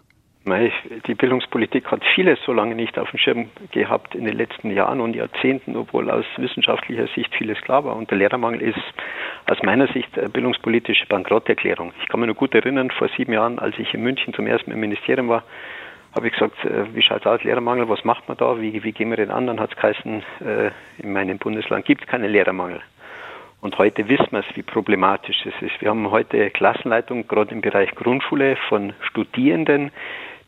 Die 1.06 1.14
Bildungspolitik 1.14 1.90
hat 1.90 2.02
vieles 2.14 2.38
so 2.46 2.54
lange 2.54 2.74
nicht 2.74 2.98
auf 2.98 3.10
dem 3.10 3.18
Schirm 3.18 3.50
gehabt 3.72 4.14
in 4.14 4.24
den 4.24 4.34
letzten 4.34 4.70
Jahren 4.70 5.00
und 5.00 5.14
Jahrzehnten, 5.14 5.76
obwohl 5.76 6.10
aus 6.10 6.24
wissenschaftlicher 6.38 7.06
Sicht 7.14 7.34
vieles 7.34 7.60
klar 7.60 7.84
war. 7.84 7.96
Und 7.96 8.10
der 8.10 8.16
Lehrermangel 8.16 8.62
ist 8.62 8.78
aus 9.46 9.62
meiner 9.62 9.88
Sicht 9.88 10.18
eine 10.18 10.30
bildungspolitische 10.30 11.06
Bankrotterklärung. 11.06 11.92
Ich 12.00 12.08
kann 12.08 12.20
mich 12.20 12.28
noch 12.28 12.36
gut 12.36 12.54
erinnern, 12.54 12.90
vor 12.90 13.08
sieben 13.16 13.34
Jahren, 13.34 13.58
als 13.58 13.78
ich 13.78 13.92
in 13.92 14.02
München 14.02 14.32
zum 14.32 14.46
ersten 14.46 14.70
Mal 14.70 14.74
im 14.74 14.80
Ministerium 14.80 15.28
war, 15.28 15.42
habe 16.14 16.28
ich 16.28 16.32
gesagt, 16.32 16.64
äh, 16.64 16.94
wie 16.94 17.02
schaut 17.02 17.20
es 17.20 17.26
aus, 17.26 17.44
Lehrermangel, 17.44 17.88
was 17.88 18.04
macht 18.04 18.26
man 18.28 18.38
da, 18.38 18.58
wie, 18.60 18.82
wie 18.82 18.92
gehen 18.92 19.10
wir 19.10 19.16
den 19.16 19.30
an? 19.30 19.46
Dann 19.46 19.60
hat 19.60 19.70
es 19.70 19.76
geheißen, 19.76 20.22
äh, 20.40 20.70
in 20.98 21.12
meinem 21.12 21.38
Bundesland 21.38 21.84
gibt 21.84 22.02
es 22.02 22.06
keinen 22.06 22.30
Lehrermangel. 22.30 22.80
Und 23.60 23.76
heute 23.78 24.08
wissen 24.08 24.28
wir 24.30 24.40
es, 24.40 24.56
wie 24.56 24.62
problematisch 24.62 25.44
es 25.44 25.62
ist. 25.62 25.80
Wir 25.80 25.90
haben 25.90 26.10
heute 26.10 26.50
Klassenleitungen, 26.50 27.26
gerade 27.26 27.52
im 27.52 27.60
Bereich 27.60 27.90
Grundschule, 27.92 28.56
von 28.68 28.92
Studierenden, 29.00 29.90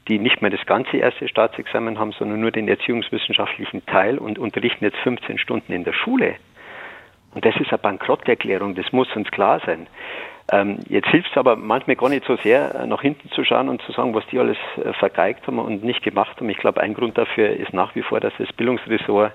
die 0.09 0.21
nicht 0.21 0.43
mehr 0.43 0.51
das 0.51 0.65
ganze 0.65 0.97
erste 0.97 1.27
Staatsexamen 1.29 1.99
haben, 1.99 2.13
sondern 2.13 2.41
nur 2.41 2.53
den 2.53 2.69
erziehungswissenschaftlichen 2.69 3.85
Teil 3.87 4.19
und 4.19 4.39
unterrichten 4.39 4.85
jetzt 4.85 4.99
15 4.99 5.39
Stunden 5.39 5.73
in 5.73 5.83
der 5.83 5.93
Schule. 5.93 6.37
Und 7.35 7.45
das 7.45 7.55
ist 7.57 7.71
eine 7.71 7.79
Bankrotterklärung, 7.79 8.75
das 8.75 8.93
muss 8.93 9.15
uns 9.17 9.31
klar 9.31 9.61
sein. 9.67 9.89
Ähm, 10.53 10.79
jetzt 10.89 11.09
hilft 11.09 11.31
es 11.31 11.37
aber 11.37 11.55
manchmal 11.55 11.97
gar 11.97 12.09
nicht 12.09 12.25
so 12.27 12.37
sehr, 12.37 12.75
äh, 12.75 12.87
nach 12.87 13.03
hinten 13.03 13.29
zu 13.31 13.45
schauen 13.45 13.69
und 13.69 13.83
zu 13.83 13.93
sagen, 13.93 14.15
was 14.15 14.27
die 14.29 14.39
alles 14.39 14.57
äh, 14.77 14.93
vergeigt 14.95 15.47
haben 15.47 15.59
und 15.59 15.85
nicht 15.85 16.03
gemacht 16.03 16.37
haben. 16.37 16.49
Ich 16.49 16.59
glaube, 16.59 16.81
ein 16.81 16.95
Grund 16.95 17.17
dafür 17.19 17.51
ist 17.51 17.73
nach 17.73 17.95
wie 17.95 18.03
vor, 18.03 18.19
dass 18.19 18.33
das 18.39 18.53
Bildungsressort 18.53 19.33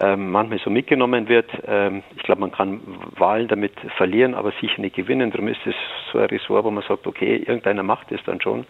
ähm, 0.00 0.30
manchmal 0.30 0.58
so 0.60 0.70
mitgenommen 0.70 1.28
wird. 1.28 1.50
Ähm, 1.66 2.02
ich 2.16 2.22
glaube, 2.22 2.40
man 2.40 2.52
kann 2.52 2.80
Wahlen 3.16 3.48
damit 3.48 3.72
verlieren, 3.96 4.34
aber 4.34 4.52
sicher 4.60 4.80
nicht 4.80 4.94
gewinnen. 4.94 5.30
Darum 5.30 5.48
ist 5.48 5.60
es 5.66 5.74
so 6.12 6.18
ein 6.18 6.26
Ressort, 6.26 6.64
wo 6.64 6.70
man 6.70 6.84
sagt, 6.84 7.06
okay, 7.06 7.36
irgendeiner 7.36 7.82
macht 7.82 8.12
es 8.12 8.22
dann 8.24 8.40
schon. 8.40 8.64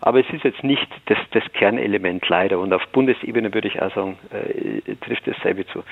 Aber 0.00 0.20
es 0.20 0.26
ist 0.32 0.44
jetzt 0.44 0.64
nicht 0.64 0.88
das, 1.06 1.18
das 1.30 1.44
Kernelement 1.52 2.28
leider. 2.28 2.58
Und 2.58 2.72
auf 2.72 2.86
Bundesebene 2.88 3.54
würde 3.54 3.68
ich 3.68 3.80
auch 3.80 3.94
sagen, 3.94 4.18
äh, 4.32 4.94
trifft 4.96 5.26
dasselbe 5.26 5.66
zu. 5.66 5.84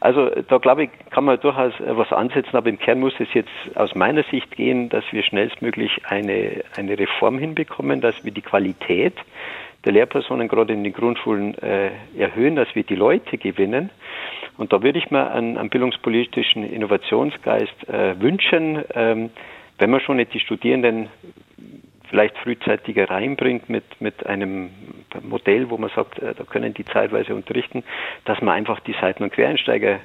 Also 0.00 0.30
da 0.48 0.58
glaube 0.58 0.84
ich, 0.84 0.90
kann 1.10 1.24
man 1.24 1.40
durchaus 1.40 1.72
äh, 1.80 1.96
was 1.96 2.12
ansetzen, 2.12 2.56
aber 2.56 2.68
im 2.68 2.78
Kern 2.78 3.00
muss 3.00 3.14
es 3.18 3.28
jetzt 3.34 3.50
aus 3.74 3.94
meiner 3.94 4.22
Sicht 4.24 4.50
gehen, 4.52 4.88
dass 4.88 5.04
wir 5.10 5.22
schnellstmöglich 5.24 6.02
eine, 6.04 6.62
eine 6.76 6.98
Reform 6.98 7.38
hinbekommen, 7.38 8.00
dass 8.00 8.24
wir 8.24 8.32
die 8.32 8.42
Qualität 8.42 9.14
der 9.84 9.92
Lehrpersonen 9.92 10.48
gerade 10.48 10.72
in 10.72 10.84
den 10.84 10.92
Grundschulen 10.92 11.56
äh, 11.58 11.90
erhöhen, 12.16 12.56
dass 12.56 12.68
wir 12.74 12.82
die 12.82 12.96
Leute 12.96 13.38
gewinnen. 13.38 13.90
Und 14.56 14.72
da 14.72 14.82
würde 14.82 14.98
ich 14.98 15.10
mir 15.10 15.30
einen, 15.30 15.56
einen 15.56 15.70
bildungspolitischen 15.70 16.64
Innovationsgeist 16.64 17.88
äh, 17.88 18.20
wünschen, 18.20 18.84
ähm, 18.94 19.30
wenn 19.78 19.90
man 19.90 20.00
schon 20.00 20.16
nicht 20.16 20.34
die 20.34 20.40
Studierenden 20.40 21.08
vielleicht 22.08 22.36
frühzeitiger 22.38 23.08
reinbringt 23.08 23.68
mit, 23.68 23.84
mit 24.00 24.26
einem 24.26 24.70
Modell, 25.22 25.70
wo 25.70 25.76
man 25.76 25.90
sagt, 25.90 26.18
äh, 26.18 26.34
da 26.34 26.44
können 26.44 26.74
die 26.74 26.84
zeitweise 26.84 27.34
unterrichten, 27.34 27.84
dass 28.24 28.40
man 28.40 28.54
einfach 28.54 28.80
die 28.80 28.94
Seiten- 29.00 29.22
und 29.22 29.32
Quereinsteiger 29.32 30.00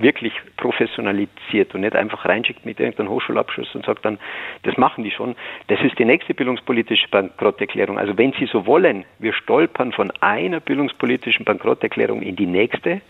wirklich 0.00 0.32
professionalisiert 0.56 1.74
und 1.74 1.82
nicht 1.82 1.96
einfach 1.96 2.24
reinschickt 2.24 2.64
mit 2.64 2.80
irgendeinem 2.80 3.10
Hochschulabschluss 3.10 3.74
und 3.74 3.84
sagt 3.84 4.04
dann, 4.04 4.18
das 4.62 4.76
machen 4.76 5.04
die 5.04 5.10
schon. 5.10 5.36
Das 5.68 5.80
ist 5.80 5.98
die 5.98 6.04
nächste 6.04 6.34
bildungspolitische 6.34 7.08
Bankrotterklärung. 7.08 7.98
Also 7.98 8.16
wenn 8.16 8.32
Sie 8.32 8.46
so 8.46 8.66
wollen, 8.66 9.04
wir 9.18 9.32
stolpern 9.32 9.92
von 9.92 10.12
einer 10.20 10.60
bildungspolitischen 10.60 11.44
Bankrotterklärung 11.44 12.22
in 12.22 12.36
die 12.36 12.46
nächste 12.46 13.00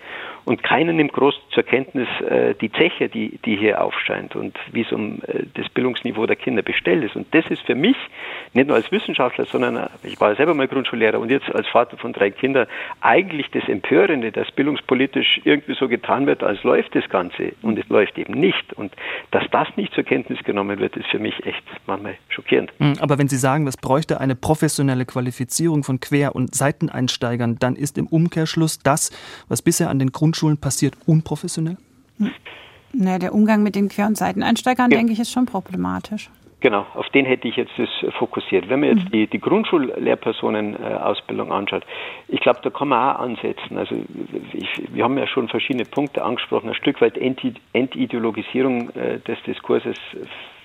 und 0.44 0.62
keiner 0.62 0.92
nimmt 0.92 1.12
groß 1.12 1.34
zur 1.50 1.62
Kenntnis 1.62 2.08
äh, 2.20 2.54
die 2.54 2.72
Zeche, 2.72 3.08
die, 3.08 3.38
die 3.44 3.56
hier 3.56 3.82
aufscheint 3.82 4.34
und 4.34 4.56
wie 4.72 4.80
es 4.80 4.92
um 4.92 5.20
äh, 5.26 5.44
das 5.54 5.68
Bildungsniveau 5.68 6.26
der 6.26 6.36
Kinder 6.36 6.62
bestellt 6.62 7.04
ist. 7.04 7.16
Und 7.16 7.26
das 7.34 7.46
ist 7.48 7.62
für 7.62 7.74
mich, 7.74 7.96
nicht 8.54 8.66
nur 8.66 8.76
als 8.76 8.90
Wissenschaftler, 8.90 9.44
sondern 9.44 9.76
äh, 9.76 9.88
ich 10.04 10.20
war 10.20 10.34
selber 10.36 10.54
mal 10.54 10.66
Grundschullehrer 10.66 11.18
und 11.18 11.30
jetzt 11.30 11.54
als 11.54 11.66
Vater 11.68 11.98
von 11.98 12.12
drei 12.12 12.30
Kindern, 12.30 12.66
eigentlich 13.00 13.50
das 13.50 13.68
Empörende, 13.68 14.32
dass 14.32 14.50
bildungspolitisch 14.52 15.42
irgendwie 15.44 15.74
so 15.74 15.86
getan 15.86 16.26
wird, 16.26 16.42
als 16.42 16.62
läuft 16.62 16.94
das 16.94 17.08
Ganze 17.10 17.52
und 17.62 17.78
es 17.78 17.88
läuft 17.88 18.16
eben 18.18 18.34
nicht. 18.34 18.72
Und 18.72 18.92
dass 19.30 19.44
das 19.50 19.68
nicht 19.76 19.92
zur 19.92 20.04
Kenntnis 20.04 20.38
genommen 20.44 20.78
wird, 20.78 20.96
ist 20.96 21.08
für 21.08 21.18
mich 21.18 21.44
echt 21.44 21.62
manchmal 21.86 22.16
schockierend. 22.30 22.72
Hm, 22.78 22.94
aber 23.00 23.18
wenn 23.18 23.28
Sie 23.28 23.36
sagen, 23.36 23.66
das 23.66 23.76
bräuchte 23.76 24.20
eine 24.20 24.34
professionelle 24.34 25.04
Qualifizierung 25.04 25.84
von 25.84 26.00
Quer- 26.00 26.34
und 26.34 26.54
Seiteneinsteigern, 26.54 27.58
dann 27.58 27.76
ist 27.76 27.98
im 27.98 28.06
Umkehrschluss 28.06 28.78
das, 28.78 29.10
was 29.48 29.60
bisher 29.60 29.90
an 29.90 29.98
den 29.98 30.10
Grundschulen 30.10 30.37
Grundschulen 30.38 30.58
passiert, 30.58 30.94
unprofessionell? 31.06 31.78
Na, 32.92 33.18
der 33.18 33.34
Umgang 33.34 33.62
mit 33.62 33.74
den 33.74 33.88
Quer- 33.88 34.06
und 34.06 34.16
Seiteneinsteigern, 34.16 34.90
ja. 34.90 34.98
denke 34.98 35.12
ich, 35.12 35.20
ist 35.20 35.32
schon 35.32 35.46
problematisch. 35.46 36.30
Genau, 36.60 36.84
auf 36.94 37.08
den 37.10 37.24
hätte 37.24 37.46
ich 37.46 37.54
jetzt 37.54 37.70
das 37.76 37.88
fokussiert. 38.14 38.68
Wenn 38.68 38.80
man 38.80 38.96
jetzt 38.96 39.04
mhm. 39.04 39.12
die, 39.12 39.28
die 39.28 39.38
Grundschullehrpersonen-Ausbildung 39.38 41.52
anschaut, 41.52 41.84
ich 42.26 42.40
glaube, 42.40 42.58
da 42.62 42.70
kann 42.70 42.88
man 42.88 42.98
auch 42.98 43.20
ansetzen. 43.20 43.78
Also 43.78 43.94
ich, 44.52 44.92
wir 44.92 45.04
haben 45.04 45.16
ja 45.18 45.28
schon 45.28 45.46
verschiedene 45.48 45.84
Punkte 45.84 46.24
angesprochen. 46.24 46.68
Ein 46.68 46.74
Stück 46.74 47.00
weit 47.00 47.16
Entideologisierung 47.16 48.90
äh, 48.90 49.20
des 49.20 49.40
Diskurses 49.46 49.94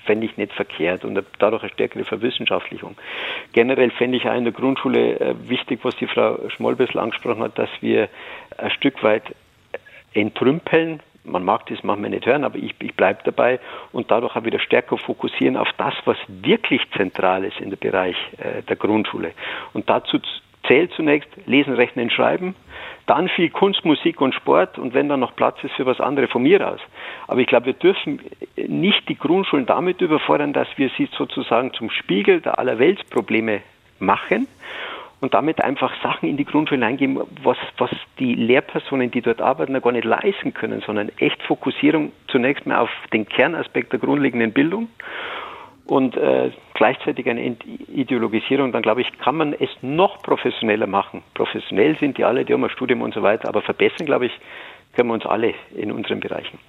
fände 0.05 0.25
ich 0.25 0.37
nicht 0.37 0.53
verkehrt 0.53 1.05
und 1.05 1.21
dadurch 1.39 1.63
eine 1.63 1.71
stärkere 1.71 2.03
Verwissenschaftlichung. 2.03 2.95
Generell 3.53 3.91
fände 3.91 4.17
ich 4.17 4.27
auch 4.27 4.35
in 4.35 4.43
der 4.43 4.53
Grundschule 4.53 5.19
äh, 5.19 5.35
wichtig, 5.47 5.79
was 5.83 5.95
die 5.97 6.07
Frau 6.07 6.37
Schmoll 6.49 6.75
angesprochen 6.95 7.43
hat, 7.43 7.57
dass 7.57 7.69
wir 7.81 8.09
ein 8.57 8.71
Stück 8.71 9.03
weit 9.03 9.23
entrümpeln. 10.13 11.01
Man 11.23 11.45
mag 11.45 11.65
das 11.67 11.83
manchmal 11.83 12.09
nicht 12.09 12.25
hören, 12.25 12.43
aber 12.43 12.57
ich, 12.57 12.73
ich 12.79 12.95
bleibe 12.95 13.21
dabei 13.23 13.59
und 13.93 14.11
dadurch 14.11 14.35
auch 14.35 14.43
wieder 14.43 14.59
stärker 14.59 14.97
fokussieren 14.97 15.55
auf 15.55 15.69
das, 15.77 15.93
was 16.05 16.17
wirklich 16.27 16.81
zentral 16.97 17.45
ist 17.45 17.59
in 17.61 17.69
der 17.69 17.77
Bereich 17.77 18.17
äh, 18.37 18.61
der 18.63 18.75
Grundschule. 18.75 19.31
Und 19.73 19.89
dazu 19.89 20.19
zählt 20.67 20.91
zunächst 20.93 21.29
Lesen, 21.45 21.73
Rechnen, 21.73 22.09
Schreiben, 22.09 22.55
dann 23.05 23.27
viel 23.27 23.49
Kunst, 23.49 23.83
Musik 23.83 24.21
und 24.21 24.33
Sport 24.33 24.77
und 24.77 24.93
wenn 24.93 25.09
dann 25.09 25.19
noch 25.19 25.35
Platz 25.35 25.61
ist 25.63 25.73
für 25.73 25.85
was 25.85 25.99
anderes 25.99 26.29
von 26.29 26.43
mir 26.43 26.65
aus. 26.67 26.79
Aber 27.27 27.41
ich 27.41 27.47
glaube, 27.47 27.67
wir 27.67 27.73
dürfen 27.73 28.21
nicht 28.55 29.07
die 29.09 29.17
Grundschulen 29.17 29.65
damit 29.65 30.01
überfordern, 30.01 30.53
dass 30.53 30.67
wir 30.77 30.89
sie 30.97 31.09
sozusagen 31.17 31.73
zum 31.73 31.89
Spiegel 31.89 32.41
der 32.41 32.59
Allerweltsprobleme 32.59 33.61
machen 33.99 34.47
und 35.23 35.33
damit 35.33 35.63
einfach 35.63 35.93
Sachen 36.03 36.27
in 36.27 36.35
die 36.35 36.43
Grundschule 36.43 36.85
eingeben, 36.85 37.21
was, 37.43 37.57
was 37.77 37.89
die 38.19 38.35
Lehrpersonen, 38.35 39.09
die 39.09 39.21
dort 39.21 39.41
arbeiten, 39.41 39.81
gar 39.81 39.93
nicht 39.93 40.03
leisten 40.03 40.53
können, 40.53 40.81
sondern 40.85 41.09
echt 41.17 41.41
Fokussierung 41.43 42.11
zunächst 42.27 42.65
mal 42.65 42.79
auf 42.79 42.89
den 43.13 43.25
Kernaspekt 43.25 43.93
der 43.93 43.99
grundlegenden 43.99 44.51
Bildung 44.51 44.89
und 45.85 46.17
äh, 46.17 46.51
gleichzeitig 46.73 47.29
eine 47.29 47.55
Ideologisierung, 47.87 48.73
dann 48.73 48.81
glaube 48.81 48.99
ich, 48.99 49.17
kann 49.19 49.37
man 49.37 49.53
es 49.53 49.69
noch 49.81 50.21
professioneller 50.23 50.87
machen. 50.87 51.23
Professionell 51.35 51.97
sind 51.99 52.17
die 52.17 52.25
alle, 52.25 52.43
die 52.43 52.51
haben 52.51 52.63
ein 52.65 52.69
Studium 52.69 53.01
und 53.01 53.13
so 53.13 53.23
weiter, 53.23 53.47
aber 53.47 53.61
verbessern, 53.61 54.05
glaube 54.05 54.25
ich, 54.25 54.33
können 54.93 55.07
wir 55.07 55.13
uns 55.13 55.25
alle 55.25 55.53
in 55.73 55.93
unseren 55.93 56.19
Bereichen. 56.19 56.59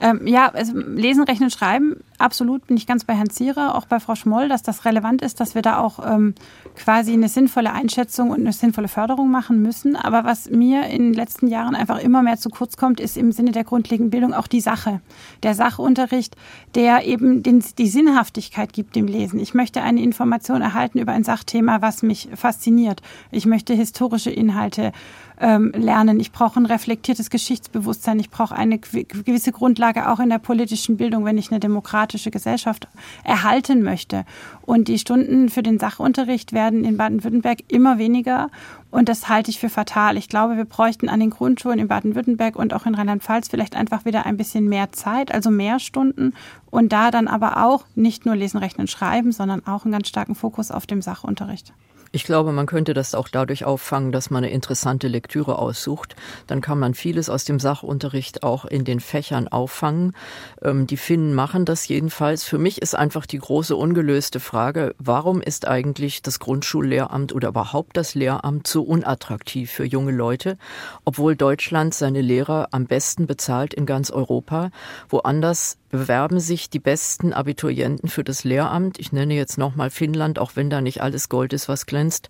Ähm, 0.00 0.26
ja, 0.26 0.48
also 0.50 0.74
lesen, 0.76 1.24
rechnen, 1.24 1.50
schreiben, 1.50 1.96
absolut 2.18 2.66
bin 2.66 2.76
ich 2.76 2.86
ganz 2.86 3.04
bei 3.04 3.14
Herrn 3.14 3.30
Zierer, 3.30 3.74
auch 3.74 3.86
bei 3.86 3.98
Frau 4.00 4.14
Schmoll, 4.14 4.48
dass 4.48 4.62
das 4.62 4.84
relevant 4.84 5.22
ist, 5.22 5.40
dass 5.40 5.54
wir 5.54 5.62
da 5.62 5.78
auch 5.78 5.98
ähm, 6.04 6.34
quasi 6.76 7.12
eine 7.12 7.28
sinnvolle 7.28 7.72
Einschätzung 7.72 8.30
und 8.30 8.40
eine 8.40 8.52
sinnvolle 8.52 8.88
Förderung 8.88 9.30
machen 9.30 9.62
müssen. 9.62 9.96
Aber 9.96 10.24
was 10.24 10.50
mir 10.50 10.86
in 10.86 11.02
den 11.02 11.14
letzten 11.14 11.48
Jahren 11.48 11.74
einfach 11.74 11.98
immer 11.98 12.22
mehr 12.22 12.38
zu 12.38 12.48
kurz 12.50 12.76
kommt, 12.76 13.00
ist 13.00 13.16
im 13.16 13.32
Sinne 13.32 13.52
der 13.52 13.64
grundlegenden 13.64 14.10
Bildung 14.10 14.34
auch 14.34 14.46
die 14.46 14.60
Sache. 14.60 15.00
Der 15.42 15.54
Sachunterricht, 15.54 16.36
der 16.74 17.04
eben 17.04 17.42
den, 17.42 17.64
die 17.78 17.88
Sinnhaftigkeit 17.88 18.72
gibt 18.72 18.94
dem 18.96 19.06
Lesen. 19.06 19.40
Ich 19.40 19.54
möchte 19.54 19.82
eine 19.82 20.02
Information 20.02 20.62
erhalten 20.62 20.98
über 20.98 21.12
ein 21.12 21.24
Sachthema, 21.24 21.82
was 21.82 22.02
mich 22.02 22.28
fasziniert. 22.34 23.02
Ich 23.30 23.46
möchte 23.46 23.74
historische 23.74 24.30
Inhalte 24.30 24.92
ähm, 25.40 25.72
lernen. 25.74 26.20
Ich 26.20 26.32
brauche 26.32 26.58
ein 26.58 26.66
reflektiertes 26.66 27.30
Geschichtsbewusstsein. 27.30 28.18
Ich 28.20 28.30
brauche 28.30 28.54
eine 28.54 28.78
gewisse 28.78 29.52
Grundlage 29.52 30.10
auch 30.10 30.20
in 30.20 30.30
der 30.30 30.38
politischen 30.38 30.96
Bildung, 30.96 31.24
wenn 31.24 31.38
ich 31.38 31.50
eine 31.50 31.60
demokratische 31.60 32.30
Gesellschaft 32.30 32.88
erhalten 33.24 33.82
möchte. 33.82 34.24
Und 34.62 34.88
die 34.88 34.98
Stunden 34.98 35.48
für 35.48 35.62
den 35.62 35.78
Sachunterricht 35.78 36.52
werden 36.52 36.84
in 36.84 36.96
Baden-Württemberg 36.96 37.64
immer 37.68 37.98
weniger. 37.98 38.50
Und 38.90 39.08
das 39.08 39.28
halte 39.28 39.50
ich 39.50 39.60
für 39.60 39.68
fatal. 39.68 40.16
Ich 40.16 40.28
glaube, 40.28 40.56
wir 40.56 40.64
bräuchten 40.64 41.08
an 41.08 41.20
den 41.20 41.30
Grundschulen 41.30 41.78
in 41.78 41.88
Baden-Württemberg 41.88 42.56
und 42.56 42.72
auch 42.74 42.86
in 42.86 42.94
Rheinland-Pfalz 42.94 43.48
vielleicht 43.48 43.76
einfach 43.76 44.04
wieder 44.04 44.26
ein 44.26 44.36
bisschen 44.36 44.68
mehr 44.68 44.92
Zeit, 44.92 45.32
also 45.32 45.50
mehr 45.50 45.78
Stunden 45.78 46.34
und 46.70 46.92
da 46.92 47.10
dann 47.10 47.28
aber 47.28 47.64
auch 47.64 47.84
nicht 47.94 48.26
nur 48.26 48.36
Lesen, 48.36 48.58
Rechnen, 48.58 48.86
Schreiben, 48.86 49.32
sondern 49.32 49.66
auch 49.66 49.84
einen 49.84 49.92
ganz 49.92 50.08
starken 50.08 50.34
Fokus 50.34 50.70
auf 50.70 50.86
dem 50.86 51.02
Sachunterricht. 51.02 51.72
Ich 52.12 52.24
glaube, 52.24 52.52
man 52.52 52.66
könnte 52.66 52.94
das 52.94 53.14
auch 53.14 53.28
dadurch 53.28 53.64
auffangen, 53.64 54.12
dass 54.12 54.30
man 54.30 54.44
eine 54.44 54.52
interessante 54.52 55.08
Lektüre 55.08 55.58
aussucht. 55.58 56.16
Dann 56.46 56.60
kann 56.60 56.78
man 56.78 56.94
vieles 56.94 57.28
aus 57.30 57.44
dem 57.44 57.60
Sachunterricht 57.60 58.42
auch 58.42 58.64
in 58.64 58.84
den 58.84 59.00
Fächern 59.00 59.48
auffangen. 59.48 60.14
Ähm, 60.62 60.86
die 60.86 60.96
Finnen 60.96 61.34
machen 61.34 61.64
das 61.64 61.88
jedenfalls. 61.88 62.44
Für 62.44 62.58
mich 62.58 62.82
ist 62.82 62.94
einfach 62.94 63.26
die 63.26 63.38
große 63.38 63.74
ungelöste 63.74 64.40
Frage, 64.40 64.94
warum 64.98 65.40
ist 65.40 65.66
eigentlich 65.66 66.22
das 66.22 66.38
Grundschullehramt 66.38 67.34
oder 67.34 67.48
überhaupt 67.48 67.96
das 67.96 68.14
Lehramt 68.14 68.66
so 68.66 68.82
unattraktiv 68.82 69.70
für 69.70 69.84
junge 69.84 70.12
Leute, 70.12 70.58
obwohl 71.04 71.36
Deutschland 71.36 71.94
seine 71.94 72.20
Lehrer 72.20 72.68
am 72.72 72.86
besten 72.86 73.26
bezahlt 73.26 73.74
in 73.74 73.86
ganz 73.86 74.10
Europa, 74.10 74.70
woanders 75.08 75.77
bewerben 75.90 76.40
sich 76.40 76.70
die 76.70 76.78
besten 76.78 77.32
Abiturienten 77.32 78.08
für 78.08 78.24
das 78.24 78.44
Lehramt. 78.44 78.98
Ich 78.98 79.12
nenne 79.12 79.34
jetzt 79.34 79.58
nochmal 79.58 79.90
Finnland, 79.90 80.38
auch 80.38 80.52
wenn 80.54 80.70
da 80.70 80.80
nicht 80.80 81.02
alles 81.02 81.28
Gold 81.28 81.52
ist, 81.52 81.68
was 81.68 81.86
glänzt. 81.86 82.28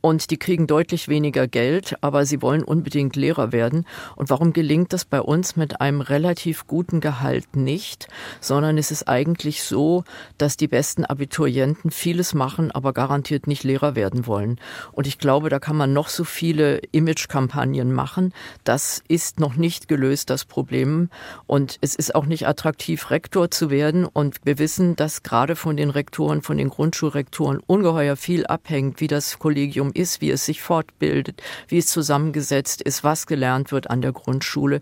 Und 0.00 0.30
die 0.30 0.36
kriegen 0.36 0.66
deutlich 0.66 1.08
weniger 1.08 1.48
Geld, 1.48 1.96
aber 2.02 2.26
sie 2.26 2.42
wollen 2.42 2.62
unbedingt 2.62 3.16
Lehrer 3.16 3.52
werden. 3.52 3.86
Und 4.16 4.30
warum 4.30 4.52
gelingt 4.52 4.92
das 4.92 5.04
bei 5.04 5.20
uns 5.20 5.56
mit 5.56 5.80
einem 5.80 6.00
relativ 6.00 6.66
guten 6.66 7.00
Gehalt 7.00 7.56
nicht, 7.56 8.08
sondern 8.40 8.78
es 8.78 8.90
ist 8.90 9.08
eigentlich 9.08 9.62
so, 9.62 10.04
dass 10.36 10.56
die 10.56 10.68
besten 10.68 11.04
Abiturienten 11.04 11.90
vieles 11.90 12.34
machen, 12.34 12.70
aber 12.70 12.92
garantiert 12.92 13.46
nicht 13.46 13.64
Lehrer 13.64 13.94
werden 13.94 14.26
wollen. 14.26 14.60
Und 14.92 15.06
ich 15.06 15.18
glaube, 15.18 15.48
da 15.48 15.58
kann 15.58 15.76
man 15.76 15.92
noch 15.92 16.08
so 16.08 16.24
viele 16.24 16.78
Imagekampagnen 16.92 17.92
machen. 17.92 18.32
Das 18.64 19.02
ist 19.08 19.40
noch 19.40 19.56
nicht 19.56 19.88
gelöst, 19.88 20.30
das 20.30 20.44
Problem. 20.44 21.08
Und 21.46 21.78
es 21.80 21.94
ist 21.94 22.14
auch 22.14 22.26
nicht 22.26 22.46
attraktiv 22.46 22.97
attraktiv, 22.98 23.10
Rektor 23.10 23.50
zu 23.50 23.70
werden. 23.70 24.04
Und 24.04 24.40
wir 24.44 24.58
wissen, 24.58 24.96
dass 24.96 25.22
gerade 25.22 25.56
von 25.56 25.76
den 25.76 25.90
Rektoren, 25.90 26.42
von 26.42 26.58
den 26.58 26.68
Grundschulrektoren 26.68 27.60
ungeheuer 27.66 28.16
viel 28.16 28.46
abhängt, 28.46 29.00
wie 29.00 29.06
das 29.06 29.38
Kollegium 29.38 29.90
ist, 29.94 30.20
wie 30.20 30.30
es 30.30 30.44
sich 30.44 30.60
fortbildet, 30.60 31.42
wie 31.68 31.78
es 31.78 31.86
zusammengesetzt 31.86 32.82
ist, 32.82 33.04
was 33.04 33.26
gelernt 33.26 33.72
wird 33.72 33.90
an 33.90 34.02
der 34.02 34.12
Grundschule. 34.12 34.80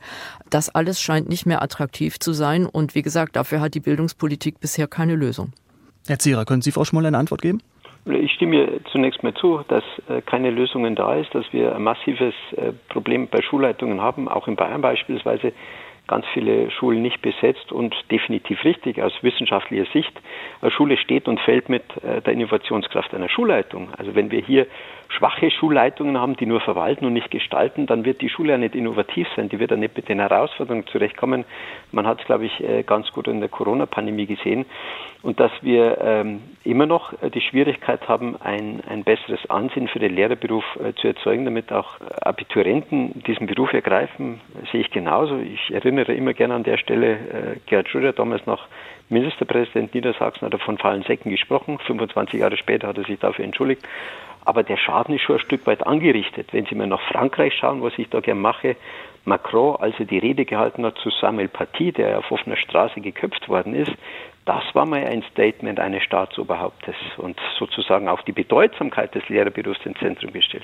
Das 0.50 0.68
alles 0.74 1.00
scheint 1.00 1.28
nicht 1.28 1.46
mehr 1.46 1.62
attraktiv 1.62 2.18
zu 2.18 2.32
sein. 2.32 2.66
Und 2.66 2.94
wie 2.94 3.02
gesagt, 3.02 3.36
dafür 3.36 3.60
hat 3.60 3.74
die 3.74 3.80
Bildungspolitik 3.80 4.60
bisher 4.60 4.86
keine 4.86 5.14
Lösung. 5.14 5.52
Herr 6.06 6.18
Zierer, 6.18 6.44
können 6.44 6.62
Sie 6.62 6.72
Frau 6.72 6.84
Schmoll 6.84 7.06
eine 7.06 7.18
Antwort 7.18 7.42
geben? 7.42 7.60
Ich 8.06 8.32
stimme 8.34 8.80
zunächst 8.92 9.24
mal 9.24 9.34
zu, 9.34 9.62
dass 9.66 9.82
äh, 10.08 10.22
keine 10.22 10.50
Lösungen 10.50 10.94
da 10.94 11.16
ist, 11.16 11.34
dass 11.34 11.44
wir 11.52 11.74
ein 11.74 11.82
massives 11.82 12.34
äh, 12.56 12.72
Problem 12.88 13.26
bei 13.26 13.42
Schulleitungen 13.42 14.00
haben, 14.00 14.28
auch 14.28 14.46
in 14.46 14.54
Bayern 14.54 14.80
beispielsweise 14.80 15.52
ganz 16.06 16.24
viele 16.32 16.70
Schulen 16.70 17.02
nicht 17.02 17.22
besetzt 17.22 17.72
und 17.72 17.94
definitiv 18.10 18.64
richtig 18.64 19.02
aus 19.02 19.12
wissenschaftlicher 19.22 19.90
Sicht. 19.92 20.12
Eine 20.60 20.70
Schule 20.70 20.96
steht 20.96 21.28
und 21.28 21.40
fällt 21.40 21.68
mit 21.68 21.84
äh, 22.02 22.20
der 22.22 22.32
Innovationskraft 22.32 23.14
einer 23.14 23.28
Schulleitung. 23.28 23.88
Also 23.96 24.14
wenn 24.14 24.30
wir 24.30 24.40
hier 24.40 24.66
schwache 25.08 25.50
Schulleitungen 25.50 26.18
haben, 26.18 26.36
die 26.36 26.46
nur 26.46 26.60
verwalten 26.60 27.06
und 27.06 27.12
nicht 27.12 27.30
gestalten, 27.30 27.86
dann 27.86 28.04
wird 28.04 28.20
die 28.20 28.28
Schule 28.28 28.52
ja 28.52 28.58
nicht 28.58 28.74
innovativ 28.74 29.26
sein, 29.36 29.48
die 29.48 29.58
wird 29.58 29.70
ja 29.70 29.76
nicht 29.76 29.96
mit 29.96 30.08
den 30.08 30.18
Herausforderungen 30.18 30.86
zurechtkommen. 30.86 31.44
Man 31.92 32.06
hat 32.06 32.20
es, 32.20 32.26
glaube 32.26 32.46
ich, 32.46 32.60
äh, 32.62 32.82
ganz 32.82 33.10
gut 33.12 33.28
in 33.28 33.40
der 33.40 33.48
Corona-Pandemie 33.48 34.26
gesehen. 34.26 34.66
Und 35.22 35.40
dass 35.40 35.50
wir 35.62 35.98
ähm, 36.00 36.42
immer 36.64 36.86
noch 36.86 37.12
äh, 37.22 37.30
die 37.30 37.40
Schwierigkeit 37.40 38.08
haben, 38.08 38.36
ein, 38.40 38.82
ein 38.88 39.04
besseres 39.04 39.48
Ansehen 39.50 39.88
für 39.88 39.98
den 39.98 40.14
Lehrerberuf 40.14 40.64
äh, 40.76 40.92
zu 40.94 41.08
erzeugen, 41.08 41.44
damit 41.44 41.72
auch 41.72 42.00
Abiturienten 42.20 43.22
diesen 43.26 43.46
Beruf 43.46 43.72
ergreifen, 43.72 44.40
sehe 44.70 44.82
ich 44.82 44.90
genauso. 44.90 45.38
Ich 45.38 45.72
erinnere 45.72 46.12
immer 46.12 46.34
gerne 46.34 46.54
an 46.54 46.62
der 46.62 46.78
Stelle 46.78 47.18
Gerhard 47.66 47.88
Schröder, 47.88 48.12
damals 48.12 48.46
noch 48.46 48.66
Ministerpräsident 49.08 49.94
Niedersachsen, 49.94 50.46
hat 50.46 50.52
er 50.52 50.58
von 50.58 50.78
faulen 50.78 51.02
Säcken 51.02 51.30
gesprochen. 51.30 51.78
25 51.86 52.40
Jahre 52.40 52.56
später 52.56 52.88
hat 52.88 52.98
er 52.98 53.04
sich 53.04 53.18
dafür 53.18 53.44
entschuldigt. 53.44 53.86
Aber 54.46 54.62
der 54.62 54.76
Schaden 54.76 55.16
ist 55.16 55.22
schon 55.22 55.36
ein 55.36 55.40
Stück 55.40 55.66
weit 55.66 55.84
angerichtet. 55.84 56.52
Wenn 56.52 56.66
Sie 56.66 56.76
mal 56.76 56.86
nach 56.86 57.02
Frankreich 57.08 57.52
schauen, 57.54 57.82
was 57.82 57.92
ich 57.98 58.08
da 58.08 58.20
gerne 58.20 58.40
mache, 58.40 58.76
Macron, 59.24 59.74
als 59.80 59.98
er 59.98 60.04
die 60.04 60.18
Rede 60.18 60.44
gehalten 60.44 60.86
hat 60.86 60.96
zu 60.98 61.10
Samuel 61.10 61.48
Paty, 61.48 61.90
der 61.90 62.18
auf 62.18 62.30
offener 62.30 62.56
Straße 62.56 63.00
geköpft 63.00 63.48
worden 63.48 63.74
ist, 63.74 63.90
das 64.44 64.62
war 64.74 64.86
mal 64.86 65.04
ein 65.04 65.24
Statement 65.32 65.80
eines 65.80 66.04
Staatsoberhauptes 66.04 66.94
und 67.16 67.36
sozusagen 67.58 68.08
auch 68.08 68.22
die 68.22 68.30
Bedeutsamkeit 68.30 69.12
des 69.16 69.28
Lehrerberufs 69.28 69.84
ins 69.84 69.98
Zentrum 69.98 70.32
gestellt. 70.32 70.62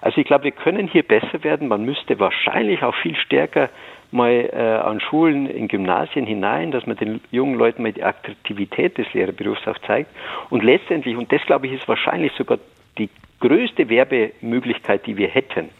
Also 0.00 0.22
ich 0.22 0.26
glaube, 0.26 0.44
wir 0.44 0.52
können 0.52 0.88
hier 0.88 1.02
besser 1.02 1.44
werden. 1.44 1.68
Man 1.68 1.84
müsste 1.84 2.18
wahrscheinlich 2.18 2.82
auch 2.82 2.94
viel 2.94 3.14
stärker 3.14 3.68
mal 4.10 4.48
äh, 4.50 4.56
an 4.56 5.00
Schulen, 5.00 5.44
in 5.44 5.68
Gymnasien 5.68 6.24
hinein, 6.24 6.70
dass 6.70 6.86
man 6.86 6.96
den 6.96 7.20
jungen 7.30 7.56
Leuten 7.56 7.82
mal 7.82 7.92
die 7.92 8.02
Attraktivität 8.02 8.96
des 8.96 9.12
Lehrerberufs 9.12 9.68
auch 9.68 9.78
zeigt. 9.80 10.10
Und 10.48 10.64
letztendlich, 10.64 11.14
und 11.14 11.30
das 11.30 11.42
glaube 11.42 11.66
ich 11.66 11.74
ist 11.74 11.86
wahrscheinlich 11.86 12.32
sogar 12.32 12.56
die 12.98 13.10
größte 13.40 13.88
Werbemöglichkeit, 13.88 15.06
die 15.06 15.16
wir 15.16 15.28
hätten, 15.28 15.70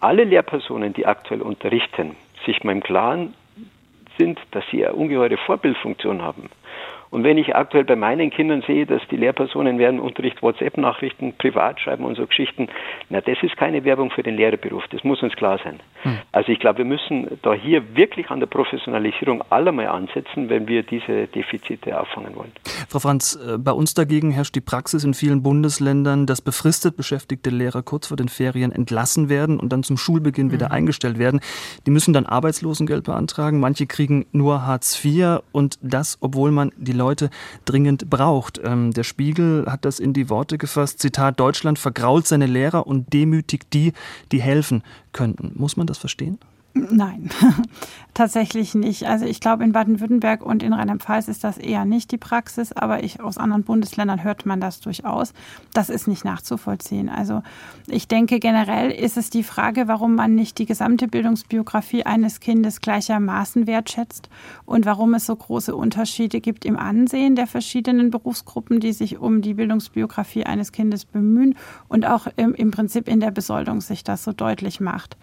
alle 0.00 0.24
Lehrpersonen, 0.24 0.92
die 0.92 1.06
aktuell 1.06 1.42
unterrichten, 1.42 2.16
sich 2.44 2.64
mal 2.64 2.72
im 2.72 2.82
Klaren 2.82 3.34
sind, 4.18 4.38
dass 4.50 4.64
sie 4.70 4.84
eine 4.84 4.94
ungeheure 4.94 5.36
Vorbildfunktion 5.36 6.22
haben. 6.22 6.50
Und 7.12 7.24
wenn 7.24 7.36
ich 7.36 7.54
aktuell 7.54 7.84
bei 7.84 7.94
meinen 7.94 8.30
Kindern 8.30 8.62
sehe, 8.66 8.86
dass 8.86 9.02
die 9.10 9.16
Lehrpersonen 9.16 9.78
während 9.78 10.00
Unterricht 10.00 10.42
WhatsApp-Nachrichten 10.42 11.34
privat 11.34 11.78
schreiben 11.78 12.04
und 12.04 12.16
so 12.16 12.26
Geschichten, 12.26 12.68
na, 13.10 13.20
das 13.20 13.36
ist 13.42 13.54
keine 13.58 13.84
Werbung 13.84 14.10
für 14.10 14.22
den 14.22 14.34
Lehrerberuf. 14.34 14.84
Das 14.90 15.04
muss 15.04 15.22
uns 15.22 15.34
klar 15.34 15.60
sein. 15.62 15.78
Hm. 16.04 16.16
Also 16.32 16.52
ich 16.52 16.58
glaube, 16.58 16.78
wir 16.78 16.84
müssen 16.86 17.38
da 17.42 17.52
hier 17.52 17.94
wirklich 17.94 18.30
an 18.30 18.40
der 18.40 18.46
Professionalisierung 18.46 19.44
aller 19.50 19.72
mal 19.72 19.88
ansetzen, 19.88 20.48
wenn 20.48 20.66
wir 20.66 20.84
diese 20.84 21.26
Defizite 21.26 22.00
auffangen 22.00 22.34
wollen. 22.34 22.52
Frau 22.88 22.98
Franz, 22.98 23.38
äh, 23.46 23.58
bei 23.58 23.72
uns 23.72 23.92
dagegen 23.92 24.30
herrscht 24.30 24.54
die 24.54 24.62
Praxis 24.62 25.04
in 25.04 25.12
vielen 25.12 25.42
Bundesländern, 25.42 26.24
dass 26.24 26.40
befristet 26.40 26.96
beschäftigte 26.96 27.50
Lehrer 27.50 27.82
kurz 27.82 28.06
vor 28.06 28.16
den 28.16 28.30
Ferien 28.30 28.72
entlassen 28.72 29.28
werden 29.28 29.60
und 29.60 29.70
dann 29.70 29.82
zum 29.82 29.98
Schulbeginn 29.98 30.50
wieder 30.50 30.68
mhm. 30.68 30.72
eingestellt 30.72 31.18
werden. 31.18 31.40
Die 31.84 31.90
müssen 31.90 32.14
dann 32.14 32.24
Arbeitslosengeld 32.24 33.04
beantragen. 33.04 33.60
Manche 33.60 33.86
kriegen 33.86 34.24
nur 34.32 34.64
Hartz 34.64 35.04
IV 35.04 35.40
und 35.52 35.78
das, 35.82 36.16
obwohl 36.22 36.52
man 36.52 36.72
die 36.78 37.01
Leute 37.02 37.30
dringend 37.64 38.08
braucht. 38.08 38.60
Ähm, 38.62 38.92
der 38.92 39.02
Spiegel 39.02 39.66
hat 39.68 39.84
das 39.84 39.98
in 39.98 40.12
die 40.12 40.30
Worte 40.30 40.56
gefasst, 40.56 41.00
Zitat, 41.00 41.40
Deutschland 41.40 41.80
vergrault 41.80 42.28
seine 42.28 42.46
Lehrer 42.46 42.86
und 42.86 43.12
demütigt 43.12 43.72
die, 43.72 43.92
die 44.30 44.40
helfen 44.40 44.82
könnten. 45.12 45.52
Muss 45.56 45.76
man 45.76 45.88
das 45.88 45.98
verstehen? 45.98 46.38
Nein, 46.74 47.28
tatsächlich 48.14 48.74
nicht. 48.74 49.06
Also 49.06 49.26
ich 49.26 49.40
glaube, 49.40 49.62
in 49.62 49.72
Baden-Württemberg 49.72 50.42
und 50.42 50.62
in 50.62 50.72
Rheinland-Pfalz 50.72 51.28
ist 51.28 51.44
das 51.44 51.58
eher 51.58 51.84
nicht 51.84 52.10
die 52.12 52.18
Praxis, 52.18 52.72
aber 52.72 53.04
ich, 53.04 53.20
aus 53.20 53.36
anderen 53.36 53.62
Bundesländern 53.62 54.24
hört 54.24 54.46
man 54.46 54.58
das 54.58 54.80
durchaus. 54.80 55.34
Das 55.74 55.90
ist 55.90 56.08
nicht 56.08 56.24
nachzuvollziehen. 56.24 57.10
Also 57.10 57.42
ich 57.88 58.08
denke, 58.08 58.38
generell 58.38 58.90
ist 58.90 59.18
es 59.18 59.28
die 59.28 59.42
Frage, 59.42 59.86
warum 59.86 60.14
man 60.14 60.34
nicht 60.34 60.56
die 60.58 60.64
gesamte 60.64 61.08
Bildungsbiografie 61.08 62.04
eines 62.04 62.40
Kindes 62.40 62.80
gleichermaßen 62.80 63.66
wertschätzt 63.66 64.30
und 64.64 64.86
warum 64.86 65.12
es 65.12 65.26
so 65.26 65.36
große 65.36 65.76
Unterschiede 65.76 66.40
gibt 66.40 66.64
im 66.64 66.78
Ansehen 66.78 67.36
der 67.36 67.46
verschiedenen 67.46 68.10
Berufsgruppen, 68.10 68.80
die 68.80 68.92
sich 68.94 69.18
um 69.18 69.42
die 69.42 69.54
Bildungsbiografie 69.54 70.44
eines 70.44 70.72
Kindes 70.72 71.04
bemühen 71.04 71.54
und 71.88 72.06
auch 72.06 72.28
im, 72.36 72.54
im 72.54 72.70
Prinzip 72.70 73.08
in 73.08 73.20
der 73.20 73.30
Besoldung 73.30 73.82
sich 73.82 74.04
das 74.04 74.24
so 74.24 74.32
deutlich 74.32 74.80
macht. 74.80 75.18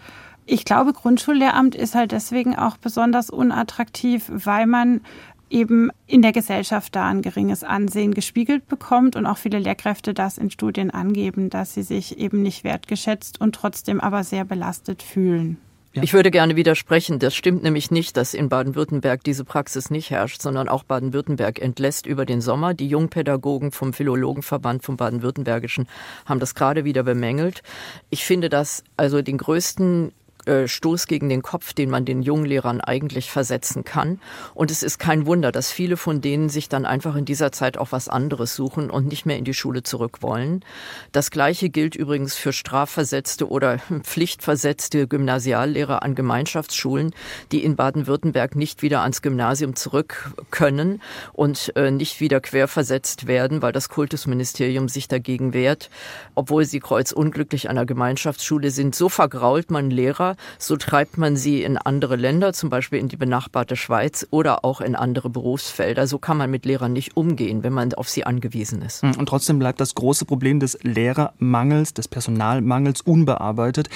Ich 0.52 0.64
glaube, 0.64 0.92
Grundschullehramt 0.92 1.76
ist 1.76 1.94
halt 1.94 2.10
deswegen 2.10 2.56
auch 2.56 2.76
besonders 2.76 3.30
unattraktiv, 3.30 4.28
weil 4.34 4.66
man 4.66 5.00
eben 5.48 5.90
in 6.08 6.22
der 6.22 6.32
Gesellschaft 6.32 6.96
da 6.96 7.06
ein 7.06 7.22
geringes 7.22 7.62
Ansehen 7.62 8.14
gespiegelt 8.14 8.66
bekommt 8.66 9.14
und 9.14 9.26
auch 9.26 9.38
viele 9.38 9.60
Lehrkräfte 9.60 10.12
das 10.12 10.38
in 10.38 10.50
Studien 10.50 10.90
angeben, 10.90 11.50
dass 11.50 11.74
sie 11.74 11.84
sich 11.84 12.18
eben 12.18 12.42
nicht 12.42 12.64
wertgeschätzt 12.64 13.40
und 13.40 13.54
trotzdem 13.54 14.00
aber 14.00 14.24
sehr 14.24 14.44
belastet 14.44 15.04
fühlen. 15.04 15.56
Ja. 15.92 16.02
Ich 16.02 16.14
würde 16.14 16.32
gerne 16.32 16.56
widersprechen. 16.56 17.20
Das 17.20 17.36
stimmt 17.36 17.62
nämlich 17.62 17.92
nicht, 17.92 18.16
dass 18.16 18.34
in 18.34 18.48
Baden-Württemberg 18.48 19.22
diese 19.22 19.44
Praxis 19.44 19.88
nicht 19.88 20.10
herrscht, 20.10 20.42
sondern 20.42 20.68
auch 20.68 20.82
Baden-Württemberg 20.82 21.60
entlässt 21.60 22.06
über 22.06 22.26
den 22.26 22.40
Sommer. 22.40 22.74
Die 22.74 22.88
Jungpädagogen 22.88 23.70
vom 23.70 23.92
Philologenverband 23.92 24.82
vom 24.82 24.96
Baden-Württembergischen 24.96 25.86
haben 26.26 26.40
das 26.40 26.56
gerade 26.56 26.84
wieder 26.84 27.04
bemängelt. 27.04 27.62
Ich 28.08 28.24
finde, 28.24 28.48
dass 28.48 28.82
also 28.96 29.22
den 29.22 29.38
größten 29.38 30.10
äh, 30.50 30.66
Stoß 30.66 31.06
gegen 31.06 31.28
den 31.28 31.42
Kopf, 31.42 31.72
den 31.72 31.90
man 31.90 32.04
den 32.04 32.22
jungen 32.22 32.44
Lehrern 32.44 32.80
eigentlich 32.80 33.30
versetzen 33.30 33.84
kann. 33.84 34.20
Und 34.52 34.72
es 34.72 34.82
ist 34.82 34.98
kein 34.98 35.24
Wunder, 35.24 35.52
dass 35.52 35.70
viele 35.70 35.96
von 35.96 36.20
denen 36.20 36.48
sich 36.48 36.68
dann 36.68 36.84
einfach 36.84 37.14
in 37.14 37.24
dieser 37.24 37.52
Zeit 37.52 37.78
auch 37.78 37.92
was 37.92 38.08
anderes 38.08 38.56
suchen 38.56 38.90
und 38.90 39.06
nicht 39.06 39.26
mehr 39.26 39.38
in 39.38 39.44
die 39.44 39.54
Schule 39.54 39.84
zurück 39.84 40.22
wollen. 40.22 40.64
Das 41.12 41.30
Gleiche 41.30 41.70
gilt 41.70 41.94
übrigens 41.94 42.34
für 42.34 42.52
strafversetzte 42.52 43.48
oder 43.48 43.78
pflichtversetzte 44.02 45.06
Gymnasiallehrer 45.06 46.02
an 46.02 46.16
Gemeinschaftsschulen, 46.16 47.14
die 47.52 47.62
in 47.62 47.76
Baden-Württemberg 47.76 48.56
nicht 48.56 48.82
wieder 48.82 49.02
ans 49.02 49.22
Gymnasium 49.22 49.76
zurück 49.76 50.32
können 50.50 51.00
und 51.32 51.72
äh, 51.76 51.92
nicht 51.92 52.20
wieder 52.20 52.40
querversetzt 52.40 53.28
werden, 53.28 53.62
weil 53.62 53.72
das 53.72 53.88
Kultusministerium 53.88 54.88
sich 54.88 55.06
dagegen 55.06 55.54
wehrt, 55.54 55.90
obwohl 56.34 56.64
sie 56.64 56.80
kreuzunglücklich 56.80 57.70
an 57.70 57.76
der 57.76 57.86
Gemeinschaftsschule 57.86 58.72
sind. 58.72 58.96
So 58.96 59.08
vergrault 59.08 59.70
man 59.70 59.90
Lehrer, 59.90 60.36
so 60.58 60.76
treibt 60.76 61.18
man 61.18 61.36
sie 61.36 61.62
in 61.62 61.76
andere 61.78 62.16
Länder, 62.16 62.52
zum 62.52 62.70
Beispiel 62.70 62.98
in 62.98 63.08
die 63.08 63.16
benachbarte 63.16 63.76
Schweiz 63.76 64.26
oder 64.30 64.64
auch 64.64 64.80
in 64.80 64.94
andere 64.94 65.30
Berufsfelder. 65.30 66.06
So 66.06 66.18
kann 66.18 66.36
man 66.36 66.50
mit 66.50 66.64
Lehrern 66.64 66.92
nicht 66.92 67.16
umgehen, 67.16 67.62
wenn 67.62 67.72
man 67.72 67.92
auf 67.94 68.08
sie 68.08 68.24
angewiesen 68.24 68.82
ist. 68.82 69.02
Und 69.02 69.26
trotzdem 69.26 69.58
bleibt 69.58 69.80
das 69.80 69.94
große 69.94 70.24
Problem 70.24 70.60
des 70.60 70.78
Lehrermangels, 70.82 71.94
des 71.94 72.08
Personalmangels 72.08 73.00
unbearbeitet 73.00 73.88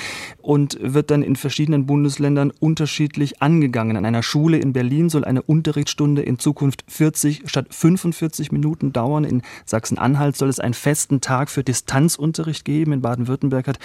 und 0.42 0.78
wird 0.80 1.10
dann 1.10 1.22
in 1.22 1.36
verschiedenen 1.36 1.86
Bundesländern 1.86 2.50
unterschiedlich 2.50 3.42
angegangen. 3.42 3.96
An 3.96 4.04
einer 4.04 4.22
Schule 4.22 4.58
in 4.58 4.72
Berlin 4.72 5.08
soll 5.08 5.24
eine 5.24 5.42
Unterrichtsstunde 5.42 6.22
in 6.22 6.38
Zukunft 6.38 6.84
40 6.88 7.42
statt 7.46 7.66
45 7.70 8.52
Minuten 8.52 8.92
dauern. 8.92 9.24
In 9.24 9.42
Sachsen-Anhalt 9.64 10.36
soll 10.36 10.48
es 10.48 10.60
einen 10.60 10.74
festen 10.74 11.20
Tag 11.20 11.50
für 11.50 11.62
Distanzunterricht 11.62 12.64
geben. 12.64 12.92
In 12.92 13.02
Baden-Württemberg 13.02 13.68
hat 13.68 13.78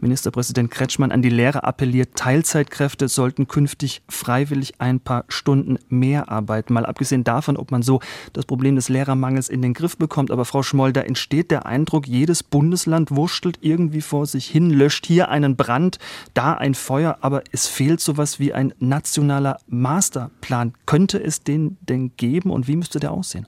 Ministerpräsident 0.00 0.70
Kretschmann 0.70 1.12
an 1.12 1.22
die 1.22 1.30
Lehrer 1.30 1.64
appelliert, 1.64 1.95
Teilzeitkräfte 2.04 3.08
sollten 3.08 3.48
künftig 3.48 4.02
freiwillig 4.08 4.74
ein 4.80 5.00
paar 5.00 5.24
Stunden 5.28 5.78
mehr 5.88 6.28
arbeiten. 6.30 6.74
Mal 6.74 6.84
abgesehen 6.84 7.24
davon, 7.24 7.56
ob 7.56 7.70
man 7.70 7.82
so 7.82 8.00
das 8.34 8.44
Problem 8.44 8.76
des 8.76 8.90
Lehrermangels 8.90 9.48
in 9.48 9.62
den 9.62 9.72
Griff 9.72 9.96
bekommt. 9.96 10.30
Aber 10.30 10.44
Frau 10.44 10.62
Schmoll, 10.62 10.92
da 10.92 11.00
entsteht 11.00 11.50
der 11.50 11.64
Eindruck, 11.64 12.06
jedes 12.06 12.42
Bundesland 12.42 13.10
wurschtelt 13.10 13.58
irgendwie 13.62 14.02
vor 14.02 14.26
sich 14.26 14.46
hin, 14.46 14.68
löscht 14.68 15.06
hier 15.06 15.30
einen 15.30 15.56
Brand, 15.56 15.98
da 16.34 16.52
ein 16.52 16.74
Feuer, 16.74 17.16
aber 17.22 17.42
es 17.52 17.66
fehlt 17.66 18.00
sowas 18.00 18.38
wie 18.38 18.52
ein 18.52 18.74
nationaler 18.78 19.58
Masterplan. 19.68 20.74
Könnte 20.84 21.22
es 21.22 21.42
den 21.42 21.78
denn 21.80 22.12
geben 22.16 22.50
und 22.50 22.68
wie 22.68 22.76
müsste 22.76 23.00
der 23.00 23.12
aussehen? 23.12 23.46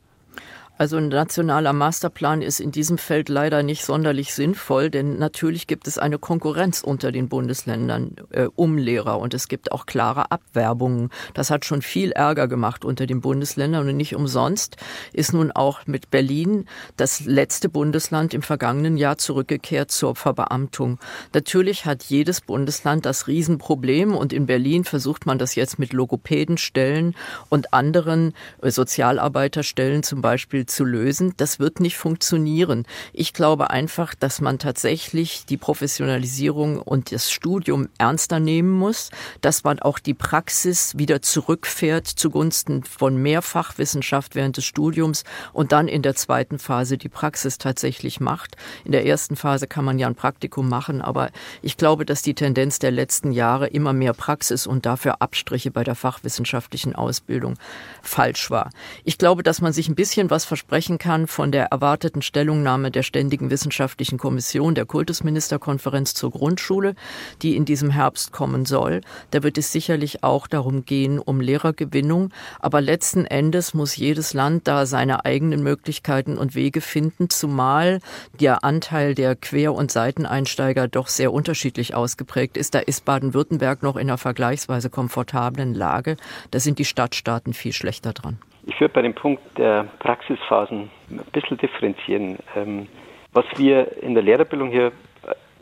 Also 0.78 0.96
ein 0.96 1.08
nationaler 1.08 1.72
Masterplan 1.72 2.40
ist 2.40 2.60
in 2.60 2.70
diesem 2.70 2.98
Feld 2.98 3.28
leider 3.28 3.64
nicht 3.64 3.84
sonderlich 3.84 4.32
sinnvoll, 4.32 4.90
denn 4.90 5.18
natürlich 5.18 5.66
gibt 5.66 5.88
es 5.88 5.98
eine 5.98 6.20
Konkurrenz 6.20 6.82
unter 6.82 7.10
den 7.10 7.28
Bundesländern 7.28 8.14
äh, 8.30 8.46
um 8.54 8.78
Lehrer 8.78 9.18
und 9.18 9.34
es 9.34 9.48
gibt 9.48 9.72
auch 9.72 9.86
klare 9.86 10.30
Abwerbungen. 10.30 11.10
Das 11.34 11.50
hat 11.50 11.64
schon 11.64 11.82
viel 11.82 12.12
Ärger 12.12 12.46
gemacht 12.46 12.84
unter 12.84 13.08
den 13.08 13.20
Bundesländern 13.20 13.88
und 13.88 13.96
nicht 13.96 14.14
umsonst 14.14 14.76
ist 15.12 15.32
nun 15.32 15.50
auch 15.50 15.84
mit 15.86 16.12
Berlin 16.12 16.66
das 16.96 17.24
letzte 17.24 17.68
Bundesland 17.68 18.32
im 18.32 18.42
vergangenen 18.42 18.96
Jahr 18.96 19.18
zurückgekehrt 19.18 19.90
zur 19.90 20.14
Verbeamtung. 20.14 21.00
Natürlich 21.34 21.86
hat 21.86 22.04
jedes 22.04 22.40
Bundesland 22.40 23.04
das 23.04 23.26
Riesenproblem 23.26 24.14
und 24.14 24.32
in 24.32 24.46
Berlin 24.46 24.84
versucht 24.84 25.26
man 25.26 25.38
das 25.38 25.56
jetzt 25.56 25.80
mit 25.80 25.92
Logopädenstellen 25.92 27.16
und 27.48 27.74
anderen 27.74 28.32
äh, 28.62 28.70
Sozialarbeiterstellen 28.70 30.04
zum 30.04 30.22
Beispiel 30.22 30.67
zu 30.70 30.84
lösen. 30.84 31.34
Das 31.36 31.58
wird 31.58 31.80
nicht 31.80 31.96
funktionieren. 31.96 32.86
Ich 33.12 33.32
glaube 33.32 33.70
einfach, 33.70 34.14
dass 34.14 34.40
man 34.40 34.58
tatsächlich 34.58 35.46
die 35.46 35.56
Professionalisierung 35.56 36.80
und 36.80 37.12
das 37.12 37.30
Studium 37.30 37.88
ernster 37.98 38.40
nehmen 38.40 38.70
muss, 38.70 39.10
dass 39.40 39.64
man 39.64 39.78
auch 39.78 39.98
die 39.98 40.14
Praxis 40.14 40.96
wieder 40.96 41.22
zurückfährt 41.22 42.06
zugunsten 42.06 42.84
von 42.84 43.16
mehr 43.16 43.42
Fachwissenschaft 43.42 44.34
während 44.34 44.56
des 44.56 44.64
Studiums 44.64 45.24
und 45.52 45.72
dann 45.72 45.88
in 45.88 46.02
der 46.02 46.14
zweiten 46.14 46.58
Phase 46.58 46.98
die 46.98 47.08
Praxis 47.08 47.58
tatsächlich 47.58 48.20
macht. 48.20 48.56
In 48.84 48.92
der 48.92 49.06
ersten 49.06 49.36
Phase 49.36 49.66
kann 49.66 49.84
man 49.84 49.98
ja 49.98 50.06
ein 50.06 50.14
Praktikum 50.14 50.68
machen, 50.68 51.00
aber 51.00 51.30
ich 51.62 51.76
glaube, 51.76 52.04
dass 52.04 52.22
die 52.22 52.34
Tendenz 52.34 52.78
der 52.78 52.90
letzten 52.90 53.32
Jahre 53.32 53.68
immer 53.68 53.92
mehr 53.92 54.12
Praxis 54.12 54.66
und 54.66 54.86
dafür 54.86 55.22
Abstriche 55.22 55.70
bei 55.70 55.84
der 55.84 55.94
fachwissenschaftlichen 55.94 56.94
Ausbildung 56.94 57.54
falsch 58.02 58.50
war. 58.50 58.70
Ich 59.04 59.18
glaube, 59.18 59.42
dass 59.42 59.60
man 59.60 59.72
sich 59.72 59.88
ein 59.88 59.94
bisschen 59.94 60.30
was 60.30 60.44
versprechen 60.58 60.98
kann 60.98 61.28
von 61.28 61.52
der 61.52 61.66
erwarteten 61.66 62.20
Stellungnahme 62.20 62.90
der 62.90 63.04
Ständigen 63.04 63.48
Wissenschaftlichen 63.48 64.18
Kommission 64.18 64.74
der 64.74 64.86
Kultusministerkonferenz 64.86 66.14
zur 66.14 66.32
Grundschule, 66.32 66.96
die 67.42 67.54
in 67.54 67.64
diesem 67.64 67.90
Herbst 67.90 68.32
kommen 68.32 68.66
soll. 68.66 69.02
Da 69.30 69.44
wird 69.44 69.56
es 69.56 69.70
sicherlich 69.70 70.24
auch 70.24 70.48
darum 70.48 70.84
gehen, 70.84 71.20
um 71.20 71.40
Lehrergewinnung. 71.40 72.30
Aber 72.58 72.80
letzten 72.80 73.24
Endes 73.24 73.72
muss 73.72 73.94
jedes 73.94 74.34
Land 74.34 74.66
da 74.66 74.84
seine 74.84 75.24
eigenen 75.24 75.62
Möglichkeiten 75.62 76.36
und 76.36 76.56
Wege 76.56 76.80
finden, 76.80 77.30
zumal 77.30 78.00
der 78.40 78.64
Anteil 78.64 79.14
der 79.14 79.36
Quer- 79.36 79.74
und 79.74 79.92
Seiteneinsteiger 79.92 80.88
doch 80.88 81.06
sehr 81.06 81.32
unterschiedlich 81.32 81.94
ausgeprägt 81.94 82.56
ist. 82.56 82.74
Da 82.74 82.80
ist 82.80 83.04
Baden-Württemberg 83.04 83.84
noch 83.84 83.94
in 83.94 84.08
einer 84.08 84.18
vergleichsweise 84.18 84.90
komfortablen 84.90 85.72
Lage. 85.72 86.16
Da 86.50 86.58
sind 86.58 86.80
die 86.80 86.84
Stadtstaaten 86.84 87.54
viel 87.54 87.72
schlechter 87.72 88.12
dran. 88.12 88.38
Ich 88.68 88.78
würde 88.80 88.92
bei 88.92 89.00
dem 89.00 89.14
Punkt 89.14 89.40
der 89.56 89.86
Praxisphasen 89.98 90.90
ein 91.10 91.20
bisschen 91.32 91.56
differenzieren. 91.56 92.36
Ähm, 92.54 92.86
was 93.32 93.46
wir 93.56 94.02
in 94.02 94.12
der 94.12 94.22
Lehrerbildung 94.22 94.70
hier 94.70 94.92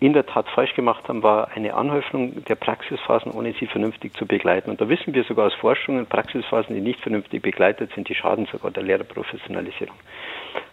in 0.00 0.12
der 0.12 0.26
Tat 0.26 0.48
falsch 0.48 0.74
gemacht 0.74 1.08
haben, 1.08 1.22
war 1.22 1.48
eine 1.54 1.72
Anhäufung 1.74 2.44
der 2.44 2.56
Praxisphasen, 2.56 3.30
ohne 3.30 3.52
sie 3.52 3.66
vernünftig 3.66 4.12
zu 4.14 4.26
begleiten. 4.26 4.70
Und 4.70 4.80
da 4.80 4.88
wissen 4.88 5.14
wir 5.14 5.22
sogar 5.22 5.46
aus 5.46 5.54
Forschungen, 5.54 6.06
Praxisphasen, 6.06 6.74
die 6.74 6.80
nicht 6.80 7.00
vernünftig 7.00 7.42
begleitet 7.42 7.92
sind, 7.94 8.08
die 8.08 8.14
schaden 8.16 8.46
sogar 8.50 8.72
der 8.72 8.82
Lehrerprofessionalisierung. 8.82 9.94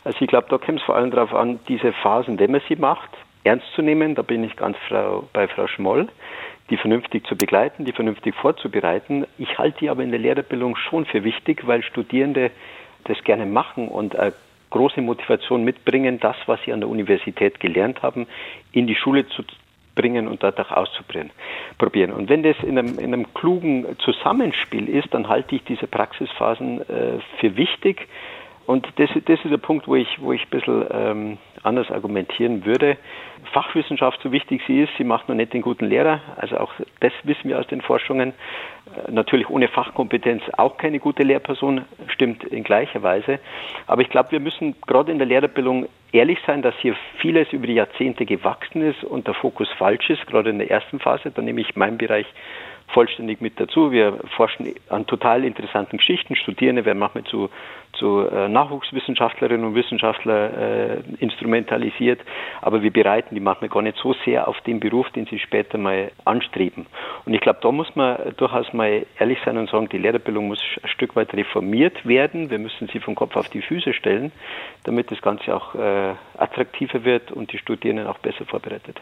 Also 0.04 0.18
ich 0.20 0.28
glaube, 0.28 0.48
da 0.50 0.58
kommt 0.58 0.80
es 0.80 0.86
vor 0.86 0.96
allem 0.96 1.12
darauf 1.12 1.36
an, 1.36 1.60
diese 1.68 1.94
Phasen, 1.94 2.40
wenn 2.40 2.52
man 2.52 2.62
sie 2.68 2.76
macht, 2.76 3.12
ernst 3.44 3.68
zu 3.76 3.84
nehmen. 3.84 4.16
Da 4.16 4.24
bin 4.24 4.44
ich 4.44 4.56
ganz 4.56 4.76
bei 5.34 5.48
Frau 5.48 5.68
Schmoll 5.68 6.08
die 6.74 6.78
vernünftig 6.78 7.24
zu 7.28 7.36
begleiten, 7.36 7.86
die 7.86 7.92
vernünftig 7.92 8.34
vorzubereiten. 8.34 9.28
Ich 9.38 9.60
halte 9.60 9.78
die 9.82 9.90
aber 9.92 10.02
in 10.02 10.10
der 10.10 10.20
Lehrerbildung 10.20 10.76
schon 10.76 11.06
für 11.06 11.24
wichtig, 11.24 11.68
weil 11.68 11.84
Studierende 11.84 12.50
das 13.04 13.24
gerne 13.24 13.46
machen 13.46 13.90
und 13.90 14.16
eine 14.16 14.34
große 14.72 15.00
Motivation 15.02 15.64
mitbringen, 15.64 16.20
das, 16.20 16.36
was 16.48 16.60
sie 16.66 16.74
an 16.74 16.80
der 16.80 16.90
Universität 16.90 17.60
gelernt 17.60 18.02
haben, 18.02 18.26
in 18.72 18.88
die 18.88 18.96
Schule 18.96 19.28
zu 19.28 19.44
bringen 19.94 20.28
und 20.28 20.44
auch 20.44 20.72
auszuprobieren. 20.72 22.12
Und 22.12 22.30
wenn 22.30 22.42
das 22.42 22.58
in 22.64 22.80
einem, 22.80 22.98
in 22.98 23.14
einem 23.14 23.32
klugen 23.36 23.86
Zusammenspiel 24.00 24.90
ist, 24.90 25.14
dann 25.14 25.30
halte 25.30 25.56
ich 25.56 25.64
diese 25.66 25.86
Praxisphasen 25.86 26.82
äh, 26.82 27.20
für 27.40 27.56
wichtig. 27.56 28.08
Und 28.66 28.88
das, 28.96 29.10
das 29.26 29.40
ist 29.44 29.52
der 29.52 29.58
Punkt, 29.58 29.88
wo 29.88 29.96
ich, 29.96 30.08
wo 30.22 30.32
ich 30.32 30.44
ein 30.44 30.50
bisschen 30.50 30.86
ähm, 30.92 31.38
anders 31.64 31.92
argumentieren 31.92 32.66
würde. 32.66 32.98
Fachwissenschaft, 33.52 34.22
so 34.24 34.32
wichtig 34.32 34.62
sie 34.66 34.82
ist, 34.82 34.92
sie 34.98 35.04
macht 35.04 35.28
noch 35.28 35.36
nicht 35.36 35.54
den 35.54 35.62
guten 35.62 35.86
Lehrer. 35.86 36.22
Also 36.38 36.58
auch 36.58 36.72
das 37.02 37.12
wissen 37.24 37.50
wir 37.50 37.60
aus 37.60 37.68
den 37.68 37.82
Forschungen. 37.82 38.30
Äh, 38.30 39.12
natürlich 39.12 39.50
ohne 39.50 39.68
Fachkompetenz 39.68 40.44
auch 40.58 40.78
keine 40.78 41.00
gute 41.00 41.24
Lehrperson, 41.24 41.82
stimmt 42.08 42.46
in 42.46 42.64
gleicher 42.64 43.04
Weise. 43.04 43.40
Aber 43.86 44.02
ich 44.02 44.10
glaube, 44.10 44.32
wir 44.32 44.40
müssen 44.40 44.76
gerade 44.88 45.12
in 45.12 45.18
der 45.18 45.28
Lehrerbildung 45.28 45.88
ehrlich 46.14 46.40
sein, 46.48 46.62
dass 46.62 46.76
hier 46.80 46.96
vieles 47.20 47.52
über 47.52 47.68
die 47.68 47.74
Jahrzehnte 47.74 48.26
gewachsen 48.26 48.82
ist 48.82 49.04
und 49.04 49.28
der 49.28 49.34
Fokus 49.34 49.68
falsch 49.78 50.10
ist, 50.10 50.26
gerade 50.28 50.52
in 50.52 50.60
der 50.60 50.72
ersten 50.72 51.00
Phase. 51.00 51.32
Da 51.32 51.42
nehme 51.42 51.60
ich 51.60 51.76
meinen 51.76 51.98
Bereich 51.98 52.28
vollständig 52.88 53.42
mit 53.42 53.60
dazu. 53.60 53.92
Wir 53.92 54.20
forschen 54.36 54.74
an 54.90 55.06
total 55.08 55.44
interessanten 55.44 55.98
Geschichten. 55.98 56.36
Studierende 56.36 56.86
werden 56.86 57.00
manchmal 57.00 57.24
zu, 57.26 57.50
zu 57.94 58.28
äh, 58.28 58.48
Nachwuchswissenschaftlerinnen 58.50 59.66
und 59.66 59.76
Wissenschaftlern 59.76 60.54
äh, 60.54 60.98
instrumentalisiert, 61.20 62.20
aber 62.62 62.82
wir 62.82 62.92
bereiten 62.92 63.36
die 63.36 63.42
manchmal 63.42 63.70
gar 63.70 63.82
nicht 63.82 63.98
so 63.98 64.14
sehr 64.26 64.48
auf 64.48 64.60
den 64.62 64.80
Beruf, 64.80 65.10
den 65.12 65.26
sie 65.26 65.40
später 65.40 65.78
mal 65.78 66.12
anstreben. 66.26 66.86
Und 67.26 67.34
ich 67.34 67.42
glaube, 67.42 67.60
da 67.62 67.72
muss 67.72 67.96
man 67.96 68.18
durchaus 68.38 68.74
mal 68.74 69.06
ehrlich 69.20 69.40
sein 69.46 69.58
und 69.58 69.70
sagen, 69.70 69.90
die 69.90 69.98
Lehrerbildung 69.98 70.48
muss 70.48 70.60
ein 70.82 70.90
Stück 70.90 71.16
weit 71.16 71.34
reformiert 71.34 72.06
werden. 72.06 72.50
Wir 72.50 72.60
müssen 72.60 72.88
sie 72.92 73.00
vom 73.00 73.16
Kopf 73.16 73.36
auf 73.36 73.50
die 73.50 73.62
Füße 73.62 73.94
stellen, 73.94 74.32
damit 74.84 75.12
das 75.12 75.22
Ganze 75.22 75.56
auch 75.56 75.76
äh, 75.76 76.14
attraktiver 76.38 77.04
wird 77.04 77.32
und 77.32 77.52
die 77.54 77.58
Studierenden 77.58 78.08
auch 78.08 78.18
besser 78.20 78.46
vorbereitet. 78.46 79.00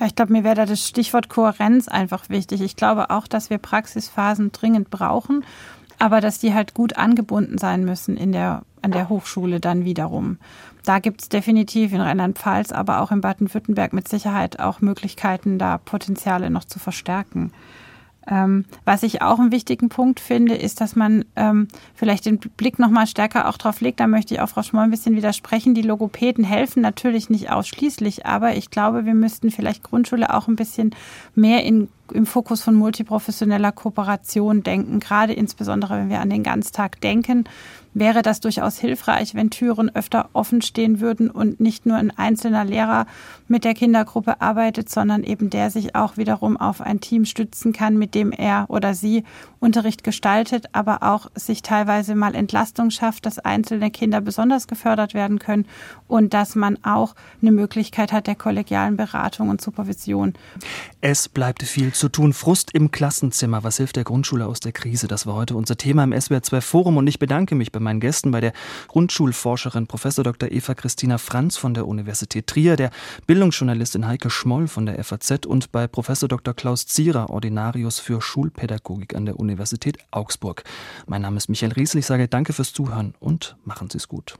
Ja, 0.00 0.06
ich 0.06 0.16
glaube, 0.16 0.32
mir 0.32 0.42
wäre 0.42 0.54
da 0.54 0.66
das 0.66 0.88
Stichwort 0.88 1.28
Kohärenz 1.28 1.86
einfach 1.86 2.28
wichtig. 2.28 2.60
Ich 2.62 2.76
glaube 2.76 3.10
auch, 3.10 3.28
dass 3.28 3.50
wir 3.50 3.58
Praxisphasen 3.58 4.50
dringend 4.50 4.90
brauchen, 4.90 5.44
aber 6.02 6.20
dass 6.20 6.40
die 6.40 6.52
halt 6.52 6.74
gut 6.74 6.96
angebunden 6.96 7.58
sein 7.58 7.84
müssen 7.84 8.16
in 8.16 8.32
der, 8.32 8.62
an 8.82 8.90
der 8.90 9.08
Hochschule 9.08 9.60
dann 9.60 9.84
wiederum. 9.84 10.38
Da 10.84 10.98
gibt 10.98 11.22
es 11.22 11.28
definitiv 11.28 11.92
in 11.92 12.00
Rheinland-Pfalz, 12.00 12.72
aber 12.72 13.02
auch 13.02 13.12
in 13.12 13.20
Baden-Württemberg 13.20 13.92
mit 13.92 14.08
Sicherheit 14.08 14.58
auch 14.58 14.80
Möglichkeiten, 14.80 15.60
da 15.60 15.78
Potenziale 15.78 16.50
noch 16.50 16.64
zu 16.64 16.80
verstärken. 16.80 17.52
Ähm, 18.26 18.64
was 18.84 19.04
ich 19.04 19.22
auch 19.22 19.38
einen 19.38 19.52
wichtigen 19.52 19.90
Punkt 19.90 20.18
finde, 20.18 20.56
ist, 20.56 20.80
dass 20.80 20.96
man 20.96 21.24
ähm, 21.36 21.68
vielleicht 21.94 22.26
den 22.26 22.38
Blick 22.38 22.80
noch 22.80 22.90
mal 22.90 23.06
stärker 23.06 23.48
auch 23.48 23.56
drauf 23.56 23.80
legt. 23.80 24.00
Da 24.00 24.08
möchte 24.08 24.34
ich 24.34 24.40
auch 24.40 24.48
Frau 24.48 24.62
Schmoll 24.62 24.82
ein 24.82 24.90
bisschen 24.90 25.14
widersprechen. 25.14 25.74
Die 25.74 25.82
Logopäden 25.82 26.42
helfen 26.42 26.82
natürlich 26.82 27.30
nicht 27.30 27.52
ausschließlich, 27.52 28.26
aber 28.26 28.56
ich 28.56 28.70
glaube, 28.70 29.04
wir 29.04 29.14
müssten 29.14 29.52
vielleicht 29.52 29.84
Grundschule 29.84 30.34
auch 30.34 30.48
ein 30.48 30.56
bisschen 30.56 30.96
mehr 31.36 31.62
in 31.64 31.88
im 32.12 32.26
Fokus 32.26 32.62
von 32.62 32.74
multiprofessioneller 32.74 33.72
Kooperation 33.72 34.62
denken, 34.62 35.00
gerade 35.00 35.32
insbesondere 35.32 35.96
wenn 35.96 36.10
wir 36.10 36.20
an 36.20 36.30
den 36.30 36.42
Ganztag 36.42 37.00
denken 37.00 37.44
wäre 37.94 38.22
das 38.22 38.40
durchaus 38.40 38.78
hilfreich, 38.78 39.34
wenn 39.34 39.50
Türen 39.50 39.94
öfter 39.94 40.30
offen 40.32 40.62
stehen 40.62 41.00
würden 41.00 41.30
und 41.30 41.60
nicht 41.60 41.86
nur 41.86 41.96
ein 41.96 42.16
einzelner 42.16 42.64
Lehrer 42.64 43.06
mit 43.48 43.64
der 43.64 43.74
Kindergruppe 43.74 44.40
arbeitet, 44.40 44.88
sondern 44.88 45.24
eben 45.24 45.50
der 45.50 45.70
sich 45.70 45.94
auch 45.94 46.16
wiederum 46.16 46.56
auf 46.56 46.80
ein 46.80 47.00
Team 47.00 47.24
stützen 47.24 47.72
kann, 47.72 47.98
mit 47.98 48.14
dem 48.14 48.32
er 48.32 48.66
oder 48.68 48.94
sie 48.94 49.24
Unterricht 49.60 50.04
gestaltet, 50.04 50.66
aber 50.72 51.02
auch 51.02 51.30
sich 51.34 51.62
teilweise 51.62 52.14
mal 52.14 52.34
Entlastung 52.34 52.90
schafft, 52.90 53.26
dass 53.26 53.38
einzelne 53.38 53.90
Kinder 53.90 54.20
besonders 54.20 54.66
gefördert 54.66 55.14
werden 55.14 55.38
können 55.38 55.66
und 56.08 56.34
dass 56.34 56.54
man 56.54 56.82
auch 56.84 57.14
eine 57.40 57.52
Möglichkeit 57.52 58.12
hat 58.12 58.26
der 58.26 58.34
kollegialen 58.34 58.96
Beratung 58.96 59.50
und 59.50 59.60
Supervision. 59.60 60.32
Es 61.00 61.28
bleibt 61.28 61.62
viel 61.62 61.91
zu 61.94 62.08
tun. 62.08 62.32
Frust 62.32 62.72
im 62.74 62.90
Klassenzimmer. 62.90 63.64
Was 63.64 63.76
hilft 63.78 63.96
der 63.96 64.04
Grundschule 64.04 64.46
aus 64.46 64.60
der 64.60 64.72
Krise? 64.72 65.08
Das 65.08 65.26
war 65.26 65.34
heute 65.34 65.56
unser 65.56 65.76
Thema 65.76 66.04
im 66.04 66.18
SWR 66.18 66.42
2 66.42 66.60
Forum 66.60 66.96
und 66.96 67.06
ich 67.06 67.18
bedanke 67.18 67.54
mich 67.54 67.72
bei 67.72 67.80
meinen 67.80 68.00
Gästen, 68.00 68.30
bei 68.30 68.40
der 68.40 68.52
Grundschulforscherin 68.88 69.86
Prof. 69.86 70.02
Dr. 70.02 70.50
Eva 70.50 70.74
Christina 70.74 71.18
Franz 71.18 71.56
von 71.56 71.74
der 71.74 71.86
Universität 71.88 72.46
Trier, 72.46 72.76
der 72.76 72.90
Bildungsjournalistin 73.26 74.06
Heike 74.06 74.30
Schmoll 74.30 74.68
von 74.68 74.86
der 74.86 75.02
FAZ 75.02 75.46
und 75.46 75.72
bei 75.72 75.86
Prof. 75.86 76.08
Dr. 76.28 76.54
Klaus 76.54 76.86
Zierer, 76.86 77.30
Ordinarius 77.30 77.98
für 77.98 78.20
Schulpädagogik 78.20 79.14
an 79.14 79.26
der 79.26 79.40
Universität 79.40 79.98
Augsburg. 80.10 80.64
Mein 81.06 81.22
Name 81.22 81.36
ist 81.36 81.48
Michael 81.48 81.72
Riesel. 81.72 81.98
Ich 81.98 82.06
sage 82.06 82.28
danke 82.28 82.52
fürs 82.52 82.72
Zuhören 82.72 83.14
und 83.20 83.56
machen 83.64 83.90
Sie 83.90 83.98
es 83.98 84.08
gut. 84.08 84.30